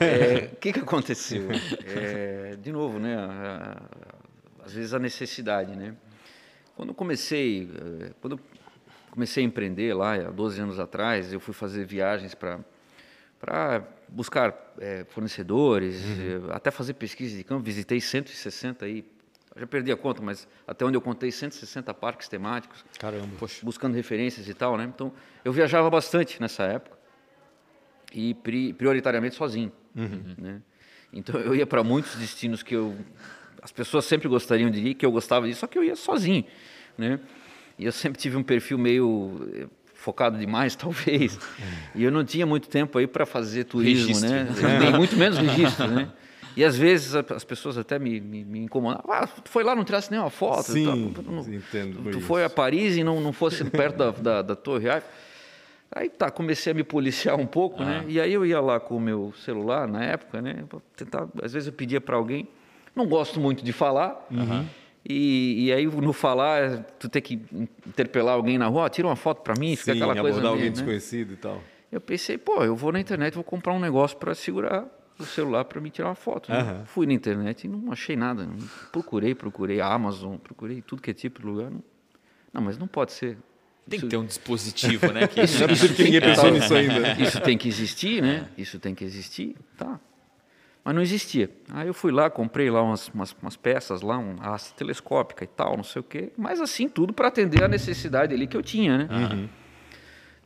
É, 0.00 0.50
O 0.52 0.56
que, 0.56 0.72
que 0.72 0.78
aconteceu? 0.80 1.48
É, 1.86 2.54
de 2.62 2.70
novo, 2.70 2.98
né? 2.98 3.16
às 4.64 4.72
vezes 4.72 4.94
a 4.94 4.98
necessidade, 4.98 5.74
né? 5.74 5.94
Quando 6.76 6.90
eu 6.90 6.94
comecei, 6.94 7.68
eh, 8.02 8.12
quando 8.20 8.34
eu 8.36 8.40
comecei 9.10 9.42
a 9.42 9.46
empreender 9.46 9.92
lá, 9.94 10.14
há 10.14 10.30
12 10.30 10.60
anos 10.60 10.78
atrás, 10.78 11.32
eu 11.32 11.40
fui 11.40 11.52
fazer 11.54 11.84
viagens 11.84 12.34
para 12.34 12.60
para 13.40 13.82
buscar 14.06 14.54
eh, 14.78 15.04
fornecedores, 15.08 15.96
eh, 16.02 16.40
até 16.52 16.70
fazer 16.70 16.92
pesquisa 16.94 17.34
de 17.36 17.42
campo. 17.42 17.62
Visitei 17.64 18.00
160 18.00 18.84
aí, 18.84 19.02
já 19.56 19.66
perdi 19.66 19.90
a 19.90 19.96
conta, 19.96 20.22
mas 20.22 20.46
até 20.66 20.84
onde 20.84 20.96
eu 20.96 21.00
contei 21.00 21.30
160 21.32 21.92
parques 21.92 22.28
temáticos 22.28 22.84
Caramba. 22.98 23.28
buscando 23.62 23.94
referências 23.94 24.48
e 24.48 24.54
tal, 24.54 24.76
né? 24.76 24.84
Então, 24.84 25.12
eu 25.44 25.52
viajava 25.52 25.90
bastante 25.90 26.40
nessa 26.40 26.62
época 26.64 26.96
e 28.12 28.34
pri- 28.34 28.72
prioritariamente 28.72 29.34
sozinho, 29.34 29.72
né? 30.38 30.60
Então, 31.12 31.40
eu 31.40 31.54
ia 31.54 31.66
para 31.66 31.82
muitos 31.82 32.14
destinos 32.16 32.62
que 32.62 32.74
eu 32.74 32.96
as 33.62 33.70
pessoas 33.72 34.06
sempre 34.06 34.26
gostariam 34.26 34.70
de 34.70 34.80
ir, 34.80 34.94
que 34.94 35.04
eu 35.04 35.12
gostava 35.12 35.44
de 35.46 35.52
ir, 35.52 35.54
só 35.54 35.66
que 35.66 35.76
eu 35.76 35.84
ia 35.84 35.94
sozinho, 35.94 36.44
né? 36.96 37.20
E 37.78 37.84
eu 37.84 37.92
sempre 37.92 38.18
tive 38.20 38.36
um 38.36 38.42
perfil 38.42 38.78
meio 38.78 39.48
eh, 39.54 39.66
focado 39.94 40.38
demais, 40.38 40.74
talvez. 40.76 41.38
E 41.94 42.02
eu 42.02 42.10
não 42.10 42.24
tinha 42.24 42.46
muito 42.46 42.68
tempo 42.68 42.96
aí 42.98 43.06
para 43.06 43.26
fazer 43.26 43.64
turismo, 43.64 44.14
Registro. 44.14 44.30
né? 44.30 44.78
Nem 44.78 44.92
muito 44.94 45.16
menos 45.16 45.36
registro, 45.38 45.86
né? 45.88 46.08
E 46.56 46.64
às 46.64 46.76
vezes 46.76 47.14
as 47.14 47.44
pessoas 47.44 47.78
até 47.78 47.98
me, 47.98 48.20
me, 48.20 48.44
me 48.44 48.58
incomodavam. 48.60 49.04
Ah, 49.12 49.26
tu 49.26 49.48
foi 49.50 49.62
lá, 49.62 49.74
não 49.76 49.84
tirasse 49.84 50.10
nenhuma 50.10 50.30
foto. 50.30 50.72
Sim, 50.72 51.12
tal. 51.14 51.22
Não- 51.24 51.42
entendo 51.54 52.02
Tu, 52.02 52.10
isso. 52.18 52.20
foi 52.22 52.44
a 52.44 52.50
Paris 52.50 52.96
e 52.96 53.04
não, 53.04 53.20
não 53.20 53.32
fosse 53.32 53.64
perto 53.64 53.96
da, 53.96 54.10
da, 54.10 54.42
da 54.42 54.56
Torre 54.56 54.86
Eiffel. 54.88 55.08
Aí 55.92 56.08
tá, 56.08 56.30
comecei 56.30 56.70
a 56.70 56.74
me 56.74 56.84
policiar 56.84 57.36
um 57.38 57.46
pouco, 57.46 57.82
né? 57.82 58.04
E 58.08 58.20
aí 58.20 58.32
eu 58.32 58.46
ia 58.46 58.60
lá 58.60 58.78
com 58.78 58.96
o 58.96 59.00
meu 59.00 59.32
celular 59.44 59.88
na 59.88 60.04
época, 60.04 60.40
né? 60.40 60.64
Tentar, 60.96 61.26
às 61.42 61.52
vezes 61.52 61.66
eu 61.66 61.72
pedia 61.72 62.00
para 62.00 62.16
alguém. 62.16 62.46
Não 62.94 63.06
gosto 63.08 63.40
muito 63.40 63.64
de 63.64 63.72
falar. 63.72 64.26
E, 65.08 65.66
e 65.66 65.72
aí 65.72 65.86
no 65.86 66.12
falar, 66.12 66.84
tu 66.98 67.08
tem 67.08 67.22
que 67.22 67.40
interpelar 67.86 68.34
alguém 68.34 68.58
na 68.58 68.66
rua, 68.66 68.86
"Ah, 68.86 68.90
tira 68.90 69.08
uma 69.08 69.16
foto 69.16 69.42
para 69.42 69.54
mim, 69.58 69.74
fica 69.74 69.92
Sim, 69.94 69.98
aquela 69.98 70.14
coisa. 70.14 70.28
abordar 70.38 70.50
alguém 70.52 70.66
né? 70.66 70.70
desconhecido 70.72 71.32
e 71.32 71.36
tal. 71.36 71.60
Eu 71.90 72.00
pensei, 72.00 72.36
pô, 72.38 72.62
eu 72.62 72.76
vou 72.76 72.92
na 72.92 73.00
internet, 73.00 73.34
vou 73.34 73.42
comprar 73.42 73.72
um 73.72 73.80
negócio 73.80 74.16
para 74.16 74.34
segurar 74.34 74.86
o 75.22 75.26
celular 75.26 75.64
para 75.64 75.80
me 75.80 75.90
tirar 75.90 76.08
uma 76.08 76.14
foto. 76.14 76.50
né? 76.50 76.82
Fui 76.86 77.06
na 77.06 77.12
internet 77.12 77.64
e 77.64 77.68
não 77.68 77.92
achei 77.92 78.16
nada. 78.16 78.48
Procurei, 78.92 79.34
procurei 79.34 79.80
a 79.80 79.86
Amazon, 79.92 80.36
procurei 80.36 80.80
tudo 80.82 81.00
que 81.02 81.10
é 81.10 81.14
tipo 81.14 81.40
de 81.40 81.46
lugar. 81.46 81.70
Não, 81.70 81.82
não 82.52 82.62
mas 82.62 82.78
não 82.78 82.86
pode 82.86 83.12
ser. 83.12 83.38
Tem 83.88 83.96
Isso- 83.96 84.06
que 84.06 84.10
ter 84.10 84.16
um 84.18 84.24
dispositivo, 84.24 85.10
né? 85.12 85.26
Que 85.26 85.40
Não 85.58 85.64
é 85.64 85.68
possível 85.68 85.96
que 85.96 86.02
ninguém 86.04 86.20
pensou 86.20 86.50
nisso 86.50 86.74
ainda. 86.74 87.12
Isso 87.22 87.40
tem 87.40 87.56
que 87.58 87.68
existir, 87.68 88.22
né? 88.22 88.48
Isso 88.56 88.78
tem 88.78 88.94
que 88.94 89.04
existir, 89.04 89.56
tá. 89.76 89.98
Mas 90.84 90.94
não 90.94 91.02
existia. 91.02 91.50
Aí 91.72 91.88
eu 91.88 91.94
fui 91.94 92.10
lá, 92.10 92.30
comprei 92.30 92.70
lá 92.70 92.82
umas, 92.82 93.08
umas, 93.08 93.36
umas 93.42 93.54
peças 93.56 94.00
lá, 94.00 94.16
um 94.18 94.36
haste 94.40 94.72
telescópica 94.74 95.44
e 95.44 95.46
tal, 95.46 95.76
não 95.76 95.84
sei 95.84 96.00
o 96.00 96.02
quê. 96.02 96.32
Mas 96.38 96.58
assim, 96.60 96.88
tudo 96.88 97.12
para 97.12 97.28
atender 97.28 97.62
a 97.62 97.68
necessidade 97.68 98.32
ali 98.32 98.46
que 98.46 98.56
eu 98.56 98.62
tinha, 98.62 98.96
né? 98.98 99.48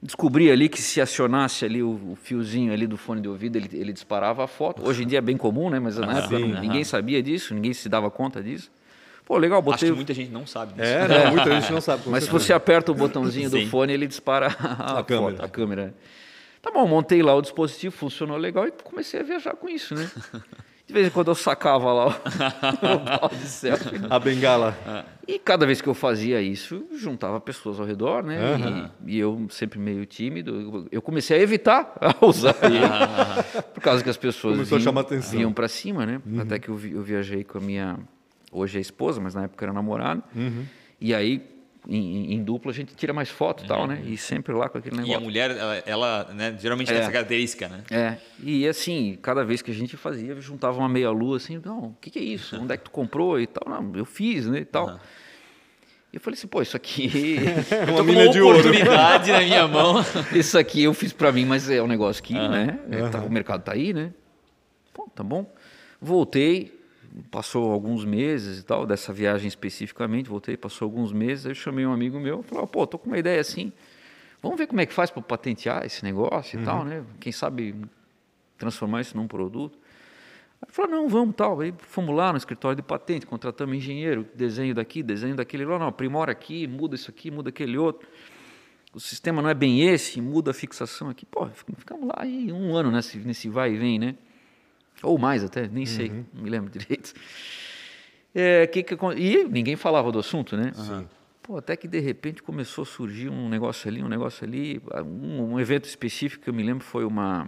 Descobri 0.05 0.51
ali 0.51 0.69
que 0.69 0.83
se 0.83 1.01
acionasse 1.01 1.64
ali 1.64 1.83
o, 1.83 2.12
o 2.12 2.14
fiozinho 2.14 2.75
ali 2.75 2.87
do 2.87 2.99
fone 2.99 3.23
de 3.23 3.29
ouvido, 3.29 3.57
ele, 3.57 3.71
ele 3.73 3.90
disparava 3.90 4.45
a 4.45 4.47
foto. 4.47 4.87
Hoje 4.87 5.03
em 5.03 5.07
dia 5.07 5.17
é 5.17 5.23
bem 5.23 5.35
comum, 5.35 5.71
né? 5.71 5.81
Mas 5.81 5.97
na 5.97 6.19
época 6.19 6.37
sim. 6.37 6.61
ninguém 6.61 6.85
sabia 6.85 7.23
disso, 7.23 7.55
ninguém 7.55 7.73
se 7.73 7.88
dava 7.88 8.11
conta 8.11 8.43
disso. 8.43 8.71
Pô, 9.25 9.38
legal, 9.38 9.61
Acho 9.61 9.71
botei... 9.71 9.88
que 9.88 9.97
muita 9.97 10.12
gente 10.12 10.31
não 10.31 10.47
sabe 10.47 10.75
disso. 10.75 10.85
É, 10.85 11.09
não, 11.09 11.31
muita 11.33 11.59
gente 11.59 11.73
não 11.73 11.81
sabe. 11.81 12.03
Mas 12.05 12.25
se 12.25 12.31
você 12.31 12.53
aperta 12.53 12.93
o 12.93 12.95
botãozinho 12.95 13.49
do 13.49 13.67
fone, 13.69 13.95
ele 13.95 14.07
dispara 14.07 14.49
a, 14.61 14.99
A 14.99 15.05
câmera. 15.05 15.37
foto, 15.37 15.45
a 15.47 15.49
câmera. 15.49 15.95
Tá 16.61 16.71
bom, 16.71 16.87
montei 16.87 17.23
lá 17.23 17.35
o 17.35 17.40
dispositivo, 17.40 17.97
funcionou 17.97 18.37
legal 18.37 18.69
e 18.69 18.73
comecei 18.73 19.21
a 19.21 19.23
viajar 19.23 19.55
com 19.55 19.71
isso, 19.71 19.95
né? 19.95 20.11
De 20.87 20.92
vez 20.92 21.07
em 21.07 21.11
quando 21.11 21.29
eu 21.29 21.35
sacava 21.35 21.90
lá 21.92 22.07
o, 22.09 22.11
o 23.27 23.29
de 23.31 23.47
selfie. 23.49 23.97
A 24.11 24.18
bengala. 24.18 24.77
E 25.27 25.38
cada 25.38 25.64
vez 25.64 25.81
que 25.81 25.88
eu 25.88 25.94
fazia 25.94 26.42
isso, 26.42 26.85
juntava 26.94 27.40
pessoas 27.40 27.81
ao 27.81 27.87
redor, 27.87 28.23
né? 28.23 28.90
E, 29.07 29.16
e 29.16 29.18
eu 29.18 29.47
sempre 29.49 29.79
meio 29.79 30.05
tímido, 30.05 30.87
eu- 30.92 31.01
comecei 31.01 31.38
a 31.38 31.40
evitar 31.40 31.94
a 32.01 32.27
usar 32.27 32.55
ele, 32.62 32.79
por 33.73 33.81
causa 33.81 34.05
que 34.05 34.11
as 34.11 34.16
pessoas 34.18 34.57
Começou 34.57 34.77
a 34.77 34.79
vinham, 34.79 34.90
chamar 34.92 35.01
atenção. 35.01 35.31
vinham 35.31 35.53
para 35.55 35.68
cima, 35.68 36.05
né? 36.05 36.20
Até 36.38 36.59
que 36.59 36.68
eu, 36.68 36.79
eu 36.79 37.03
viajei 37.03 37.44
com 37.44 37.57
a 37.57 37.61
minha, 37.62 37.99
hoje 38.53 38.77
é 38.77 38.81
esposa, 38.83 39.20
mas 39.23 39.35
na 39.35 39.44
época 39.44 39.64
era 39.64 39.73
namorada. 39.73 40.23
E 41.01 41.14
aí, 41.14 41.42
em, 41.88 42.35
em 42.35 42.42
dupla, 42.42 42.70
a 42.70 42.75
gente 42.75 42.94
tira 42.94 43.12
mais 43.12 43.29
foto 43.29 43.64
e 43.64 43.66
tal, 43.66 43.87
né? 43.87 44.01
E 44.07 44.16
sempre 44.16 44.53
lá 44.55 44.68
com 44.68 44.79
aquele 44.79 44.97
E 44.97 44.99
a 44.99 45.03
negócio. 45.03 45.20
mulher, 45.23 45.51
ela, 45.51 45.77
ela, 45.87 46.25
né, 46.35 46.57
geralmente 46.59 46.88
tem 46.88 46.97
É. 46.97 47.01
essa 47.01 47.12
característica, 47.12 47.68
né? 47.68 47.83
É, 47.90 48.16
e 48.42 48.66
assim, 48.66 49.19
cada 49.21 49.44
vez 49.44 49.61
que 49.63 49.71
a 49.71 49.75
gente 49.75 49.96
fazia, 49.96 50.40
juntava 50.40 50.79
uma 50.79 50.88
meia 50.88 51.11
lua 51.11 51.37
assim, 51.37 51.61
não, 51.65 51.79
o 51.88 51.96
que, 52.00 52.11
que 52.11 52.19
é 52.19 52.23
isso? 52.23 52.56
Onde 52.59 52.73
é 52.73 52.77
que 52.77 52.85
tu 52.85 52.90
comprou 52.90 53.38
e 53.40 53.46
tal? 53.46 53.63
Não, 53.69 53.92
eu 53.96 54.04
fiz, 54.04 54.46
né, 54.46 54.61
e 54.61 54.65
tal. 54.65 54.98
E 56.13 56.17
eu 56.17 56.21
falei 56.21 56.38
assim, 56.38 56.46
pô, 56.46 56.63
isso 56.63 56.77
aqui, 56.77 57.11
Eu 57.88 57.94
Uma 57.94 58.04
mina 58.04 58.29
de 58.29 58.40
ouro. 58.40 58.59
oportunidade 58.61 59.33
na 59.33 59.40
minha 59.40 59.67
mão. 59.67 59.96
isso 60.33 60.56
aqui 60.56 60.83
eu 60.85 60.94
fiz 60.94 61.13
pra 61.13 61.33
mim, 61.33 61.44
mas 61.44 61.69
é 61.69 61.83
um 61.83 61.88
negócio 61.88 62.23
que, 62.23 62.35
né, 62.35 62.79
é, 62.90 63.09
tá- 63.09 63.21
o 63.21 63.31
mercado 63.31 63.63
tá 63.63 63.73
aí, 63.73 63.92
né? 63.92 64.13
Pô, 64.92 65.09
tá 65.15 65.25
bom. 65.25 65.52
Voltei, 66.00 66.73
passou 67.31 67.71
alguns 67.73 68.04
meses 68.04 68.58
e 68.60 68.62
tal, 68.65 68.87
dessa 68.87 69.12
viagem 69.12 69.46
especificamente, 69.48 70.29
voltei, 70.29 70.56
passou 70.56 70.87
alguns 70.87 71.12
meses, 71.12 71.46
aí 71.46 71.52
eu 71.52 71.54
chamei 71.56 71.87
um 71.87 71.92
amigo 71.92 72.19
meu, 72.19 72.42
falei, 72.42 72.67
pô, 72.67 72.87
tô 72.87 72.98
com 72.98 73.06
uma 73.08 73.19
ideia 73.19 73.40
assim, 73.40 73.73
vamos 74.42 74.58
ver 74.58 74.67
como 74.67 74.81
é 74.81 74.87
que 74.87 74.92
faz 74.92 75.10
para 75.10 75.23
patentear 75.23 75.85
esse 75.85 76.04
negócio 76.04 76.56
e 76.56 76.58
Uhum. 76.58 76.65
tal, 76.65 76.85
né? 76.85 77.04
Quem 77.21 77.33
sabe 77.33 77.75
transformar 78.58 79.00
isso 79.00 79.17
num 79.17 79.27
produto. 79.29 79.79
Aí 80.62 80.73
falou, 80.73 80.90
não, 80.90 81.08
vamos 81.08 81.35
tal. 81.37 81.60
Aí 81.60 81.75
fomos 81.79 82.15
lá 82.17 82.33
no 82.33 82.38
escritório 82.38 82.77
de 82.77 82.83
patente, 82.83 83.27
contratamos 83.27 83.77
engenheiro, 83.77 84.27
desenho 84.35 84.75
daqui, 84.75 85.02
desenho 85.02 85.37
daquele 85.37 85.65
lá, 85.65 85.79
não, 85.79 85.88
aprimora 85.88 86.33
aqui, 86.33 86.67
muda 86.67 86.94
isso 86.94 87.10
aqui, 87.10 87.31
muda 87.31 87.50
aquele 87.50 87.77
outro. 87.77 88.08
O 88.94 89.00
sistema 89.00 89.42
não 89.42 89.48
é 89.50 89.54
bem 89.54 89.83
esse, 89.83 90.21
muda 90.21 90.52
a 90.52 90.54
fixação 90.54 91.08
aqui. 91.10 91.27
Pô, 91.27 91.48
ficamos 91.77 92.06
lá 92.06 92.15
aí 92.19 92.50
um 92.52 92.75
ano 92.77 92.90
nesse, 92.92 93.19
nesse 93.19 93.48
vai 93.48 93.73
e 93.73 93.77
vem, 93.77 93.98
né? 93.98 94.15
Ou 95.05 95.19
mais 95.19 95.44
até, 95.44 95.69
nem 95.69 95.87
sei, 95.87 96.25
não 96.33 96.42
me 96.42 96.50
lembro 96.50 96.71
direito. 96.71 97.13
É, 98.37 98.67
que 98.67 98.83
que, 98.83 98.96
e 99.17 99.44
ninguém 99.44 99.77
falava 99.77 100.11
do 100.11 100.19
assunto, 100.19 100.57
né? 100.57 100.73
Pô, 101.40 101.57
até 101.57 101.77
que 101.77 101.87
de 101.87 102.00
repente 102.00 102.42
começou 102.42 102.83
a 102.83 102.85
surgir 102.85 103.29
um 103.29 103.48
negócio 103.48 103.88
ali, 103.88 104.02
um 104.02 104.09
negócio 104.09 104.44
ali. 104.44 104.83
Um, 105.07 105.52
um 105.52 105.61
evento 105.61 105.85
específico 105.85 106.42
que 106.42 106.50
eu 106.50 106.55
me 106.55 106.65
lembro 106.65 106.83
foi 106.83 107.05
uma. 107.05 107.46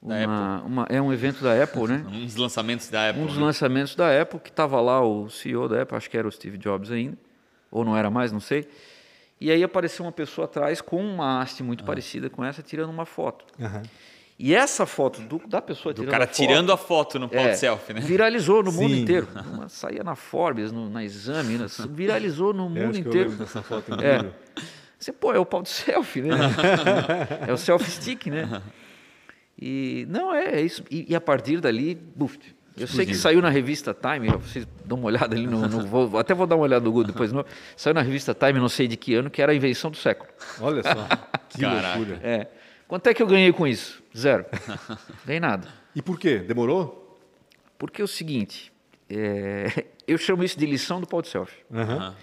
Uma, 0.00 0.62
uma- 0.62 0.86
é 0.90 1.00
um 1.02 1.12
evento 1.12 1.42
da 1.42 1.60
Apple, 1.60 1.88
né? 1.88 2.04
Um 2.12 2.24
dos 2.24 2.36
lançamentos 2.36 2.88
da 2.88 3.08
Apple. 3.10 3.22
Um 3.22 3.26
dos 3.26 3.36
né? 3.36 3.42
lançamentos 3.42 3.96
da 3.96 4.20
Apple, 4.22 4.38
que 4.38 4.50
estava 4.50 4.80
lá 4.80 5.00
o 5.04 5.28
CEO 5.30 5.68
da 5.68 5.82
Apple, 5.82 5.96
acho 5.96 6.08
que 6.10 6.16
era 6.16 6.28
o 6.28 6.30
Steve 6.30 6.56
Jobs 6.58 6.90
ainda, 6.92 7.16
ou 7.70 7.84
não 7.84 7.96
era 7.96 8.10
mais, 8.10 8.30
não 8.30 8.38
sei. 8.40 8.68
E 9.40 9.50
aí 9.50 9.64
apareceu 9.64 10.04
uma 10.04 10.12
pessoa 10.12 10.44
atrás 10.44 10.80
com 10.80 11.04
uma 11.04 11.40
haste 11.40 11.62
muito 11.64 11.82
Ah. 11.82 11.86
parecida 11.86 12.28
com 12.30 12.44
essa, 12.44 12.62
tirando 12.62 12.90
uma 12.90 13.06
foto. 13.06 13.44
Aham. 13.60 13.82
E 14.38 14.52
essa 14.54 14.84
foto 14.84 15.20
do- 15.22 15.40
da 15.46 15.62
pessoa 15.62 15.92
Do 15.94 15.98
tirando 16.02 16.10
cara 16.10 16.24
a 16.24 16.26
foto, 16.26 16.36
tirando 16.36 16.72
a 16.72 16.76
foto 16.76 17.18
no 17.20 17.28
pau 17.28 17.40
é, 17.40 17.50
de 17.52 17.58
selfie, 17.58 17.92
né? 17.94 18.00
Viralizou 18.00 18.62
no 18.64 18.72
mundo 18.72 18.92
Sim. 18.94 19.02
inteiro. 19.02 19.28
Uma, 19.52 19.68
saía 19.68 20.02
na 20.02 20.16
Forbes, 20.16 20.72
no, 20.72 20.90
na 20.90 21.04
Exame, 21.04 21.56
na- 21.56 21.66
viralizou 21.88 22.52
no 22.52 22.64
Eu 22.64 22.68
mundo 22.70 22.90
acho 22.90 22.92
que 23.02 23.06
eu 23.06 23.10
inteiro. 23.10 23.30
dessa 23.30 23.62
foto 23.62 23.94
É. 24.02 24.24
Você, 24.98 25.12
pô, 25.12 25.32
é 25.32 25.38
o 25.38 25.46
pau 25.46 25.62
de 25.62 25.68
selfie, 25.68 26.22
né? 26.22 26.30
é 27.46 27.52
o 27.52 27.56
selfie 27.58 27.90
stick, 27.90 28.26
né? 28.26 28.60
E 29.60 30.06
não 30.08 30.34
é, 30.34 30.56
é 30.56 30.60
isso. 30.62 30.82
E, 30.90 31.06
e 31.12 31.14
a 31.14 31.20
partir 31.20 31.60
dali, 31.60 31.94
buf, 31.94 32.36
eu 32.76 32.88
sei 32.88 33.06
que 33.06 33.14
saiu 33.14 33.40
na 33.40 33.50
revista 33.50 33.94
Time, 33.94 34.28
vocês 34.30 34.66
dão 34.84 34.98
uma 34.98 35.06
olhada 35.06 35.36
ali 35.36 35.46
no, 35.46 35.68
no- 35.68 35.86
vou- 35.86 36.18
até 36.18 36.34
vou 36.34 36.46
dar 36.46 36.56
uma 36.56 36.64
olhada 36.64 36.84
no 36.84 36.90
Google 36.90 37.04
depois, 37.12 37.32
não, 37.32 37.44
saiu 37.76 37.94
na 37.94 38.02
revista 38.02 38.34
Time, 38.34 38.58
não 38.58 38.68
sei 38.68 38.88
de 38.88 38.96
que 38.96 39.14
ano, 39.14 39.30
que 39.30 39.40
era 39.40 39.52
a 39.52 39.54
invenção 39.54 39.90
do 39.92 39.96
século. 39.96 40.28
Olha 40.60 40.82
só, 40.82 40.94
que 41.50 41.60
Caraca. 41.60 41.98
loucura. 41.98 42.18
É. 42.22 42.48
Quanto 42.86 43.06
é 43.08 43.14
que 43.14 43.22
eu 43.22 43.26
ganhei 43.26 43.52
com 43.52 43.66
isso? 43.66 44.02
Zero. 44.16 44.44
Ganhei 45.24 45.40
nada. 45.40 45.68
E 45.94 46.02
por 46.02 46.18
quê? 46.18 46.38
Demorou? 46.38 47.18
Porque 47.78 48.00
é 48.00 48.04
o 48.04 48.08
seguinte, 48.08 48.72
é, 49.08 49.84
eu 50.06 50.18
chamo 50.18 50.44
isso 50.44 50.58
de 50.58 50.66
lição 50.66 51.00
do 51.00 51.06
pau 51.06 51.22
de 51.22 51.28
selfie. 51.28 51.58
Aham. 51.72 52.14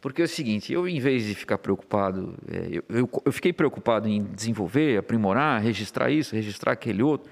Porque 0.00 0.22
é 0.22 0.24
o 0.24 0.28
seguinte, 0.28 0.72
eu 0.72 0.86
em 0.86 1.00
vez 1.00 1.24
de 1.24 1.34
ficar 1.34 1.58
preocupado, 1.58 2.36
é, 2.48 2.68
eu, 2.70 2.84
eu, 2.88 3.10
eu 3.24 3.32
fiquei 3.32 3.52
preocupado 3.52 4.06
em 4.08 4.22
desenvolver, 4.22 4.98
aprimorar, 4.98 5.60
registrar 5.60 6.10
isso, 6.10 6.34
registrar 6.34 6.72
aquele 6.72 7.02
outro, 7.02 7.28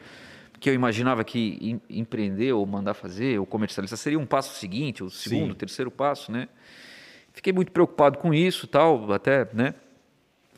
que 0.58 0.70
eu 0.70 0.74
imaginava 0.74 1.22
que 1.22 1.58
em- 1.60 1.80
empreender 2.00 2.52
ou 2.52 2.64
mandar 2.66 2.94
fazer 2.94 3.38
ou 3.38 3.46
comercializar 3.46 3.96
seria 3.98 4.18
um 4.18 4.26
passo 4.26 4.58
seguinte, 4.58 5.04
o 5.04 5.10
segundo, 5.10 5.52
Sim. 5.52 5.58
terceiro 5.58 5.90
passo, 5.90 6.32
né? 6.32 6.48
Fiquei 7.32 7.52
muito 7.52 7.70
preocupado 7.70 8.18
com 8.18 8.32
isso, 8.32 8.66
tal, 8.66 9.12
até, 9.12 9.46
né? 9.52 9.74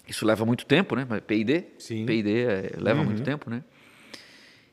Isso 0.07 0.25
leva 0.25 0.45
muito 0.45 0.65
tempo, 0.67 0.95
né? 0.95 1.07
P&D, 1.27 1.65
Sim. 1.79 2.07
P&D 2.07 2.45
é, 2.45 2.73
leva 2.79 3.03
muito 3.03 3.23
tempo, 3.23 3.51
né? 3.51 3.63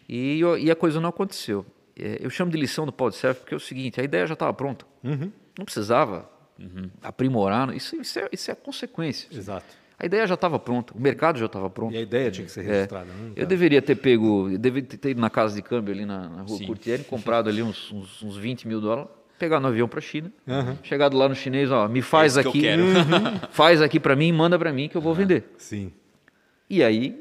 E, 0.07 0.41
e 0.59 0.69
a 0.69 0.75
coisa 0.75 0.99
não 0.99 1.09
aconteceu. 1.09 1.65
É, 1.97 2.17
eu 2.21 2.29
chamo 2.29 2.51
de 2.51 2.57
lição 2.57 2.85
do 2.85 3.11
selfie 3.11 3.41
porque 3.41 3.53
é 3.53 3.57
o 3.57 3.59
seguinte, 3.59 3.99
a 3.99 4.03
ideia 4.03 4.27
já 4.27 4.33
estava 4.33 4.53
pronta. 4.53 4.85
Não 5.03 5.65
precisava 5.65 6.29
aprimorar, 7.01 7.75
isso, 7.75 7.95
isso, 7.99 8.19
é, 8.19 8.29
isso 8.31 8.51
é 8.51 8.55
consequência. 8.55 9.27
Exato. 9.35 9.65
A 9.99 10.05
ideia 10.05 10.25
já 10.27 10.33
estava 10.33 10.59
pronta, 10.59 10.93
o 10.93 10.99
mercado 10.99 11.39
já 11.39 11.45
estava 11.45 11.69
pronto. 11.69 11.93
E 11.93 11.97
a 11.97 12.01
ideia 12.01 12.29
tinha 12.29 12.45
que 12.45 12.51
ser 12.51 12.61
É, 12.61 12.71
registrada, 12.73 13.05
né? 13.05 13.31
eu 13.35 13.45
deveria 13.45 13.81
ter 13.81 13.95
pego, 13.95 14.49
eu 14.49 14.57
deveria 14.57 14.89
ter 14.89 15.11
ido 15.11 15.21
na 15.21 15.29
casa 15.29 15.55
de 15.55 15.61
câmbio 15.61 15.93
ali 15.93 16.05
na, 16.05 16.27
na 16.29 16.41
rua. 16.41 16.59
Curtieri, 16.65 17.03
comprado 17.03 17.47
ali 17.49 17.61
uns, 17.61 17.91
uns, 17.91 18.21
uns 18.21 18.35
20 18.35 18.67
mil 18.67 18.81
dólares, 18.81 19.09
pegar 19.43 19.59
no 19.59 19.67
avião 19.67 19.87
para 19.89 19.99
a 19.99 20.01
China, 20.01 20.31
chegado 20.83 21.17
lá 21.17 21.27
no 21.27 21.35
chinês, 21.35 21.69
ó, 21.69 21.87
me 21.89 22.01
faz 22.01 22.37
É 22.37 22.43
que 22.43 22.47
aqui, 22.49 22.61
quero. 22.61 22.83
Uhum. 22.83 23.39
faz 23.51 23.81
aqui 23.81 23.99
para 23.99 24.15
mim, 24.15 24.31
manda 24.31 24.57
para 24.57 24.71
mim 24.71 24.87
que 24.87 24.95
eu 24.95 25.01
vou 25.01 25.13
vender. 25.13 25.43
Sim. 25.57 25.91
E 26.69 26.81
aí, 26.81 27.13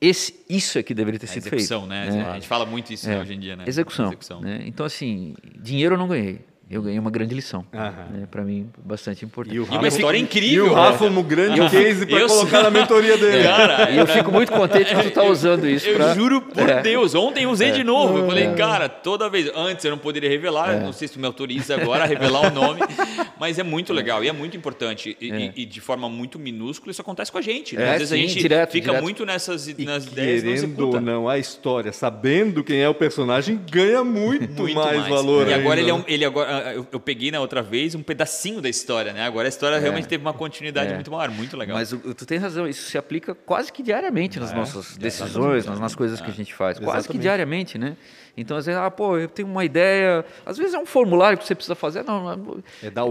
esse, 0.00 0.34
isso 0.50 0.78
é 0.78 0.82
que 0.82 0.92
deveria 0.92 1.18
ter 1.18 1.26
A 1.26 1.28
sido 1.28 1.46
execução, 1.46 1.80
feito. 1.88 1.90
né? 1.90 2.28
A 2.30 2.34
gente 2.34 2.46
fala 2.46 2.66
muito 2.66 2.92
isso 2.92 3.08
né, 3.08 3.20
hoje 3.20 3.34
em 3.34 3.40
dia, 3.40 3.56
né? 3.56 3.64
Execução. 3.66 4.06
Execução. 4.08 4.40
né? 4.40 4.62
Então, 4.66 4.84
assim, 4.84 5.34
dinheiro 5.58 5.94
eu 5.94 5.98
não 5.98 6.08
ganhei. 6.08 6.40
Eu 6.72 6.80
ganhei 6.82 6.98
uma 6.98 7.10
grande 7.10 7.34
lição. 7.34 7.64
Né? 7.72 8.26
Para 8.30 8.42
mim, 8.42 8.68
bastante 8.84 9.24
importante. 9.24 9.54
E 9.56 9.60
o 9.60 9.66
E 9.70 9.76
uma 9.76 9.86
história 9.88 10.16
E 10.16 10.22
incrível. 10.22 10.70
o 10.70 10.74
Rafa, 10.74 11.04
um 11.04 11.22
grande 11.22 11.60
case 11.68 12.06
para 12.06 12.18
eu- 12.20 12.26
colocar 12.28 12.62
na 12.62 12.70
mentoria 12.70 13.18
dele. 13.18 13.42
Cara, 13.44 13.90
E 13.90 13.98
eu 13.98 14.06
fico 14.06 14.32
muito 14.32 14.50
contente 14.50 14.94
que 14.94 15.02
tu 15.02 15.10
tá 15.10 15.22
usando 15.28 15.68
isso 15.68 15.86
Eu 15.86 15.96
pra... 15.96 16.14
juro 16.14 16.40
por 16.40 16.68
É. 16.68 16.80
Deus, 16.80 17.14
ontem 17.14 17.44
eu 17.44 17.50
usei 17.50 17.72
de 17.72 17.84
novo. 17.84 18.18
Eu 18.18 18.26
falei, 18.26 18.48
cara, 18.54 18.88
toda 18.88 19.28
vez. 19.28 19.50
Antes 19.54 19.84
eu 19.84 19.90
não 19.90 19.98
poderia 19.98 20.30
revelar, 20.30 20.80
não 20.80 20.92
sei 20.92 21.06
se 21.08 21.14
tu 21.14 21.20
me 21.20 21.26
autoriza 21.26 21.74
agora 21.74 22.04
a 22.04 22.06
revelar 22.06 22.50
o 22.50 22.54
nome, 22.54 22.80
mas 23.38 23.58
é 23.58 23.62
muito 23.62 23.92
legal 23.92 24.24
e 24.24 24.28
é 24.28 24.32
muito 24.32 24.56
importante. 24.56 25.14
E, 25.20 25.28
e- 25.28 25.52
e 25.56 25.64
de 25.66 25.80
forma 25.80 26.08
muito 26.08 26.38
minúscula, 26.38 26.90
isso 26.90 27.02
acontece 27.02 27.30
com 27.30 27.38
a 27.38 27.42
gente. 27.42 27.76
né? 27.76 27.84
É, 27.84 27.90
Às 27.90 27.98
vezes 27.98 28.12
a 28.12 28.16
sim, 28.16 28.22
gente 28.28 28.38
direto, 28.40 28.70
fica 28.72 28.86
direto. 28.86 29.02
muito 29.02 29.26
nessas 29.26 29.68
E 29.68 29.84
nas 29.84 30.06
ideias 30.06 30.42
e 30.42 30.46
não 30.46 30.52
querendo 30.74 30.94
ou 30.94 31.00
não, 31.00 31.28
a 31.28 31.38
história, 31.38 31.92
sabendo 31.92 32.64
quem 32.64 32.80
é 32.80 32.88
o 32.88 32.94
personagem, 32.94 33.60
ganha 33.70 34.02
muito, 34.02 34.62
Muito 34.62 34.74
mais, 34.74 35.06
valor. 35.06 35.48
E 35.48 35.52
agora 35.54 35.78
ele 35.80 35.90
é 35.90 35.94
um, 35.94 35.98
né? 35.98 36.04
ele 36.08 36.24
agora 36.24 36.61
eu, 36.72 36.86
eu 36.92 37.00
peguei 37.00 37.30
na 37.30 37.40
outra 37.40 37.60
vez 37.62 37.94
um 37.94 38.02
pedacinho 38.02 38.60
da 38.60 38.68
história, 38.68 39.12
né? 39.12 39.24
Agora 39.26 39.46
a 39.46 39.50
história 39.50 39.78
realmente 39.78 40.06
teve 40.08 40.22
uma 40.22 40.32
continuidade 40.32 40.90
É. 40.92 40.94
muito 40.94 41.10
maior, 41.10 41.30
muito 41.30 41.56
legal. 41.56 41.76
Mas 41.76 41.92
o- 41.92 42.14
tu 42.14 42.24
tem 42.24 42.38
razão, 42.38 42.66
isso 42.68 42.88
se 42.90 42.96
aplica 42.96 43.34
quase 43.34 43.72
que 43.72 43.82
diariamente 43.82 44.38
nas 44.38 44.52
nossas 44.52 44.96
decisões, 44.96 45.66
nas, 45.66 45.80
nas 45.80 45.94
coisas 45.94 46.20
que 46.20 46.30
a 46.30 46.34
gente 46.34 46.54
faz. 46.54 46.78
Quase 46.78 47.08
que 47.08 47.18
diariamente, 47.18 47.76
né? 47.78 47.96
Então, 48.36 48.56
às 48.56 48.64
vezes, 48.64 48.80
ah, 48.80 48.90
pô, 48.90 49.18
eu 49.18 49.28
tenho 49.28 49.46
uma 49.46 49.64
ideia. 49.64 50.24
Às 50.46 50.56
vezes 50.56 50.72
é 50.72 50.78
um 50.78 50.86
formulário 50.86 51.36
que 51.36 51.44
você 51.46 51.54
precisa 51.54 51.74
fazer. 51.74 52.02
Não, 52.02 52.62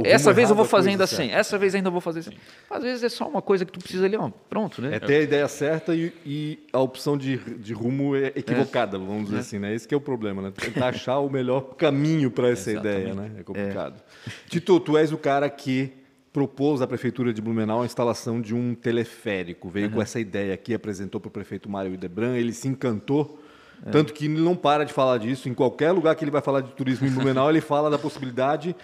É 0.04 0.12
essa 0.12 0.34
vez 0.34 0.50
eu 0.50 0.56
vou 0.56 0.66
fazer 0.66 0.90
ainda 0.90 1.06
certa. 1.06 1.24
assim, 1.24 1.32
essa 1.34 1.58
vez 1.58 1.76
ainda 1.76 1.90
vou 1.92 2.02
fazer 2.02 2.22
assim. 2.22 2.32
Às 2.70 2.84
vezes 2.84 3.04
é 3.04 3.10
só 3.10 3.28
uma 3.28 3.42
coisa 3.42 3.64
que 3.64 3.72
tu 3.72 3.80
precisa 3.80 4.06
ali, 4.06 4.18
ó, 4.18 4.32
pronto, 4.50 4.82
né? 4.82 4.96
É 4.96 5.00
ter 5.00 5.16
a 5.18 5.22
ideia 5.22 5.48
certa 5.48 5.94
e, 5.94 6.12
e 6.26 6.60
a 6.74 6.80
opção 6.80 7.16
de, 7.18 7.38
de 7.38 7.74
rumo 7.74 8.16
é 8.16 8.28
equivocada, 8.36 8.98
vamos 8.98 9.26
dizer 9.26 9.40
assim, 9.40 9.60
né? 9.60 9.76
Esse 9.76 9.88
que 9.88 9.94
é 9.94 9.98
o 9.98 10.02
problema, 10.02 10.42
né? 10.42 10.52
Tentar 10.56 10.88
achar 10.88 11.20
o 11.20 11.30
melhor 11.30 11.76
caminho 11.76 12.32
para 12.32 12.50
essa 12.50 12.72
ideia, 12.72 13.14
né? 13.14 13.32
É 13.40 13.44
complicado. 13.44 14.02
Tito, 14.50 14.80
tu 14.80 14.98
és 14.98 15.12
o 15.12 15.18
cara 15.18 15.50
que 15.50 15.94
propôs 16.34 16.82
à 16.82 16.88
prefeitura 16.88 17.34
de 17.34 17.42
Blumenau 17.42 17.82
a 17.82 17.86
instalação 17.86 18.40
de 18.40 18.56
um 18.56 18.74
teleférico. 18.74 19.70
Veio 19.70 19.92
com 19.92 20.02
essa 20.02 20.20
ideia 20.20 20.54
aqui, 20.54 20.74
apresentou 20.74 21.20
para 21.20 21.28
o 21.28 21.32
prefeito 21.32 21.70
Mário 21.70 21.94
Idebran, 21.94 22.38
ele 22.38 22.54
se 22.54 22.68
encantou. 22.70 23.41
Tanto 23.90 24.14
que 24.14 24.26
ele 24.26 24.40
não 24.40 24.56
para 24.56 24.84
de 24.84 24.94
falar 24.94 25.18
disso. 25.18 25.50
Em 25.50 25.54
qualquer 25.54 25.92
lugar 25.92 26.16
que 26.16 26.24
ele 26.24 26.32
vai 26.32 26.42
falar 26.42 26.62
de 26.62 26.72
turismo 26.74 27.08
em 27.08 27.12
Blumenau, 27.12 27.50
ele 27.50 27.62
fala 27.62 27.90
da 27.90 27.98
possibilidade 27.98 28.76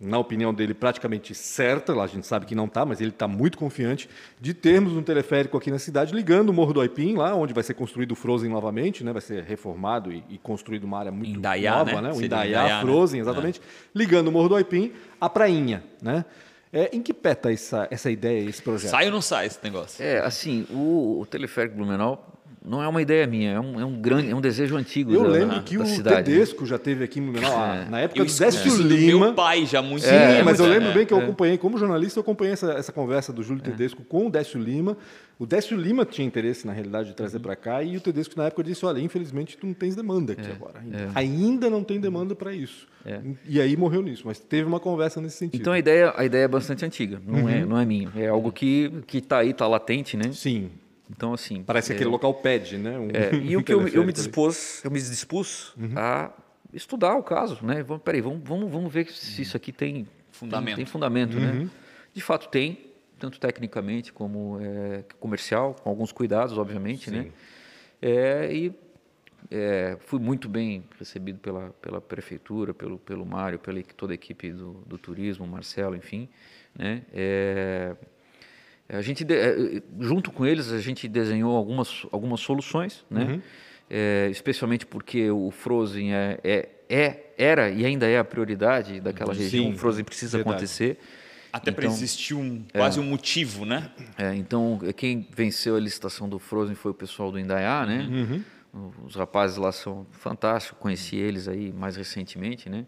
na 0.00 0.16
opinião 0.16 0.54
dele, 0.54 0.74
praticamente 0.74 1.34
certa, 1.34 1.92
lá 1.92 2.04
a 2.04 2.06
gente 2.06 2.26
sabe 2.26 2.46
que 2.46 2.54
não 2.54 2.66
está, 2.66 2.86
mas 2.86 3.00
ele 3.00 3.10
está 3.10 3.26
muito 3.26 3.58
confiante, 3.58 4.08
de 4.40 4.54
termos 4.54 4.92
um 4.92 5.02
teleférico 5.02 5.56
aqui 5.56 5.70
na 5.70 5.78
cidade, 5.78 6.14
ligando 6.14 6.50
o 6.50 6.52
Morro 6.52 6.72
do 6.72 6.80
Aipim, 6.80 7.16
lá 7.16 7.34
onde 7.34 7.52
vai 7.52 7.64
ser 7.64 7.74
construído 7.74 8.12
o 8.12 8.14
Frozen 8.14 8.48
novamente, 8.48 9.02
né? 9.02 9.12
vai 9.12 9.20
ser 9.20 9.42
reformado 9.42 10.12
e, 10.12 10.22
e 10.30 10.38
construído 10.38 10.84
uma 10.84 11.00
área 11.00 11.10
muito 11.10 11.38
Indaiá, 11.38 11.78
nova, 11.78 12.00
né? 12.00 12.08
né? 12.08 12.14
o 12.14 12.22
Indaiá, 12.22 12.46
Indaiá, 12.46 12.76
né? 12.76 12.80
Frozen, 12.82 13.20
exatamente, 13.20 13.60
ligando 13.92 14.28
o 14.28 14.32
Morro 14.32 14.50
do 14.50 14.54
Aipim 14.54 14.92
à 15.20 15.28
prainha. 15.28 15.82
Né? 16.00 16.24
É, 16.72 16.94
em 16.94 17.02
que 17.02 17.12
pé 17.12 17.32
está 17.32 17.50
essa, 17.50 17.88
essa 17.90 18.10
ideia, 18.10 18.48
esse 18.48 18.62
projeto? 18.62 18.90
Sai 18.90 19.06
ou 19.06 19.12
não 19.12 19.22
sai 19.22 19.46
esse 19.46 19.58
negócio? 19.64 20.04
É, 20.04 20.20
assim, 20.20 20.64
o, 20.70 21.18
o 21.20 21.26
teleférico 21.26 21.74
Blumenau 21.74 22.37
não 22.64 22.82
é 22.82 22.88
uma 22.88 23.00
ideia 23.00 23.26
minha, 23.26 23.52
é 23.52 23.60
um, 23.60 23.80
é 23.80 23.84
um 23.84 24.00
grande, 24.00 24.30
é 24.30 24.34
um 24.34 24.40
desejo 24.40 24.76
antigo 24.76 25.12
Eu 25.12 25.22
da, 25.22 25.28
lembro 25.28 25.62
que 25.62 25.76
da 25.76 25.84
o 25.84 25.86
cidade. 25.86 26.16
né? 26.16 26.22
Tedesco 26.22 26.66
já 26.66 26.78
teve 26.78 27.04
aqui 27.04 27.20
no 27.20 27.32
Blumenau, 27.32 27.56
ah, 27.58 27.86
na 27.88 28.00
época 28.00 28.20
Eu 28.20 28.26
do 28.26 28.32
Décio 28.32 28.82
Lima. 28.82 29.26
meu 29.26 29.34
pai 29.34 29.64
já 29.66 29.80
muito 29.80 30.02
Sim, 30.04 30.10
tempo, 30.10 30.44
mas 30.44 30.58
eu 30.58 30.66
né? 30.66 30.78
lembro 30.78 30.92
bem 30.92 31.06
que 31.06 31.12
eu 31.12 31.18
acompanhei, 31.18 31.56
como 31.58 31.78
jornalista, 31.78 32.18
eu 32.18 32.22
acompanhei 32.22 32.52
essa, 32.52 32.72
essa 32.72 32.92
conversa 32.92 33.32
do 33.32 33.42
Júlio 33.42 33.62
Tedesco 33.62 34.02
com 34.04 34.26
o 34.26 34.30
Décio 34.30 34.60
Lima. 34.60 34.96
O 35.38 35.46
Décio 35.46 35.76
Lima 35.76 36.04
tinha 36.04 36.26
interesse, 36.26 36.66
na 36.66 36.72
realidade, 36.72 37.10
de 37.10 37.14
trazer 37.14 37.38
para 37.38 37.54
cá, 37.54 37.80
e 37.82 37.96
o 37.96 38.00
Tedesco, 38.00 38.34
na 38.36 38.46
época, 38.46 38.64
disse: 38.64 38.84
Olha, 38.84 38.98
infelizmente, 39.00 39.56
tu 39.56 39.66
não 39.68 39.72
tens 39.74 39.94
demanda 39.94 40.32
aqui 40.32 40.50
agora. 40.50 40.80
Ainda, 40.80 41.10
ainda 41.14 41.70
não 41.70 41.84
tem 41.84 42.00
demanda 42.00 42.34
para 42.34 42.52
isso. 42.52 42.88
E 43.48 43.60
aí 43.60 43.76
morreu 43.76 44.02
nisso, 44.02 44.24
mas 44.26 44.38
teve 44.40 44.66
uma 44.66 44.80
conversa 44.80 45.20
nesse 45.20 45.36
sentido. 45.36 45.60
Então 45.60 45.72
a 45.72 45.78
ideia, 45.78 46.12
a 46.16 46.24
ideia 46.24 46.44
é 46.44 46.48
bastante 46.48 46.84
antiga, 46.84 47.20
não, 47.24 47.48
é, 47.48 47.64
não 47.64 47.78
é 47.78 47.86
minha. 47.86 48.10
É 48.16 48.26
algo 48.28 48.50
que 48.50 48.90
está 49.14 49.38
aí, 49.38 49.50
está 49.50 49.66
latente, 49.66 50.16
né? 50.16 50.32
Sim, 50.32 50.70
Então, 51.10 51.32
assim. 51.32 51.62
parece 51.62 51.92
é, 51.92 51.94
aquele 51.94 52.10
local 52.10 52.34
pede, 52.34 52.76
né? 52.76 52.98
Um- 52.98 53.08
é, 53.12 53.34
e 53.34 53.56
o 53.56 53.62
que 53.64 53.72
eu, 53.72 53.86
eu 53.88 54.04
me 54.04 54.12
dispus, 54.12 54.84
eu 54.84 54.90
me 54.90 55.00
dispus 55.00 55.74
a 55.96 56.30
estudar 56.72 57.14
o 57.16 57.22
caso, 57.22 57.64
né? 57.64 57.82
Vamos, 57.82 58.02
peraí, 58.02 58.20
vamos, 58.20 58.40
vamos, 58.44 58.70
vamos 58.70 58.92
ver 58.92 59.10
se 59.10 59.42
isso 59.42 59.56
aqui 59.56 59.72
tem 59.72 60.06
Fundamento. 60.38 60.66
Tem, 60.66 60.76
tem 60.76 60.86
fundamento, 60.86 61.40
né? 61.40 61.68
De 62.14 62.20
fato 62.20 62.48
tem, 62.48 62.78
tanto 63.18 63.40
tecnicamente 63.40 64.12
como 64.12 64.58
é, 64.60 65.04
comercial, 65.18 65.74
com 65.74 65.90
alguns 65.90 66.12
cuidados, 66.12 66.56
obviamente, 66.56 67.10
né? 67.10 67.30
É, 68.00 68.48
e 68.54 68.72
é, 69.50 69.96
fui 70.00 70.20
muito 70.20 70.48
bem 70.48 70.84
recebido 70.96 71.40
pela, 71.40 71.70
pela 71.82 72.00
prefeitura, 72.00 72.72
pelo, 72.72 72.98
pelo 72.98 73.26
Mário, 73.26 73.58
pela 73.58 73.82
toda 73.96 74.12
a 74.12 74.14
equipe 74.14 74.52
do, 74.52 74.74
do 74.86 74.96
turismo, 74.96 75.44
Marcelo, 75.44 75.96
enfim. 75.96 76.28
Né? 76.76 77.02
É, 78.88 78.96
a 78.96 79.02
gente, 79.02 79.26
é, 79.30 79.82
junto 80.00 80.30
com 80.30 80.46
eles, 80.46 80.72
a 80.72 80.80
gente 80.80 81.06
desenhou 81.06 81.54
algumas, 81.56 82.06
algumas 82.10 82.40
soluções, 82.40 83.04
né? 83.10 83.24
Uhum. 83.24 83.42
É, 83.90 84.28
especialmente 84.30 84.84
porque 84.84 85.30
o 85.30 85.50
Frozen 85.50 86.14
é, 86.14 86.38
é, 86.44 86.68
é, 86.88 87.32
era 87.38 87.70
e 87.70 87.86
ainda 87.86 88.06
é 88.06 88.18
a 88.18 88.24
prioridade 88.24 89.00
daquela 89.00 89.34
Sim, 89.34 89.40
região. 89.42 89.70
O 89.70 89.76
Frozen 89.76 90.04
precisa 90.04 90.38
verdade. 90.38 90.56
acontecer. 90.56 90.98
Até 91.50 91.70
então, 91.70 91.82
para 91.82 91.90
existir 91.90 92.34
um, 92.34 92.62
quase 92.72 92.98
é, 92.98 93.02
um 93.02 93.06
motivo, 93.06 93.64
né? 93.64 93.90
É, 94.18 94.34
então, 94.34 94.78
quem 94.96 95.26
venceu 95.34 95.76
a 95.76 95.80
licitação 95.80 96.28
do 96.28 96.38
Frozen 96.38 96.74
foi 96.74 96.90
o 96.90 96.94
pessoal 96.94 97.32
do 97.32 97.38
Indaiá, 97.38 97.86
né? 97.86 98.06
Uhum. 98.10 98.92
Os 99.06 99.14
rapazes 99.16 99.56
lá 99.56 99.72
são 99.72 100.06
fantásticos, 100.12 100.78
conheci 100.78 101.16
eles 101.16 101.48
aí 101.48 101.72
mais 101.72 101.96
recentemente, 101.96 102.68
né? 102.68 102.84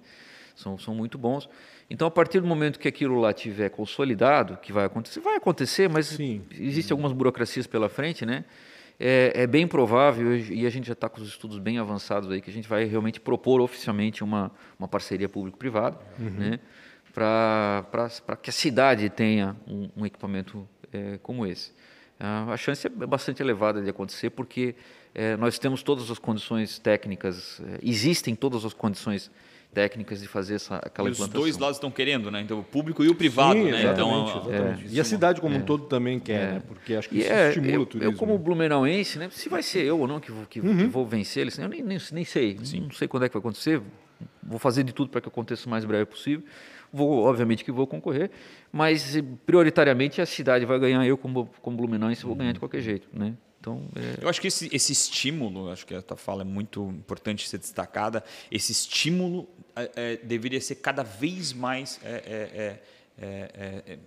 São, 0.54 0.78
são 0.78 0.94
muito 0.94 1.16
bons. 1.16 1.48
Então, 1.90 2.06
a 2.06 2.10
partir 2.10 2.38
do 2.38 2.46
momento 2.46 2.78
que 2.78 2.86
aquilo 2.86 3.18
lá 3.18 3.32
tiver 3.32 3.68
consolidado, 3.68 4.56
que 4.58 4.72
vai 4.72 4.84
acontecer, 4.84 5.18
vai 5.18 5.34
acontecer, 5.34 5.88
mas 5.88 6.16
existem 6.52 6.94
algumas 6.94 7.12
burocracias 7.12 7.66
pela 7.66 7.88
frente, 7.88 8.24
né? 8.24 8.44
É, 8.98 9.32
é 9.34 9.46
bem 9.46 9.66
provável, 9.66 10.36
e 10.36 10.66
a 10.66 10.70
gente 10.70 10.86
já 10.86 10.92
está 10.92 11.08
com 11.08 11.20
os 11.20 11.26
estudos 11.26 11.58
bem 11.58 11.78
avançados 11.78 12.30
aí, 12.30 12.40
que 12.40 12.48
a 12.48 12.52
gente 12.52 12.68
vai 12.68 12.84
realmente 12.84 13.18
propor 13.18 13.60
oficialmente 13.60 14.22
uma, 14.22 14.52
uma 14.78 14.86
parceria 14.86 15.28
público-privada, 15.28 15.98
uhum. 16.18 16.30
né? 16.30 16.60
para 17.12 18.36
que 18.40 18.50
a 18.50 18.52
cidade 18.52 19.08
tenha 19.10 19.56
um, 19.66 19.88
um 19.96 20.06
equipamento 20.06 20.68
é, 20.92 21.18
como 21.22 21.44
esse. 21.44 21.72
A 22.20 22.56
chance 22.56 22.86
é 22.86 22.90
bastante 22.90 23.42
elevada 23.42 23.82
de 23.82 23.88
acontecer, 23.88 24.30
porque 24.30 24.74
é, 25.14 25.36
nós 25.38 25.58
temos 25.58 25.82
todas 25.82 26.10
as 26.10 26.18
condições 26.18 26.78
técnicas, 26.78 27.60
é, 27.60 27.78
existem 27.82 28.36
todas 28.36 28.64
as 28.64 28.74
condições 28.74 29.22
técnicas 29.22 29.49
de 29.72 30.26
fazer 30.26 30.54
essa, 30.56 30.76
aquela 30.76 31.08
e 31.08 31.12
implantação. 31.12 31.40
os 31.40 31.46
dois 31.46 31.58
lados 31.58 31.76
estão 31.76 31.90
querendo, 31.90 32.30
né? 32.30 32.40
Então 32.40 32.58
o 32.58 32.64
público 32.64 33.04
e 33.04 33.08
o 33.08 33.14
privado, 33.14 33.54
Sim, 33.54 33.70
né? 33.70 33.82
Então, 33.82 33.90
exatamente, 33.90 34.30
então, 34.30 34.52
exatamente. 34.52 34.86
É, 34.86 34.96
e 34.96 35.00
a 35.00 35.04
cidade 35.04 35.40
como 35.40 35.56
um 35.56 35.62
todo 35.62 35.84
também 35.84 36.18
quer, 36.18 36.54
né? 36.54 36.62
Porque 36.66 36.94
acho 36.94 37.08
que 37.08 37.18
isso 37.18 37.32
é, 37.32 37.48
estimula 37.48 37.74
eu, 37.74 37.80
o 37.82 37.86
turismo. 37.86 38.12
Eu 38.12 38.18
como 38.18 38.36
blumenauense, 38.36 39.18
né? 39.18 39.28
Se 39.30 39.48
vai 39.48 39.62
ser 39.62 39.84
eu 39.84 40.00
ou 40.00 40.08
não 40.08 40.18
que 40.18 40.32
vou, 40.32 40.44
que, 40.46 40.60
uhum. 40.60 40.76
que 40.76 40.84
vou 40.86 41.06
vencer 41.06 41.42
eles, 41.42 41.58
eu 41.58 41.68
nem, 41.68 41.82
nem, 41.82 41.98
nem 42.12 42.24
sei, 42.24 42.58
Sim. 42.64 42.80
não 42.80 42.90
sei 42.90 43.06
quando 43.06 43.24
é 43.24 43.28
que 43.28 43.34
vai 43.34 43.40
acontecer. 43.40 43.80
Vou 44.42 44.58
fazer 44.58 44.82
de 44.82 44.92
tudo 44.92 45.10
para 45.10 45.20
que 45.20 45.28
aconteça 45.28 45.66
o 45.66 45.70
mais 45.70 45.84
breve 45.84 46.06
possível. 46.06 46.44
Vou, 46.92 47.22
obviamente 47.22 47.64
que 47.64 47.70
vou 47.70 47.86
concorrer, 47.86 48.30
mas 48.72 49.16
prioritariamente 49.46 50.20
a 50.20 50.26
cidade 50.26 50.66
vai 50.66 50.78
ganhar, 50.78 51.06
eu 51.06 51.16
como, 51.16 51.48
como 51.62 51.76
Blumenauense 51.76 52.24
vou 52.24 52.34
ganhar 52.34 52.52
de 52.52 52.58
qualquer 52.58 52.80
jeito, 52.80 53.08
né? 53.12 53.34
Então, 53.60 53.82
é... 53.94 54.24
Eu 54.24 54.28
acho 54.28 54.40
que 54.40 54.48
esse, 54.48 54.68
esse 54.74 54.92
estímulo, 54.92 55.70
acho 55.70 55.86
que 55.86 55.94
a 55.94 56.00
tua 56.00 56.16
fala 56.16 56.40
é 56.40 56.44
muito 56.44 56.88
importante 56.88 57.46
ser 57.46 57.58
destacada, 57.58 58.24
esse 58.50 58.72
estímulo 58.72 59.46
é, 59.76 59.90
é, 59.94 60.16
deveria 60.16 60.60
ser 60.60 60.76
cada 60.76 61.02
vez 61.02 61.52
mais 61.52 62.00
é, 62.02 62.80
é, 63.18 63.98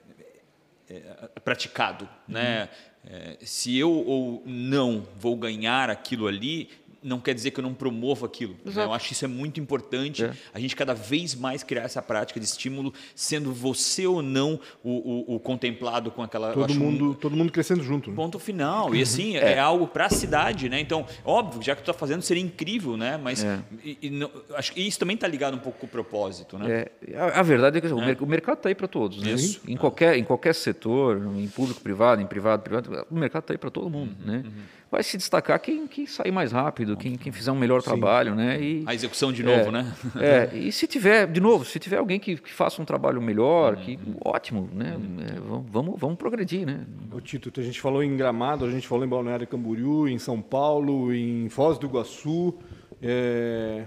praticado. 1.43 2.09
Né? 2.27 2.67
Uhum. 3.03 3.37
se 3.41 3.77
eu 3.77 3.91
ou 3.91 4.41
não 4.45 5.07
vou 5.19 5.35
ganhar 5.35 5.89
aquilo 5.89 6.27
ali, 6.27 6.69
não 7.03 7.19
quer 7.19 7.33
dizer 7.33 7.51
que 7.51 7.59
eu 7.59 7.63
não 7.63 7.73
promovo 7.73 8.25
aquilo. 8.25 8.55
Né? 8.63 8.83
Eu 8.83 8.93
acho 8.93 9.07
que 9.07 9.13
isso 9.13 9.25
é 9.25 9.27
muito 9.27 9.59
importante. 9.59 10.23
É. 10.23 10.33
A 10.53 10.59
gente 10.59 10.75
cada 10.75 10.93
vez 10.93 11.35
mais 11.35 11.63
criar 11.63 11.83
essa 11.83 12.01
prática 12.01 12.39
de 12.39 12.45
estímulo, 12.45 12.93
sendo 13.15 13.53
você 13.53 14.07
ou 14.07 14.21
não 14.21 14.59
o, 14.83 15.33
o, 15.33 15.35
o 15.35 15.39
contemplado 15.39 16.11
com 16.11 16.23
aquela. 16.23 16.53
Todo 16.53 16.73
mundo, 16.73 17.11
um, 17.11 17.13
todo 17.13 17.35
mundo 17.35 17.51
crescendo 17.51 17.83
junto. 17.83 18.09
Né? 18.09 18.15
Ponto 18.15 18.39
final. 18.39 18.93
E 18.95 19.01
assim 19.01 19.35
é, 19.35 19.53
é 19.53 19.59
algo 19.59 19.87
para 19.87 20.05
a 20.05 20.09
cidade, 20.09 20.69
né? 20.69 20.79
Então, 20.79 21.05
óbvio, 21.25 21.61
já 21.61 21.75
que 21.75 21.81
tu 21.81 21.91
está 21.91 21.93
fazendo, 21.93 22.21
seria 22.21 22.43
incrível, 22.43 22.95
né? 22.97 23.17
Mas 23.21 23.43
é. 23.43 23.59
e, 23.83 23.97
e, 24.03 24.09
não, 24.09 24.29
acho 24.55 24.73
que 24.73 24.81
isso 24.81 24.99
também 24.99 25.15
está 25.15 25.27
ligado 25.27 25.55
um 25.55 25.59
pouco 25.59 25.79
com 25.79 25.85
o 25.85 25.89
propósito, 25.89 26.57
né? 26.57 26.85
É, 27.07 27.17
a, 27.17 27.39
a, 27.39 27.43
verdade 27.43 27.77
é 27.77 27.81
que 27.81 27.87
é. 27.87 27.93
o 27.93 28.27
mercado 28.27 28.57
está 28.57 28.69
aí 28.69 28.75
para 28.75 28.87
todos. 28.87 29.21
Né? 29.21 29.31
Isso. 29.31 29.61
Em 29.67 29.75
qualquer 29.75 30.17
em 30.17 30.23
qualquer 30.23 30.55
setor, 30.55 31.17
em 31.35 31.47
público, 31.47 31.81
privado, 31.81 32.21
em 32.21 32.25
privado, 32.25 32.63
privado, 32.63 33.07
o 33.09 33.15
mercado 33.15 33.43
está 33.43 33.53
aí 33.53 33.57
para 33.57 33.69
todo 33.69 33.89
mundo, 33.89 34.15
uhum, 34.19 34.31
né? 34.31 34.43
Uhum 34.45 34.82
vai 34.93 35.01
se 35.01 35.17
destacar 35.17 35.59
quem, 35.59 35.87
quem 35.87 36.05
sair 36.05 36.31
mais 36.31 36.51
rápido, 36.51 36.95
quem, 36.95 37.15
quem 37.15 37.31
fizer 37.31 37.51
um 37.51 37.55
melhor 37.55 37.81
Sim. 37.81 37.87
trabalho, 37.87 38.35
né? 38.35 38.61
E, 38.61 38.83
a 38.85 38.93
execução 38.93 39.33
de 39.33 39.41
novo, 39.41 39.69
é, 39.69 39.71
né? 39.71 39.93
É, 40.21 40.55
e 40.55 40.71
se 40.71 40.85
tiver, 40.85 41.25
de 41.25 41.41
novo, 41.41 41.65
se 41.65 41.79
tiver 41.79 41.97
alguém 41.97 42.19
que, 42.19 42.37
que 42.37 42.53
faça 42.53 42.79
um 42.79 42.85
trabalho 42.85 43.19
melhor, 43.19 43.75
que 43.77 43.97
ótimo, 44.23 44.69
né? 44.71 44.95
É, 45.27 45.39
vamos, 45.71 45.99
vamos 45.99 46.15
progredir, 46.15 46.67
né? 46.67 46.85
O 47.11 47.19
Tito, 47.19 47.51
a 47.59 47.63
gente 47.63 47.81
falou 47.81 48.03
em 48.03 48.15
Gramado, 48.15 48.65
a 48.65 48.69
gente 48.69 48.87
falou 48.87 49.03
em 49.03 49.07
Balneário 49.07 49.47
Camboriú, 49.47 50.07
em 50.07 50.19
São 50.19 50.39
Paulo, 50.39 51.11
em 51.11 51.49
Foz 51.49 51.79
do 51.79 51.87
Iguaçu. 51.87 52.53
É... 53.01 53.85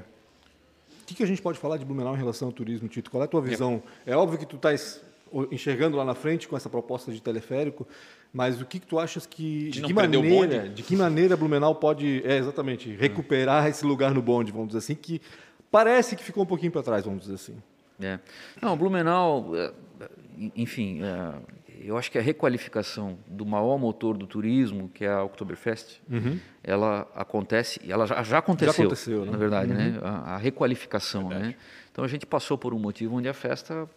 O 1.02 1.06
que, 1.06 1.14
que 1.14 1.22
a 1.22 1.26
gente 1.26 1.40
pode 1.40 1.56
falar 1.56 1.76
de 1.76 1.84
Blumenau 1.84 2.16
em 2.16 2.18
relação 2.18 2.48
ao 2.48 2.52
turismo, 2.52 2.88
Tito? 2.88 3.12
Qual 3.12 3.22
é 3.22 3.26
a 3.26 3.28
tua 3.28 3.40
visão? 3.40 3.80
É, 4.04 4.10
é 4.10 4.16
óbvio 4.16 4.40
que 4.40 4.44
tu 4.44 4.56
estás 4.56 5.00
enxergando 5.50 5.96
lá 5.96 6.04
na 6.04 6.14
frente 6.14 6.46
com 6.48 6.56
essa 6.56 6.68
proposta 6.68 7.12
de 7.12 7.20
teleférico, 7.20 7.86
mas 8.32 8.60
o 8.60 8.66
que, 8.66 8.78
que 8.78 8.86
tu 8.86 8.98
achas 8.98 9.26
que 9.26 9.70
de, 9.70 9.80
de 9.80 9.82
que 9.82 9.94
maneira, 9.94 10.68
de 10.68 10.82
que 10.82 10.96
maneira 10.96 11.36
Blumenau 11.36 11.74
pode, 11.74 12.22
é 12.24 12.36
exatamente, 12.36 12.90
recuperar 12.94 13.66
esse 13.66 13.84
lugar 13.84 14.14
no 14.14 14.22
bonde, 14.22 14.52
vamos 14.52 14.68
dizer 14.68 14.78
assim, 14.78 14.94
que 14.94 15.20
parece 15.70 16.16
que 16.16 16.22
ficou 16.22 16.42
um 16.42 16.46
pouquinho 16.46 16.72
para 16.72 16.82
trás, 16.82 17.04
vamos 17.04 17.20
dizer 17.22 17.34
assim. 17.34 17.56
É. 18.00 18.18
Não, 18.60 18.76
Blumenau, 18.76 19.52
é, 19.56 19.72
enfim, 20.54 21.00
é, 21.02 21.34
eu 21.80 21.96
acho 21.96 22.10
que 22.10 22.18
a 22.18 22.22
requalificação 22.22 23.18
do 23.26 23.46
maior 23.46 23.78
motor 23.78 24.16
do 24.16 24.26
turismo, 24.26 24.90
que 24.92 25.04
é 25.04 25.10
a 25.10 25.22
Oktoberfest, 25.22 26.00
uhum. 26.10 26.38
ela 26.62 27.08
acontece, 27.14 27.80
ela 27.88 28.06
já, 28.06 28.22
já 28.22 28.38
aconteceu, 28.38 28.72
já 28.72 28.82
aconteceu 28.82 29.24
né? 29.24 29.30
na 29.32 29.38
verdade, 29.38 29.72
né? 29.72 29.86
uhum. 29.86 29.92
né? 29.92 30.00
A, 30.02 30.34
a 30.34 30.36
requalificação, 30.36 31.28
né? 31.28 31.54
Então 31.90 32.04
a 32.04 32.08
gente 32.08 32.26
passou 32.26 32.58
por 32.58 32.74
um 32.74 32.78
motivo 32.78 33.16
onde 33.16 33.28
a 33.28 33.34
festa 33.34 33.88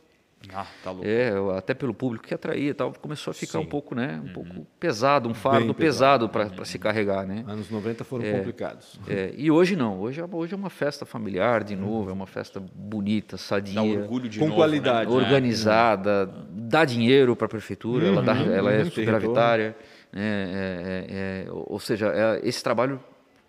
ah, 0.53 0.65
tá 0.83 0.91
louco. 0.91 1.05
É, 1.05 1.31
até 1.57 1.73
pelo 1.73 1.93
público 1.93 2.25
que 2.25 2.33
atraía 2.33 2.73
tal, 2.73 2.93
começou 2.93 3.31
a 3.31 3.33
ficar 3.33 3.59
Sim. 3.59 3.65
um 3.65 3.67
pouco, 3.67 3.93
né, 3.93 4.19
um 4.23 4.27
uhum. 4.27 4.33
pouco 4.33 4.67
pesado, 4.79 5.27
um 5.27 5.33
fardo 5.33 5.73
pesado, 5.73 6.29
para 6.29 6.45
uhum. 6.45 6.65
se 6.65 6.79
carregar, 6.79 7.27
né? 7.27 7.43
Anos 7.45 7.69
90 7.69 8.03
foram 8.03 8.25
é, 8.25 8.31
complicados. 8.31 8.99
É, 9.07 9.33
e 9.35 9.51
hoje 9.51 9.75
não, 9.75 9.99
hoje, 9.99 10.21
é, 10.21 10.25
hoje 10.31 10.53
é 10.53 10.57
uma 10.57 10.69
festa 10.69 11.05
familiar 11.05 11.63
de 11.63 11.75
novo, 11.75 12.05
uhum. 12.05 12.09
é 12.09 12.13
uma 12.13 12.27
festa 12.27 12.63
bonita, 12.73 13.37
sadia, 13.37 13.75
dá 13.75 13.83
orgulho 13.83 14.29
de 14.29 14.39
com 14.39 14.45
novo, 14.45 14.57
qualidade, 14.57 15.11
né? 15.11 15.15
organizada, 15.15 16.25
uhum. 16.25 16.45
dá 16.51 16.85
dinheiro 16.85 17.35
para 17.35 17.45
a 17.45 17.49
prefeitura, 17.49 18.07
ela, 18.07 18.21
dá, 18.21 18.33
uhum. 18.33 18.51
ela 18.51 18.71
é 18.71 18.85
superavitária, 18.85 19.75
né? 20.11 20.21
É, 20.21 21.05
é, 21.09 21.47
ou 21.51 21.79
seja, 21.79 22.11
esse 22.43 22.63
trabalho 22.63 22.99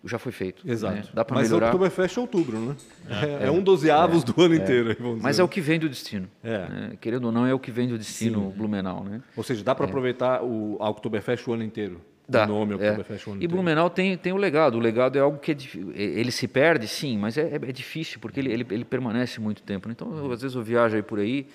já 0.03 0.17
foi 0.17 0.31
feito. 0.31 0.69
Exato. 0.69 0.95
Né? 0.95 1.03
Dá 1.13 1.23
para 1.23 1.35
Mas 1.35 1.49
melhorar. 1.49 1.67
Mas 1.67 1.75
Oktoberfest 1.75 2.17
é 2.17 2.21
outubro, 2.21 2.59
né? 2.59 2.75
É, 3.09 3.43
é, 3.43 3.47
é 3.47 3.51
um 3.51 3.61
dozeavos 3.61 4.23
é, 4.23 4.25
do 4.25 4.41
ano 4.41 4.55
inteiro. 4.55 4.95
Mas 5.21 5.39
é 5.39 5.43
o 5.43 5.47
que 5.47 5.61
vem 5.61 5.79
do 5.79 5.87
destino. 5.87 6.27
Né? 6.43 6.97
Querendo 6.99 7.25
ou 7.25 7.31
não, 7.31 7.45
é 7.45 7.53
o 7.53 7.59
que 7.59 7.71
vem 7.71 7.87
do 7.87 7.97
destino 7.97 8.51
Sim. 8.51 8.57
Blumenau. 8.57 9.03
Né? 9.03 9.21
Ou 9.35 9.43
seja, 9.43 9.63
dá 9.63 9.75
para 9.75 9.85
aproveitar 9.85 10.43
o 10.43 10.77
a 10.79 10.89
Oktoberfest 10.89 11.47
o 11.47 11.53
ano 11.53 11.63
inteiro. 11.63 12.01
Dá. 12.27 12.45
O 12.45 12.47
nome 12.47 12.75
Oktoberfest 12.75 13.27
o 13.27 13.31
ano 13.33 13.43
E 13.43 13.47
Blumenau 13.47 13.89
tem, 13.89 14.17
tem 14.17 14.31
o 14.31 14.37
legado. 14.37 14.75
O 14.75 14.79
legado 14.79 15.17
é 15.17 15.21
algo 15.21 15.37
que 15.37 15.51
é, 15.51 15.55
ele 15.95 16.31
se 16.31 16.47
perde, 16.47 16.87
sim, 16.87 17.17
mas 17.17 17.37
é, 17.37 17.55
é 17.55 17.71
difícil 17.71 18.19
porque 18.19 18.39
ele, 18.39 18.51
ele, 18.51 18.65
ele 18.71 18.85
permanece 18.85 19.39
muito 19.39 19.61
tempo. 19.61 19.87
Né? 19.87 19.93
Então, 19.95 20.31
às 20.31 20.41
vezes 20.41 20.55
eu 20.55 20.63
viajo 20.63 20.95
aí 20.95 21.03
por 21.03 21.19
aí 21.19 21.47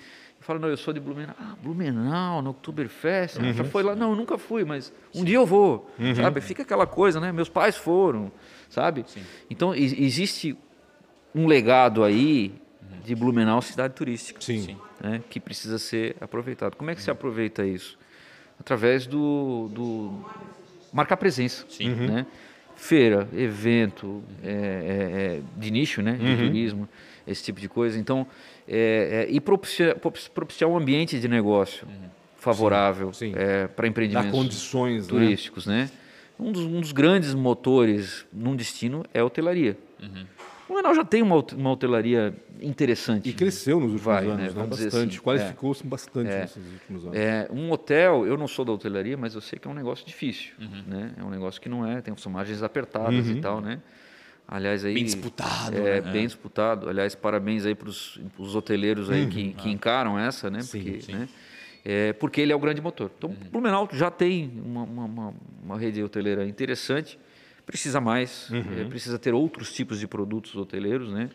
fala, 0.47 0.59
não, 0.59 0.69
eu 0.69 0.77
sou 0.77 0.93
de 0.93 0.99
Blumenau. 0.99 1.35
Ah, 1.39 1.55
Blumenau, 1.61 2.41
no 2.41 2.49
Oktoberfest. 2.51 3.37
Uhum. 3.37 3.53
Já 3.53 3.63
foi 3.63 3.83
lá? 3.83 3.95
Não, 3.95 4.11
eu 4.11 4.15
nunca 4.15 4.37
fui, 4.37 4.63
mas 4.65 4.91
um 5.13 5.23
dia 5.23 5.35
eu 5.35 5.45
vou. 5.45 5.89
Uhum. 5.99 6.15
Sabe? 6.15 6.41
Fica 6.41 6.63
aquela 6.63 6.87
coisa, 6.87 7.19
né? 7.19 7.31
Meus 7.31 7.49
pais 7.49 7.75
foram 7.75 8.31
sabe? 8.69 9.05
Sim. 9.07 9.21
Então 9.49 9.73
existe 9.73 10.57
um 11.33 11.47
legado 11.47 12.03
aí 12.03 12.53
de 13.03 13.15
Blumenau 13.15 13.61
cidade 13.61 13.93
turística, 13.93 14.41
Sim. 14.41 14.77
Né, 14.99 15.21
que 15.29 15.39
precisa 15.39 15.79
ser 15.79 16.15
aproveitado. 16.19 16.75
Como 16.75 16.89
é 16.89 16.95
que 16.95 17.01
se 17.01 17.11
aproveita 17.11 17.65
isso? 17.65 17.97
Através 18.59 19.05
do, 19.05 19.69
do 19.71 20.25
marcar 20.91 21.17
presença, 21.17 21.65
Sim. 21.69 21.89
né? 21.89 22.25
Feira, 22.75 23.27
evento 23.33 24.23
é, 24.43 24.49
é, 24.49 25.37
é, 25.37 25.41
de 25.57 25.71
nicho, 25.71 26.01
né? 26.01 26.13
De 26.13 26.25
uhum. 26.25 26.37
turismo, 26.37 26.89
esse 27.27 27.43
tipo 27.43 27.59
de 27.59 27.67
coisa. 27.67 27.99
Então, 27.99 28.25
é, 28.67 29.27
é, 29.27 29.31
e 29.31 29.39
propiciar, 29.39 29.95
propiciar 30.33 30.69
um 30.69 30.77
ambiente 30.77 31.19
de 31.19 31.27
negócio 31.27 31.87
uhum. 31.87 32.09
favorável 32.37 33.11
é, 33.35 33.67
para 33.67 33.87
empreendimentos 33.87 34.31
condições, 34.31 35.03
né? 35.03 35.09
turísticos, 35.09 35.65
né? 35.65 35.83
né? 35.83 35.89
um 36.39 36.51
dos, 36.51 36.63
um 36.63 36.79
dos 36.79 36.91
grandes 36.91 37.33
motores 37.33 38.25
num 38.31 38.55
destino 38.55 39.03
é 39.13 39.19
a 39.19 39.25
hotelaria. 39.25 39.77
Uhum. 40.01 40.25
O 40.69 40.73
Menal 40.73 40.93
já 40.93 41.05
tem 41.05 41.21
uma, 41.21 41.37
uma 41.53 41.71
hotelaria 41.71 42.35
interessante. 42.61 43.29
E 43.29 43.33
cresceu 43.33 43.79
nos 43.79 43.93
últimos 43.93 44.01
Vai, 44.01 44.25
anos, 44.25 44.53
né? 44.53 44.61
né? 44.61 44.67
bastante. 44.67 45.15
Assim. 45.15 45.23
Qualificou-se 45.23 45.83
é. 45.83 45.87
bastante 45.87 46.29
é. 46.29 46.41
nesses 46.41 46.73
últimos 46.73 47.05
anos. 47.05 47.17
É, 47.17 47.47
um 47.51 47.71
hotel, 47.71 48.27
eu 48.27 48.37
não 48.37 48.47
sou 48.47 48.65
da 48.65 48.73
hotelaria, 48.73 49.15
mas 49.15 49.33
eu 49.33 49.39
sei 49.39 49.57
que 49.57 49.67
é 49.67 49.71
um 49.71 49.73
negócio 49.73 50.05
difícil. 50.05 50.51
Uhum. 50.59 50.83
Né? 50.85 51.13
É 51.17 51.23
um 51.23 51.29
negócio 51.29 51.61
que 51.61 51.69
não 51.69 51.85
é, 51.85 52.01
tem 52.01 52.13
margens 52.29 52.61
apertadas 52.61 53.27
uhum. 53.27 53.37
e 53.37 53.41
tal, 53.41 53.61
né? 53.61 53.79
Aliás, 54.47 54.85
aí, 54.85 54.93
bem 54.93 55.03
disputado. 55.03 55.75
É, 55.75 55.99
né? 55.99 56.11
bem 56.11 56.25
disputado. 56.25 56.87
Aliás, 56.89 57.13
parabéns 57.13 57.65
aí 57.65 57.75
para 57.75 57.89
os 57.89 58.55
hoteleiros 58.55 59.11
aí 59.11 59.23
uhum. 59.23 59.29
que, 59.29 59.53
que, 59.53 59.69
encaram 59.69 60.17
essa, 60.17 60.49
né? 60.49 60.61
Sim, 60.61 60.81
Porque, 60.81 61.01
sim. 61.01 61.11
Né? 61.11 61.29
é, 61.83 62.13
porque 62.13 62.39
ele 62.39 62.53
é 62.53 62.55
o 62.55 62.59
grande 62.59 62.81
motor. 62.81 63.11
Então, 63.17 63.29
uhum. 63.29 63.49
Blumenau 63.51 63.89
já 63.91 64.09
tem 64.09 64.49
uma, 64.63 64.83
uma, 64.83 65.33
uma, 65.61 65.77
rede 65.77 66.01
hoteleira 66.01 66.47
interessante, 66.47 67.19
precisa 67.65 67.99
mais, 67.99 68.49
eh, 68.53 68.85
precisa 68.85 69.19
ter 69.19 69.33
outros 69.33 69.73
tipos 69.73 69.99
de 69.99 70.07
produtos 70.07 70.55
hoteleiros, 70.55 71.11
né? 71.11 71.29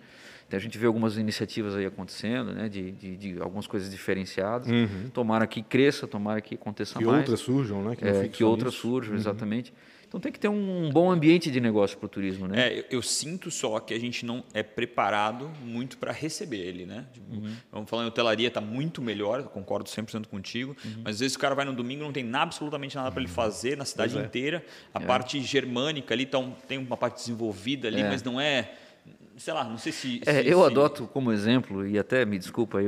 Então, 0.48 0.56
a 0.56 0.60
gente 0.60 0.78
vê 0.78 0.86
algumas 0.86 1.18
iniciativas 1.18 1.74
aí 1.74 1.84
acontecendo, 1.84 2.52
né? 2.54 2.68
De, 2.68 2.92
de, 2.92 3.16
de 3.16 3.40
algumas 3.40 3.66
coisas 3.66 3.90
diferenciadas. 3.90 4.68
Tomara 5.12 5.46
que 5.46 5.62
cresça, 5.62 6.06
tomara 6.06 6.40
que 6.40 6.54
aconteça 6.54 6.98
Que 6.98 7.04
mais. 7.04 7.18
outras 7.18 7.40
surjam, 7.40 7.82
né? 7.82 7.96
Que, 7.96 8.04
É, 8.06 8.28
que 8.28 8.42
outras 8.42 8.72
surjam, 8.72 9.14
exatamente. 9.14 9.72
Então 10.12 10.20
tem 10.20 10.30
que 10.30 10.38
ter 10.38 10.48
um 10.48 10.90
bom 10.92 11.10
ambiente 11.10 11.50
de 11.50 11.58
negócio 11.58 11.96
para 11.96 12.04
o 12.04 12.08
turismo, 12.08 12.46
né? 12.46 12.68
É, 12.68 12.78
eu, 12.80 12.84
eu 12.90 13.02
sinto 13.02 13.50
só 13.50 13.80
que 13.80 13.94
a 13.94 13.98
gente 13.98 14.26
não 14.26 14.44
é 14.52 14.62
preparado 14.62 15.50
muito 15.64 15.96
para 15.96 16.12
receber 16.12 16.58
ele, 16.58 16.84
né? 16.84 17.06
Tipo, 17.14 17.32
Uhum. 17.34 17.54
Vamos 17.72 17.88
falar 17.88 18.04
em 18.04 18.08
hotelaria, 18.08 18.48
está 18.48 18.60
muito 18.60 19.00
melhor, 19.00 19.40
eu 19.40 19.46
concordo 19.46 19.88
100% 19.88 20.26
contigo, 20.26 20.76
Uhum. 20.84 21.00
mas 21.02 21.14
às 21.14 21.20
vezes 21.20 21.34
o 21.34 21.38
cara 21.38 21.54
vai 21.54 21.64
no 21.64 21.72
domingo 21.72 22.02
não 22.04 22.12
tem 22.12 22.30
absolutamente 22.34 22.94
nada 22.94 23.10
para 23.10 23.22
ele 23.22 23.30
fazer 23.32 23.74
na 23.74 23.86
cidade 23.86 24.12
Pois 24.12 24.22
é. 24.22 24.26
inteira. 24.26 24.62
A 24.92 25.00
É. 25.02 25.06
parte 25.06 25.40
germânica 25.40 26.12
ali 26.12 26.26
tá 26.26 26.38
um- 26.38 26.50
tem 26.50 26.76
uma 26.76 26.96
parte 26.98 27.16
desenvolvida 27.16 27.88
ali, 27.88 28.02
É. 28.02 28.08
mas 28.10 28.22
não 28.22 28.38
é, 28.38 28.70
sei 29.38 29.54
lá, 29.54 29.64
não 29.64 29.78
sei 29.78 29.92
se... 29.92 30.20
É, 30.26 30.42
se- 30.42 30.46
eu 30.50 30.58
se- 30.60 30.66
adoto 30.66 31.06
como 31.06 31.32
exemplo, 31.32 31.86
e 31.86 31.98
até 31.98 32.26
me 32.26 32.38
desculpa 32.38 32.80
aí 32.80 32.86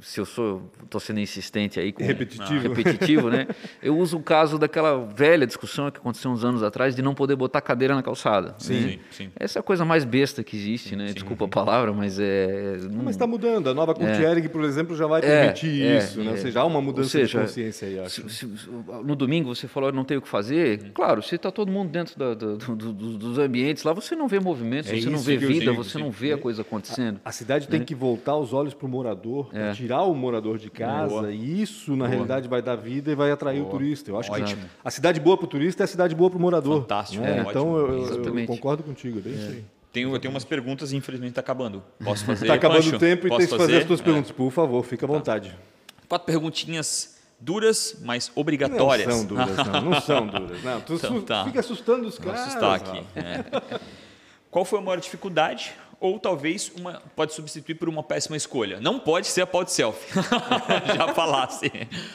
se 0.00 0.20
eu 0.20 0.24
sou 0.24 0.62
estou 0.84 1.00
sendo 1.00 1.20
insistente 1.20 1.78
aí 1.78 1.92
com 1.92 2.02
Repetitivo. 2.02 2.60
repetitivo, 2.60 3.30
né? 3.30 3.46
Eu 3.82 3.96
uso 3.98 4.16
o 4.18 4.22
caso 4.22 4.58
daquela 4.58 4.98
velha 5.04 5.46
discussão 5.46 5.90
que 5.90 5.98
aconteceu 5.98 6.30
uns 6.30 6.44
anos 6.44 6.62
atrás 6.62 6.94
de 6.96 7.02
não 7.02 7.14
poder 7.14 7.36
botar 7.36 7.60
cadeira 7.60 7.94
na 7.94 8.02
calçada. 8.02 8.54
Sim, 8.58 8.74
né? 8.80 8.88
sim, 8.90 8.98
sim. 9.10 9.30
Essa 9.36 9.58
é 9.58 9.60
a 9.60 9.62
coisa 9.62 9.84
mais 9.84 10.04
besta 10.04 10.42
que 10.42 10.56
existe, 10.56 10.96
né? 10.96 11.12
Desculpa 11.12 11.44
a 11.44 11.48
palavra, 11.48 11.92
mas 11.92 12.18
é. 12.18 12.78
não- 12.90 13.04
Mas 13.04 13.14
está 13.14 13.26
mudando. 13.26 13.68
A 13.68 13.74
nova 13.74 13.94
Cultiering, 13.94 14.48
por 14.48 14.64
exemplo, 14.64 14.96
já 14.96 15.06
vai 15.06 15.20
É, 15.20 15.22
permitir 15.42 15.82
é, 15.82 15.98
isso, 15.98 16.20
né? 16.22 16.30
Ou 16.30 16.36
é. 16.36 16.40
seja, 16.40 16.60
há 16.60 16.64
uma 16.64 16.80
mudança 16.80 17.08
seja, 17.10 17.38
de 17.38 17.46
consciência 17.46 17.88
aí, 17.88 17.98
acho. 18.00 18.28
Se- 18.28 18.46
se- 18.56 18.68
no 19.04 19.14
domingo 19.16 19.54
você 19.54 19.66
falou 19.68 19.92
não 19.92 20.04
tem 20.04 20.16
o 20.16 20.22
que 20.22 20.28
fazer, 20.28 20.90
claro, 20.94 21.22
se 21.22 21.34
está 21.36 21.50
todo 21.50 21.70
mundo 21.70 21.90
dentro 21.90 22.18
da- 22.18 22.34
da- 22.34 22.54
do- 22.56 22.76
do- 22.92 23.18
dos 23.18 23.38
ambientes 23.38 23.82
lá, 23.84 23.92
você 23.92 24.14
não 24.16 24.28
vê 24.28 24.40
movimento, 24.40 24.88
É 24.90 25.00
você 25.00 25.10
não 25.10 25.18
vê 25.18 25.36
vida, 25.36 25.70
digo, 25.70 25.74
você 25.84 25.92
sim. 25.92 25.98
não 25.98 26.10
vê 26.10 26.32
a 26.32 26.38
coisa 26.38 26.62
acontecendo. 26.62 27.20
A 27.24 27.32
cidade 27.32 27.68
tem 27.68 27.82
que 27.82 27.94
voltar 27.94 28.36
os 28.36 28.52
olhos 28.52 28.74
para 28.74 28.86
o 28.86 28.88
morador, 28.88 29.07
pra 29.16 29.58
É. 29.58 29.72
tirar 29.72 30.02
o 30.02 30.14
morador 30.14 30.58
de 30.58 30.70
casa, 30.70 31.08
Boa. 31.08 31.32
e 31.32 31.62
isso, 31.62 31.96
na 31.96 32.06
realidade, 32.06 32.48
vai 32.48 32.60
dar 32.62 32.76
vida 32.76 33.10
e 33.10 33.14
vai 33.14 33.30
atrair 33.30 33.58
o 33.60 33.64
Boa. 33.64 33.70
turista. 33.72 34.10
Eu 34.10 34.18
acho 34.18 34.30
Ótimo. 34.32 34.62
que 34.62 34.68
a 34.84 34.90
cidade 34.90 35.20
boa 35.20 35.36
para 35.36 35.44
o 35.44 35.48
turista 35.48 35.82
é 35.82 35.84
a 35.84 35.88
cidade 35.88 36.14
boa 36.14 36.30
para 36.30 36.38
o 36.38 36.40
morador. 36.42 36.80
Fantástico, 36.82 37.22
né? 37.22 37.38
é, 37.38 37.40
Então, 37.50 37.76
eu- 37.76 38.24
eu, 38.24 38.46
concordo 38.46 38.82
contigo, 38.82 39.18
é 39.18 39.22
bem 39.22 39.34
isso 39.34 39.48
aí. 39.50 39.64
Tenho, 39.92 40.14
eu 40.14 40.18
tenho 40.20 40.32
umas 40.32 40.44
perguntas 40.44 40.92
e 40.92 40.96
infelizmente 40.96 41.30
está 41.30 41.40
acabando. 41.40 41.82
Posso 42.04 42.24
fazer, 42.26 42.44
Está 42.44 42.54
acabando 42.54 42.82
Pancho? 42.84 42.96
o 42.96 42.98
tempo 42.98 43.26
e 43.26 43.30
Posso 43.30 43.38
tem 43.40 43.48
que 43.48 43.56
fazer 43.56 43.76
as 43.78 43.84
tuas 43.84 44.00
É. 44.00 44.02
perguntas. 44.04 44.30
Por 44.32 44.50
favor, 44.50 44.84
fica 44.84 45.06
à 45.06 45.08
vontade. 45.08 45.56
Quatro 46.08 46.26
perguntinhas 46.26 47.16
duras, 47.40 47.96
mas 48.04 48.28
Não 48.34 48.40
obrigatórias. 48.40 49.12
são 49.14 49.24
duras, 49.24 49.56
não. 49.56 49.80
Não 49.90 50.00
são 50.00 50.26
duras. 50.26 50.62
Não, 50.62 50.80
tu 50.80 50.94
Então 50.94 51.16
su- 51.16 51.22
tá. 51.22 51.44
fica 51.44 51.60
assustando 51.60 52.06
os 52.06 52.18
Vou 52.18 52.26
caras. 52.26 52.40
assustar 52.48 52.74
aqui. 52.74 53.02
É. 53.16 53.44
Qual 54.50 54.64
foi 54.64 54.78
a 54.78 54.82
maior 54.82 54.98
dificuldade? 55.00 55.72
Ou 56.00 56.18
talvez 56.18 56.70
uma 56.78 57.02
pode 57.16 57.32
substituir 57.34 57.74
por 57.74 57.88
uma 57.88 58.02
péssima 58.04 58.36
escolha. 58.36 58.78
Não 58.80 59.00
pode 59.00 59.26
ser 59.26 59.40
a 59.42 59.46
pau 59.46 59.64
de 59.64 59.72
selfie. 59.72 60.06
Já 60.96 61.08
falasse. 61.14 61.70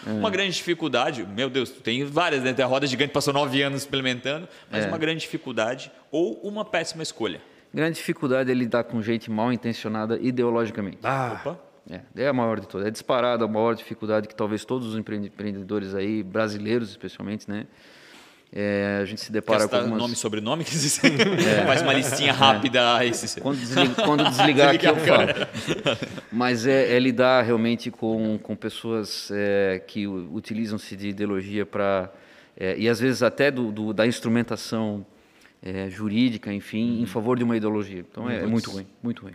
Uma 0.08 0.30
grande 0.30 0.54
dificuldade, 0.56 1.26
meu 1.26 1.50
Deus, 1.50 1.70
tem 1.70 2.04
várias, 2.06 2.42
né? 2.44 2.56
A 2.64 2.66
roda 2.66 2.88
gigante 2.88 3.12
passou 3.12 3.34
nove 3.34 3.62
anos 3.62 3.86
implementando, 3.86 4.48
mas 4.72 4.86
É. 4.86 4.88
uma 4.88 4.98
grande 4.98 5.20
dificuldade 5.22 5.92
ou 6.12 6.36
uma 6.44 6.64
péssima 6.64 7.04
escolha. 7.04 7.42
Grande 7.74 7.96
dificuldade 7.98 8.50
é 8.52 8.54
lidar 8.54 8.84
com 8.86 9.02
gente 9.02 9.30
mal 9.30 9.52
intencionada 9.52 10.18
ideologicamente. 10.22 11.00
Ah, 11.04 11.40
Opa. 11.42 11.60
É, 11.90 12.24
é 12.24 12.28
a 12.30 12.34
maior 12.34 12.62
de 12.62 12.68
todas. 12.68 12.88
É 12.88 12.92
disparada 12.92 13.44
a 13.44 13.48
maior 13.48 13.76
dificuldade 13.76 14.28
que 14.30 14.36
talvez 14.36 14.64
todos 14.64 14.88
os 14.88 14.98
empreende- 14.98 15.28
empreendedores 15.28 15.94
aí, 15.94 16.24
brasileiros 16.24 16.90
especialmente, 16.92 17.50
né? 17.50 17.66
É, 18.56 18.99
a 19.01 19.06
gente 19.06 19.20
se 19.20 19.28
Quer 19.28 19.34
depara 19.34 19.68
com 19.68 19.76
algumas... 19.76 19.97
nome 19.97 20.14
e 20.14 20.16
sobrenome? 20.16 20.64
Faz 21.66 21.82
uma 21.82 21.91
listinha 21.93 22.32
rápida. 22.32 22.97
a 22.97 23.04
Esse... 23.06 23.41
Quando, 23.41 23.58
desli- 23.58 23.95
quando 23.95 24.24
desligar 24.30 24.70
aqui 24.76 24.86
eu 24.86 24.95
falo. 24.95 25.28
Mas 26.32 26.68
é, 26.68 26.95
é 26.95 26.99
lidar 26.99 27.41
realmente 27.43 27.89
com, 27.89 28.38
com 28.38 28.56
pessoas 28.56 29.32
é, 29.34 29.82
que 29.88 30.06
utilizam-se 30.08 30.95
de 30.95 31.10
ideologia 31.10 31.66
para... 31.66 32.12
e 32.78 32.88
às 32.88 32.99
vezes 32.99 33.24
até 33.24 33.49
do, 33.49 33.72
do- 33.72 33.91
da 33.91 34.06
instrumentação 34.06 35.04
é, 35.60 35.89
jurídica, 35.89 36.54
enfim, 36.54 37.01
em 37.01 37.06
favor 37.08 37.36
de 37.38 37.43
uma 37.43 37.58
ideologia. 37.58 38.06
Então 38.12 38.30
é, 38.30 38.43
é 38.43 38.45
muito 38.45 38.70
ruim, 38.70 38.86
muito 39.01 39.24
ruim. 39.24 39.34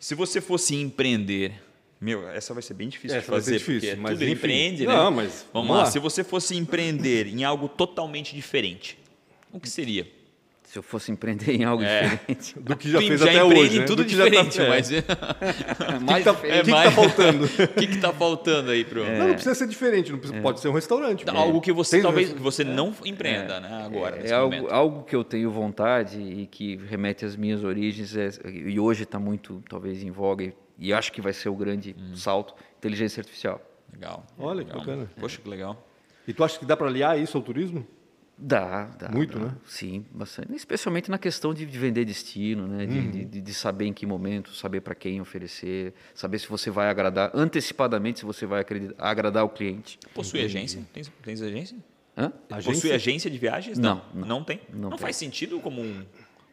Se 0.00 0.16
você 0.16 0.40
fosse 0.40 0.74
empreender, 0.74 1.52
meu, 2.00 2.28
essa 2.28 2.54
vai 2.54 2.62
ser 2.62 2.74
bem 2.74 2.88
difícil 2.88 3.16
Essa 3.16 3.24
de 3.26 3.30
vai 3.30 3.40
ser 3.40 3.44
fazer, 3.46 3.58
difícil, 3.58 3.88
porque 3.90 4.00
mas 4.02 4.12
tudo 4.12 4.24
enfim. 4.24 4.32
empreende, 4.34 4.86
né? 4.86 4.94
Não, 4.94 5.10
mas 5.10 5.26
vamos 5.26 5.46
vamos 5.52 5.70
lá. 5.70 5.76
lá. 5.84 5.86
Se 5.90 5.98
você 5.98 6.22
fosse 6.22 6.56
empreender 6.56 7.26
em 7.26 7.42
algo 7.44 7.68
totalmente 7.68 8.34
diferente, 8.36 8.98
o 9.52 9.58
que 9.58 9.68
seria? 9.68 10.06
Se 10.62 10.78
eu 10.78 10.82
fosse 10.82 11.10
empreender 11.10 11.50
em 11.54 11.64
algo 11.64 11.82
É. 11.82 12.02
diferente... 12.02 12.58
do 12.60 12.76
que 12.76 12.90
já 12.90 12.98
Tu 13.00 13.06
fez 13.08 13.20
já 13.20 13.26
até 13.30 13.42
empreende 13.42 13.64
hoje. 13.68 13.76
em 13.76 13.80
né? 13.80 13.86
tudo 13.86 14.02
Do 14.04 14.08
que 14.08 14.14
já 14.14 14.24
tá- 14.30 14.42
diferente, 14.42 14.60
é. 14.60 14.68
mas 14.68 14.90
mais 16.04 16.24
tá- 16.24 16.32
diferente. 16.32 16.60
O 16.60 16.64
que 16.64 16.76
que 16.76 16.82
tá 16.84 16.90
faltando? 16.92 17.44
O 17.64 17.68
que 17.68 17.86
que 17.86 17.96
tá 17.98 18.12
faltando 18.12 18.70
aí 18.70 18.84
pro 18.84 19.02
Não, 19.04 19.18
não 19.28 19.32
precisa 19.32 19.54
ser 19.54 19.66
diferente, 19.66 20.12
não 20.12 20.18
precisa, 20.18 20.40
pode 20.42 20.60
ser 20.60 20.68
um 20.68 20.72
restaurante. 20.72 21.24
algo 21.30 21.60
que 21.62 21.72
você 21.72 21.96
Tem- 21.96 22.02
talvez 22.02 22.32
que 22.34 22.38
você 22.40 22.62
não 22.64 22.94
empreenda, 23.04 23.58
né? 23.60 23.82
Agora, 23.84 24.16
É 24.18 24.32
algo, 24.34 24.68
algo 24.68 25.04
que 25.04 25.16
eu 25.16 25.24
tenho 25.24 25.50
vontade 25.50 26.20
e 26.20 26.46
que 26.46 26.76
remete 26.76 27.24
às 27.24 27.34
minhas 27.34 27.64
origens 27.64 28.14
é, 28.14 28.28
e 28.46 28.78
hoje 28.78 29.04
está 29.04 29.18
muito 29.18 29.62
talvez 29.70 30.02
em 30.02 30.10
voga 30.10 30.52
e, 30.78 30.92
acho 30.92 31.12
que 31.12 31.20
vai 31.20 31.32
ser 31.32 31.48
o 31.48 31.54
grande 31.56 31.94
Hum. 31.98 32.14
salto 32.16 32.54
inteligência 32.78 33.20
artificial 33.20 33.60
Legal. 33.92 34.26
Olha, 34.38 34.62
que 34.64 34.70
legal. 34.70 34.80
bacana. 34.80 35.10
Poxa, 35.18 35.40
que 35.40 35.48
legal. 35.48 35.86
E 36.26 36.32
tu 36.34 36.44
acha 36.44 36.58
que 36.58 36.64
dá 36.66 36.76
para 36.76 36.88
aliar 36.88 37.18
isso 37.18 37.36
ao 37.36 37.42
turismo? 37.42 37.86
dá, 38.40 38.84
dá 38.98 39.08
Muito, 39.08 39.36
dá. 39.36 39.46
né? 39.46 39.54
sim 39.66 40.06
bastante 40.12 40.54
especialmente 40.54 41.10
na 41.10 41.18
questão 41.18 41.52
de, 41.52 41.66
de 41.66 41.76
vender 41.76 42.04
destino 42.04 42.68
né 42.68 42.86
de, 42.86 42.96
Uhum. 42.98 43.10
de, 43.10 43.24
de- 43.24 43.40
de 43.40 43.54
saber 43.54 43.86
em 43.86 43.92
que 43.92 44.06
momento 44.06 44.54
saber 44.54 44.80
para 44.80 44.94
quem 44.94 45.20
oferecer 45.20 45.92
saber 46.14 46.38
se 46.38 46.46
você 46.46 46.70
vai 46.70 46.88
agradar 46.88 47.32
antecipadamente 47.34 48.20
se 48.20 48.24
você 48.24 48.46
vai 48.46 48.64
agradar 48.96 49.44
o 49.44 49.48
cliente 49.48 49.98
Possui 50.14 50.40
agência? 50.44 50.80
Tens, 50.92 51.10
tens 51.20 51.42
agência? 51.42 51.76
Hã? 52.16 52.32
Agência? 52.48 52.72
Possui 52.74 52.92
agência 52.92 53.28
de 53.28 53.38
viagens? 53.38 53.76
Não, 53.76 54.02
Não, 54.14 54.26
não. 54.26 54.44
tem? 54.44 54.60
Não 54.72 54.90
tem. 54.90 54.98
faz 54.98 55.16
sentido 55.16 55.58
como 55.58 55.80
um 55.82 56.04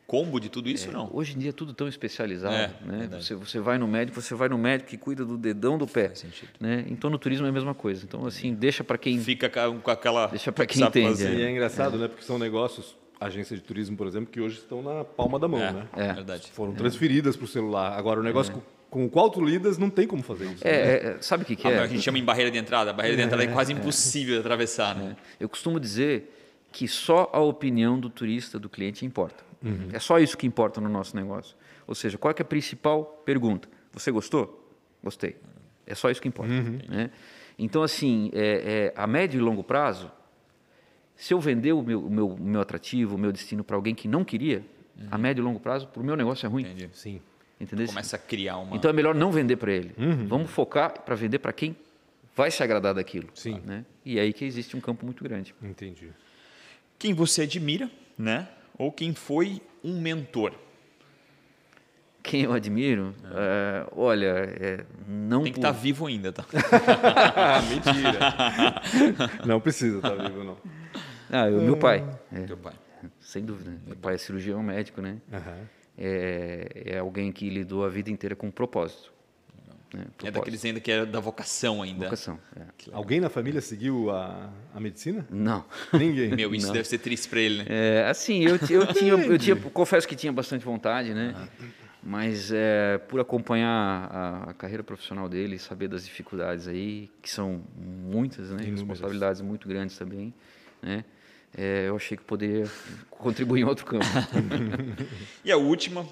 combo 0.08 0.40
de 0.40 0.50
tudo 0.50 0.70
isso, 0.70 0.92
não? 0.92 1.10
Hoje 1.12 1.36
em 1.36 1.40
dia 1.40 1.50
é 1.50 1.54
tudo 1.54 1.74
tão 1.74 1.88
especializado, 1.88 2.54
É, 2.56 2.72
né? 2.86 3.10
Você, 3.20 3.34
você 3.36 3.60
vai 3.60 3.78
no 3.78 3.88
médico, 3.88 4.22
você 4.22 4.36
vai 4.36 4.48
no 4.50 4.58
médico 4.58 4.90
que 4.92 4.98
cuida 4.98 5.26
do 5.26 5.38
dedão 5.38 5.78
do 5.78 5.88
pé, 5.88 6.08
Faz 6.10 6.20
sentido. 6.20 6.50
né? 6.60 6.86
Então 6.88 7.10
no 7.10 7.18
turismo 7.18 7.46
é 7.46 7.50
a 7.50 7.52
mesma 7.52 7.74
coisa. 7.74 8.06
Então 8.06 8.26
assim, 8.26 8.54
deixa 8.54 8.84
para 8.84 8.98
quem 8.98 9.18
Fica 9.20 9.50
ca- 9.50 9.70
com 9.72 9.92
aquela... 9.92 10.28
Deixa 10.28 10.52
pra 10.52 10.66
quem 10.66 10.84
entende, 10.84 11.08
fazer. 11.10 11.34
E 11.38 11.42
é 11.44 11.50
engraçado, 11.52 11.98
né? 11.98 12.08
Porque 12.08 12.24
são 12.24 12.38
negócios, 12.38 12.96
agências 13.20 13.60
de 13.60 13.66
turismo, 13.66 13.98
por 13.98 14.06
exemplo, 14.08 14.28
que 14.32 14.40
hoje 14.40 14.58
estão 14.58 14.82
na 14.84 15.04
palma 15.04 15.40
da 15.40 15.48
mão, 15.48 15.60
É, 15.62 15.72
né? 15.74 15.88
É. 15.96 16.14
verdade. 16.14 16.52
Foram 16.52 16.74
transferidas 16.74 17.36
para 17.36 17.46
o 17.46 17.48
celular. 17.48 17.98
Agora, 17.98 18.20
o 18.20 18.24
negócio 18.24 18.54
com, 18.54 18.62
com 18.92 19.06
o 19.06 19.10
qual 19.10 19.30
tu 19.32 19.44
lidas, 19.44 19.78
não 19.80 19.90
tem 19.90 20.06
como 20.06 20.22
fazer 20.22 20.46
isso. 20.46 20.64
né? 20.64 20.72
É, 20.72 20.76
é, 20.76 21.08
é, 21.08 21.18
sabe 21.22 21.44
o 21.44 21.46
que, 21.46 21.56
que 21.56 21.68
Ah, 21.68 21.72
é? 21.72 21.80
A 21.80 21.88
gente 21.88 22.04
chama 22.04 22.20
em 22.20 22.24
barreira 22.24 22.52
de 22.52 22.58
entrada. 22.60 22.92
A 22.92 22.94
barreira 22.94 23.18
de 23.18 23.24
entrada 23.24 23.44
é 23.44 23.48
quase 23.48 23.74
impossível 23.74 24.36
de 24.36 24.40
atravessar, 24.42 24.96
né? 24.96 25.16
Eu 25.40 25.50
costumo 25.50 25.80
dizer 25.80 26.32
que 26.72 26.88
só 26.88 27.30
a 27.34 27.40
opinião 27.40 27.98
do 28.00 28.10
turista, 28.10 28.60
do 28.60 28.70
cliente, 28.70 29.06
importa. 29.06 29.44
Uhum. 29.66 29.90
É 29.92 30.00
só 30.00 30.20
isso 30.20 30.38
que 30.38 30.46
importa 30.46 30.80
no 30.80 30.88
nosso 30.88 31.16
negócio. 31.16 31.56
Ou 31.88 31.96
seja, 31.96 32.18
qual 32.18 32.34
que 32.34 32.42
é 32.42 32.46
a 32.46 32.48
principal 32.48 33.04
pergunta? 33.26 33.68
Você 33.92 34.12
gostou? 34.12 34.72
Gostei. 35.04 35.36
É 35.86 35.96
só 35.96 36.10
isso 36.10 36.22
que 36.22 36.28
importa. 36.28 36.52
Uhum. 36.52 36.80
né? 36.88 37.12
Então, 37.58 37.84
assim, 37.84 38.30
é, 38.34 38.92
é, 38.94 38.94
a 38.96 39.08
médio 39.08 39.40
e 39.40 39.42
longo 39.42 39.64
prazo, 39.64 40.12
se 41.16 41.34
eu 41.34 41.40
vender 41.40 41.74
o 41.74 41.82
meu, 41.82 42.06
o 42.06 42.10
meu, 42.10 42.28
o 42.30 42.40
meu 42.40 42.62
atrativo, 42.62 43.16
o 43.16 43.18
meu 43.18 43.32
destino 43.32 43.64
para 43.64 43.76
alguém 43.76 43.96
que 43.96 44.08
não 44.08 44.24
queria, 44.24 44.64
a 45.10 45.18
médio 45.18 45.42
e 45.42 45.46
longo 45.46 45.60
prazo, 45.60 45.88
para 45.88 46.02
o 46.02 46.06
meu 46.06 46.16
negócio 46.16 46.46
é 46.46 46.50
ruim. 46.50 46.66
Uhum. 46.66 46.72
Entendi. 46.72 46.90
Sim. 46.94 47.22
Entendeu? 47.60 47.88
Começa 47.88 48.18
a 48.18 48.20
criar 48.20 48.58
uma... 48.58 48.76
Então 48.76 48.90
é 48.90 48.94
melhor 48.94 49.16
não 49.16 49.32
vender 49.32 49.56
para 49.56 49.72
ele. 49.72 49.94
Uhum. 49.98 50.28
Vamos 50.28 50.52
focar 50.52 51.02
para 51.02 51.16
vender 51.16 51.40
para 51.40 51.54
quem 51.54 51.76
vai 52.36 52.52
se 52.52 52.62
agradar 52.62 52.94
daquilo. 52.94 53.30
Sim. 53.34 53.62
Né? 53.66 53.86
E 54.04 54.20
é 54.20 54.22
aí 54.22 54.34
que 54.34 54.44
existe 54.44 54.76
um 54.76 54.82
campo 54.82 55.06
muito 55.06 55.24
grande. 55.24 55.56
Entendi. 55.62 56.10
Quem 57.00 57.14
você 57.14 57.44
admira, 57.44 57.90
né? 58.18 58.48
Ou 58.78 58.92
quem 58.92 59.14
foi 59.14 59.62
um 59.84 60.00
mentor. 60.00 60.54
Quem 62.24 62.42
eu 62.42 62.54
admiro, 62.54 63.14
é, 63.36 63.86
olha, 63.96 64.26
é, 64.60 64.84
não 65.08 65.44
Tem 65.44 65.54
que 65.54 65.60
por- 65.60 65.68
estar 65.68 65.80
vivo 65.80 66.08
ainda, 66.08 66.32
tá? 66.34 66.44
Mentira. 67.70 68.20
não 69.46 69.60
precisa 69.62 69.98
estar 69.98 70.16
vivo, 70.16 70.44
não. 70.44 70.58
Ah, 71.30 71.48
eu- 71.48 71.62
meu 71.62 71.78
pai, 71.78 72.04
é, 72.32 72.42
Teu 72.42 72.58
pai. 72.58 72.74
sem 73.20 73.46
dúvida. 73.46 73.72
Meu 73.86 73.96
pai 73.96 74.16
é 74.16 74.18
cirurgião 74.18 74.62
médico, 74.64 75.02
né? 75.02 75.18
Aham. 75.32 75.58
É, 75.98 76.84
é 76.86 76.98
alguém 76.98 77.32
que 77.32 77.48
lidou 77.50 77.86
a 77.86 77.90
vida 77.90 78.10
inteira 78.10 78.36
com 78.36 78.48
um 78.48 78.52
propósito. 78.52 79.14
Né? 79.96 80.02
É 80.02 80.04
Propósito. 80.04 80.34
daqueles 80.34 80.66
ainda 80.66 80.80
que 80.80 80.92
é 80.92 81.06
da 81.06 81.20
vocação 81.20 81.82
ainda. 81.82 82.06
Vocação. 82.06 82.40
é. 82.56 82.64
Alguém 82.92 83.20
na 83.20 83.30
família 83.30 83.62
seguiu 83.62 84.12
a, 84.12 84.50
a 84.74 84.80
medicina? 84.80 85.26
Não. 85.30 85.66
Ninguém. 85.94 86.36
Meu, 86.36 86.54
isso 86.54 86.72
deve 86.72 86.88
ser 86.88 86.98
triste 86.98 87.30
pra 87.30 87.40
ele, 87.40 87.64
né? 87.64 87.66
É, 87.70 88.10
assim, 88.10 88.44
eu, 88.44 88.60
eu 88.70 88.94
tinha, 88.94 89.14
eu 89.14 89.38
tinha, 89.40 89.56
confesso 89.56 90.08
que 90.08 90.16
tinha 90.16 90.34
bastante 90.34 90.66
vontade, 90.66 91.14
né? 91.14 91.34
Mas 92.04 92.52
é, 92.54 93.00
por 93.08 93.20
acompanhar 93.20 94.10
a, 94.12 94.50
a 94.52 94.54
carreira 94.54 94.84
profissional 94.84 95.28
dele, 95.28 95.58
saber 95.58 95.88
das 95.88 96.06
dificuldades 96.06 96.68
aí, 96.68 97.10
que 97.22 97.30
são 97.30 97.64
muitas, 97.76 98.50
né? 98.50 98.58
Inúmeras. 98.58 98.80
Responsabilidades 98.80 99.42
muito 99.42 99.68
grandes 99.68 99.98
também, 99.98 100.34
né? 100.82 101.04
é, 101.58 101.86
eu 101.88 101.96
achei 101.96 102.18
que 102.18 102.24
poderia 102.24 102.70
contribuir 103.10 103.62
em 103.62 103.64
outro 103.64 103.86
campo. 103.86 104.06
e 105.44 105.52
a 105.52 105.58
última, 105.58 106.06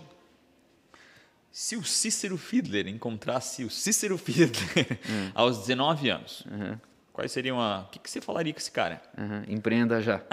se 1.54 1.76
o 1.76 1.84
Cícero 1.84 2.36
Fiedler 2.36 2.88
encontrasse 2.88 3.64
o 3.64 3.70
Cícero 3.70 4.18
Fiedler 4.18 4.97
hum. 5.08 5.30
aos 5.36 5.60
19 5.60 6.10
anos, 6.10 6.43
uhum. 6.51 6.76
quais 7.14 7.32
seriam 7.32 7.62
a. 7.62 7.82
O 7.82 7.91
que, 7.91 7.99
que 7.99 8.10
você 8.10 8.20
falaria 8.20 8.51
com 8.51 8.58
esse 8.58 8.72
cara? 8.72 8.99
Uhum. 9.16 9.43
Empreenda 9.47 10.01
já. 10.01 10.24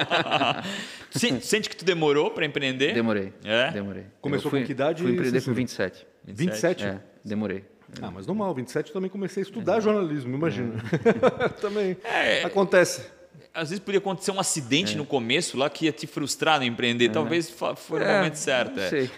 Sente 1.40 1.70
que 1.70 1.74
tu 1.74 1.82
demorou 1.82 2.30
para 2.30 2.44
empreender? 2.44 2.92
Demorei. 2.92 3.32
É? 3.42 3.70
Demorei. 3.70 4.04
Começou 4.20 4.50
fui, 4.50 4.60
com 4.60 4.66
que 4.66 4.72
idade? 4.72 5.02
Fui 5.02 5.12
empreender 5.12 5.42
com 5.42 5.54
27. 5.54 6.06
27? 6.26 6.84
27? 6.84 6.84
É, 6.84 7.00
demorei. 7.24 7.64
Ah, 8.02 8.10
mas 8.10 8.26
normal, 8.26 8.54
27 8.54 8.88
eu 8.88 8.92
também 8.92 9.08
comecei 9.08 9.42
a 9.42 9.46
estudar 9.46 9.78
é. 9.78 9.80
jornalismo, 9.80 10.34
imagina. 10.34 10.74
É. 11.42 11.48
também 11.58 11.96
é. 12.04 12.44
acontece 12.44 13.08
às 13.54 13.70
vezes 13.70 13.82
podia 13.82 13.98
acontecer 13.98 14.32
um 14.32 14.40
acidente 14.40 14.94
é. 14.94 14.96
no 14.96 15.06
começo 15.06 15.56
lá 15.56 15.70
que 15.70 15.84
ia 15.84 15.92
te 15.92 16.06
frustrar 16.06 16.58
no 16.58 16.64
empreender. 16.66 17.06
É. 17.06 17.08
Talvez 17.08 17.48
foi 17.48 18.02
é, 18.02 18.04
o 18.04 18.16
momento 18.16 18.34
certo. 18.34 18.80
É. 18.80 19.08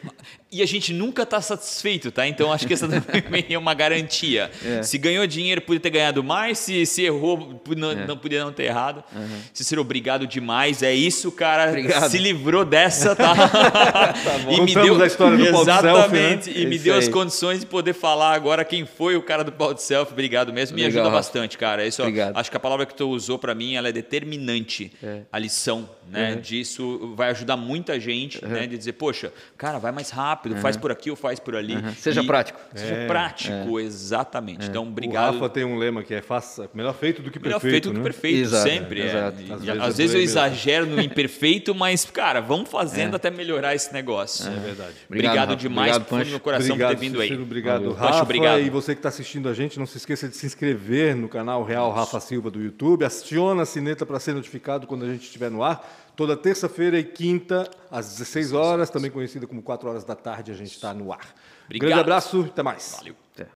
E 0.57 0.63
a 0.63 0.67
gente 0.67 0.91
nunca 0.91 1.23
está 1.25 1.39
satisfeito, 1.39 2.11
tá? 2.11 2.27
Então 2.27 2.51
acho 2.51 2.67
que 2.67 2.73
essa 2.73 2.89
também 2.89 3.45
é 3.51 3.59
uma 3.59 3.75
garantia. 3.75 4.51
É. 4.65 4.83
Se 4.83 4.97
ganhou 4.97 5.27
dinheiro, 5.27 5.61
podia 5.61 5.81
ter 5.81 5.91
ganhado 5.91 6.25
mais. 6.25 6.59
Se, 6.59 6.87
se 6.87 7.03
errou, 7.03 7.61
não, 7.77 7.91
é. 7.91 8.07
não 8.07 8.17
podia 8.17 8.43
não 8.43 8.51
ter 8.53 8.65
errado. 8.65 9.05
Uhum. 9.15 9.39
Se 9.53 9.63
ser 9.65 9.79
obrigado 9.79 10.27
demais, 10.27 10.83
é 10.83 10.95
isso, 10.95 11.31
cara. 11.31 11.69
Obrigado. 11.69 12.11
Se 12.11 12.17
livrou 12.17 12.65
dessa, 12.65 13.15
tá? 13.17 13.35
tá 13.35 14.15
e 14.51 14.61
me 14.63 14.75
deu 14.75 15.03
a 15.03 15.07
história 15.07 15.37
do 15.37 15.45
Exatamente. 15.45 16.45
Selfie, 16.45 16.59
né? 16.59 16.65
E 16.65 16.67
me 16.67 16.79
deu 16.79 16.95
aí. 16.95 17.01
as 17.01 17.09
condições 17.09 17.61
de 17.61 17.67
poder 17.67 17.93
falar 17.93 18.33
agora 18.33 18.65
quem 18.65 18.87
foi 18.87 19.15
o 19.15 19.23
cara 19.23 19.45
do 19.45 19.53
pau 19.53 19.75
de 19.75 19.83
selfie. 19.83 20.13
Obrigado 20.15 20.55
mesmo. 20.55 20.75
Me 20.75 20.83
Legal, 20.83 21.03
ajuda 21.03 21.15
bastante, 21.15 21.59
cara. 21.59 21.87
Isso, 21.87 22.03
acho 22.35 22.51
que 22.51 22.57
a 22.57 22.61
palavra 22.61 22.87
que 22.87 22.95
tu 22.95 23.11
usou 23.11 23.39
para 23.39 23.55
mim 23.55 23.75
ela 23.75 23.89
é 23.89 23.93
determinante. 23.93 24.91
É. 25.03 25.21
A 25.31 25.39
lição 25.39 25.87
né, 26.11 26.35
uhum. 26.35 26.41
disso 26.41 27.15
vai 27.17 27.31
ajudar 27.31 27.57
muita 27.57 27.99
gente, 27.99 28.43
uhum. 28.45 28.51
né, 28.51 28.67
de 28.67 28.79
dizer, 28.79 28.93
poxa, 28.93 29.33
cara, 29.57 29.79
vai 29.79 29.93
mais 29.93 30.11
rápido, 30.11 30.46
uhum. 30.55 30.61
faz 30.61 30.77
por 30.77 30.91
aqui 30.91 31.11
ou 31.11 31.17
faz 31.17 31.39
por 31.39 31.55
ali. 31.57 31.77
Seja 31.97 32.23
e, 32.23 32.27
prático. 32.27 32.61
Seja 32.75 32.95
é. 32.95 33.07
prático, 33.07 33.79
é. 33.79 33.83
exatamente. 33.83 34.67
É. 34.67 34.69
Então, 34.69 34.83
obrigado. 34.85 35.37
O 35.37 35.41
Rafa 35.41 35.49
tem 35.49 35.65
um 35.65 35.77
lema 35.77 36.03
que 36.03 36.15
é 36.15 36.23
faça 36.23 36.69
melhor 36.75 36.95
feito 36.95 37.23
do 37.23 37.31
que 37.31 37.39
melhor 37.39 37.61
perfeito. 37.61 37.91
Melhor 37.91 37.93
feito 37.93 37.93
do 37.93 37.93
né? 37.93 37.99
que 37.99 38.05
perfeito, 38.05 38.41
exato, 38.41 38.69
sempre. 38.69 39.03
É. 39.03 39.07
Exato. 39.07 39.53
Às, 39.53 39.61
vezes, 39.61 39.83
às 39.83 39.97
vezes 39.97 40.15
eu 40.15 40.23
exagero 40.23 40.87
no 40.87 41.01
imperfeito, 41.01 41.75
mas, 41.75 42.05
cara, 42.05 42.41
vamos 42.41 42.71
fazendo 42.71 43.17
até 43.17 43.31
melhorar 43.31 43.75
esse 43.75 43.93
negócio. 43.93 44.47
É 44.47 44.51
verdade. 44.51 44.95
Obrigado, 45.09 45.33
obrigado 45.33 45.57
demais 45.57 45.97
obrigado, 45.97 46.25
por 46.25 46.33
no 46.33 46.41
coração 46.41 46.71
obrigado, 46.71 46.91
por 46.91 47.01
ter 47.01 47.07
vindo 47.07 47.21
aí. 47.21 47.35
Obrigado, 47.35 47.81
Valeu. 47.81 47.93
Rafa. 47.95 48.07
Pancho, 48.13 48.23
obrigado. 48.23 48.61
E 48.61 48.71
você 48.71 48.95
que 48.95 48.99
está 48.99 49.09
assistindo 49.09 49.49
a 49.49 49.55
gente, 49.55 49.79
não 49.79 49.87
se 49.87 49.97
esqueça 49.97 50.29
de 50.29 50.37
se 50.37 50.47
inscrever 50.47 51.15
no 51.15 51.29
canal 51.29 51.65
Real 51.65 51.91
Rafa 51.93 52.21
Silva 52.21 52.51
do 52.51 52.61
YouTube. 52.61 53.05
Aciona 53.05 53.63
a 53.63 53.67
sineta 53.67 54.05
para 54.05 54.19
ser 54.21 54.35
notificado 54.35 54.87
quando 54.87 55.05
a 55.05 55.09
gente 55.09 55.25
estiver 55.25 55.51
no 55.51 55.63
ar. 55.63 56.06
Toda 56.17 56.35
terça-feira 56.35 56.99
e 56.99 57.05
quinta, 57.05 57.71
às 57.91 58.09
16 58.09 58.53
horas, 58.55 58.89
também 58.89 59.11
conhecida 59.11 59.47
como 59.47 59.63
4 59.63 59.89
horas 59.89 60.03
da 60.03 60.15
tarde, 60.15 60.51
a 60.51 60.55
gente 60.55 60.73
está 60.73 60.95
no 60.95 61.13
ar. 61.13 61.35
Obrigado. 61.67 61.89
Grande 61.89 62.01
abraço, 62.01 62.41
até 62.41 62.63
mais. 62.63 62.97
Valeu. 62.97 63.15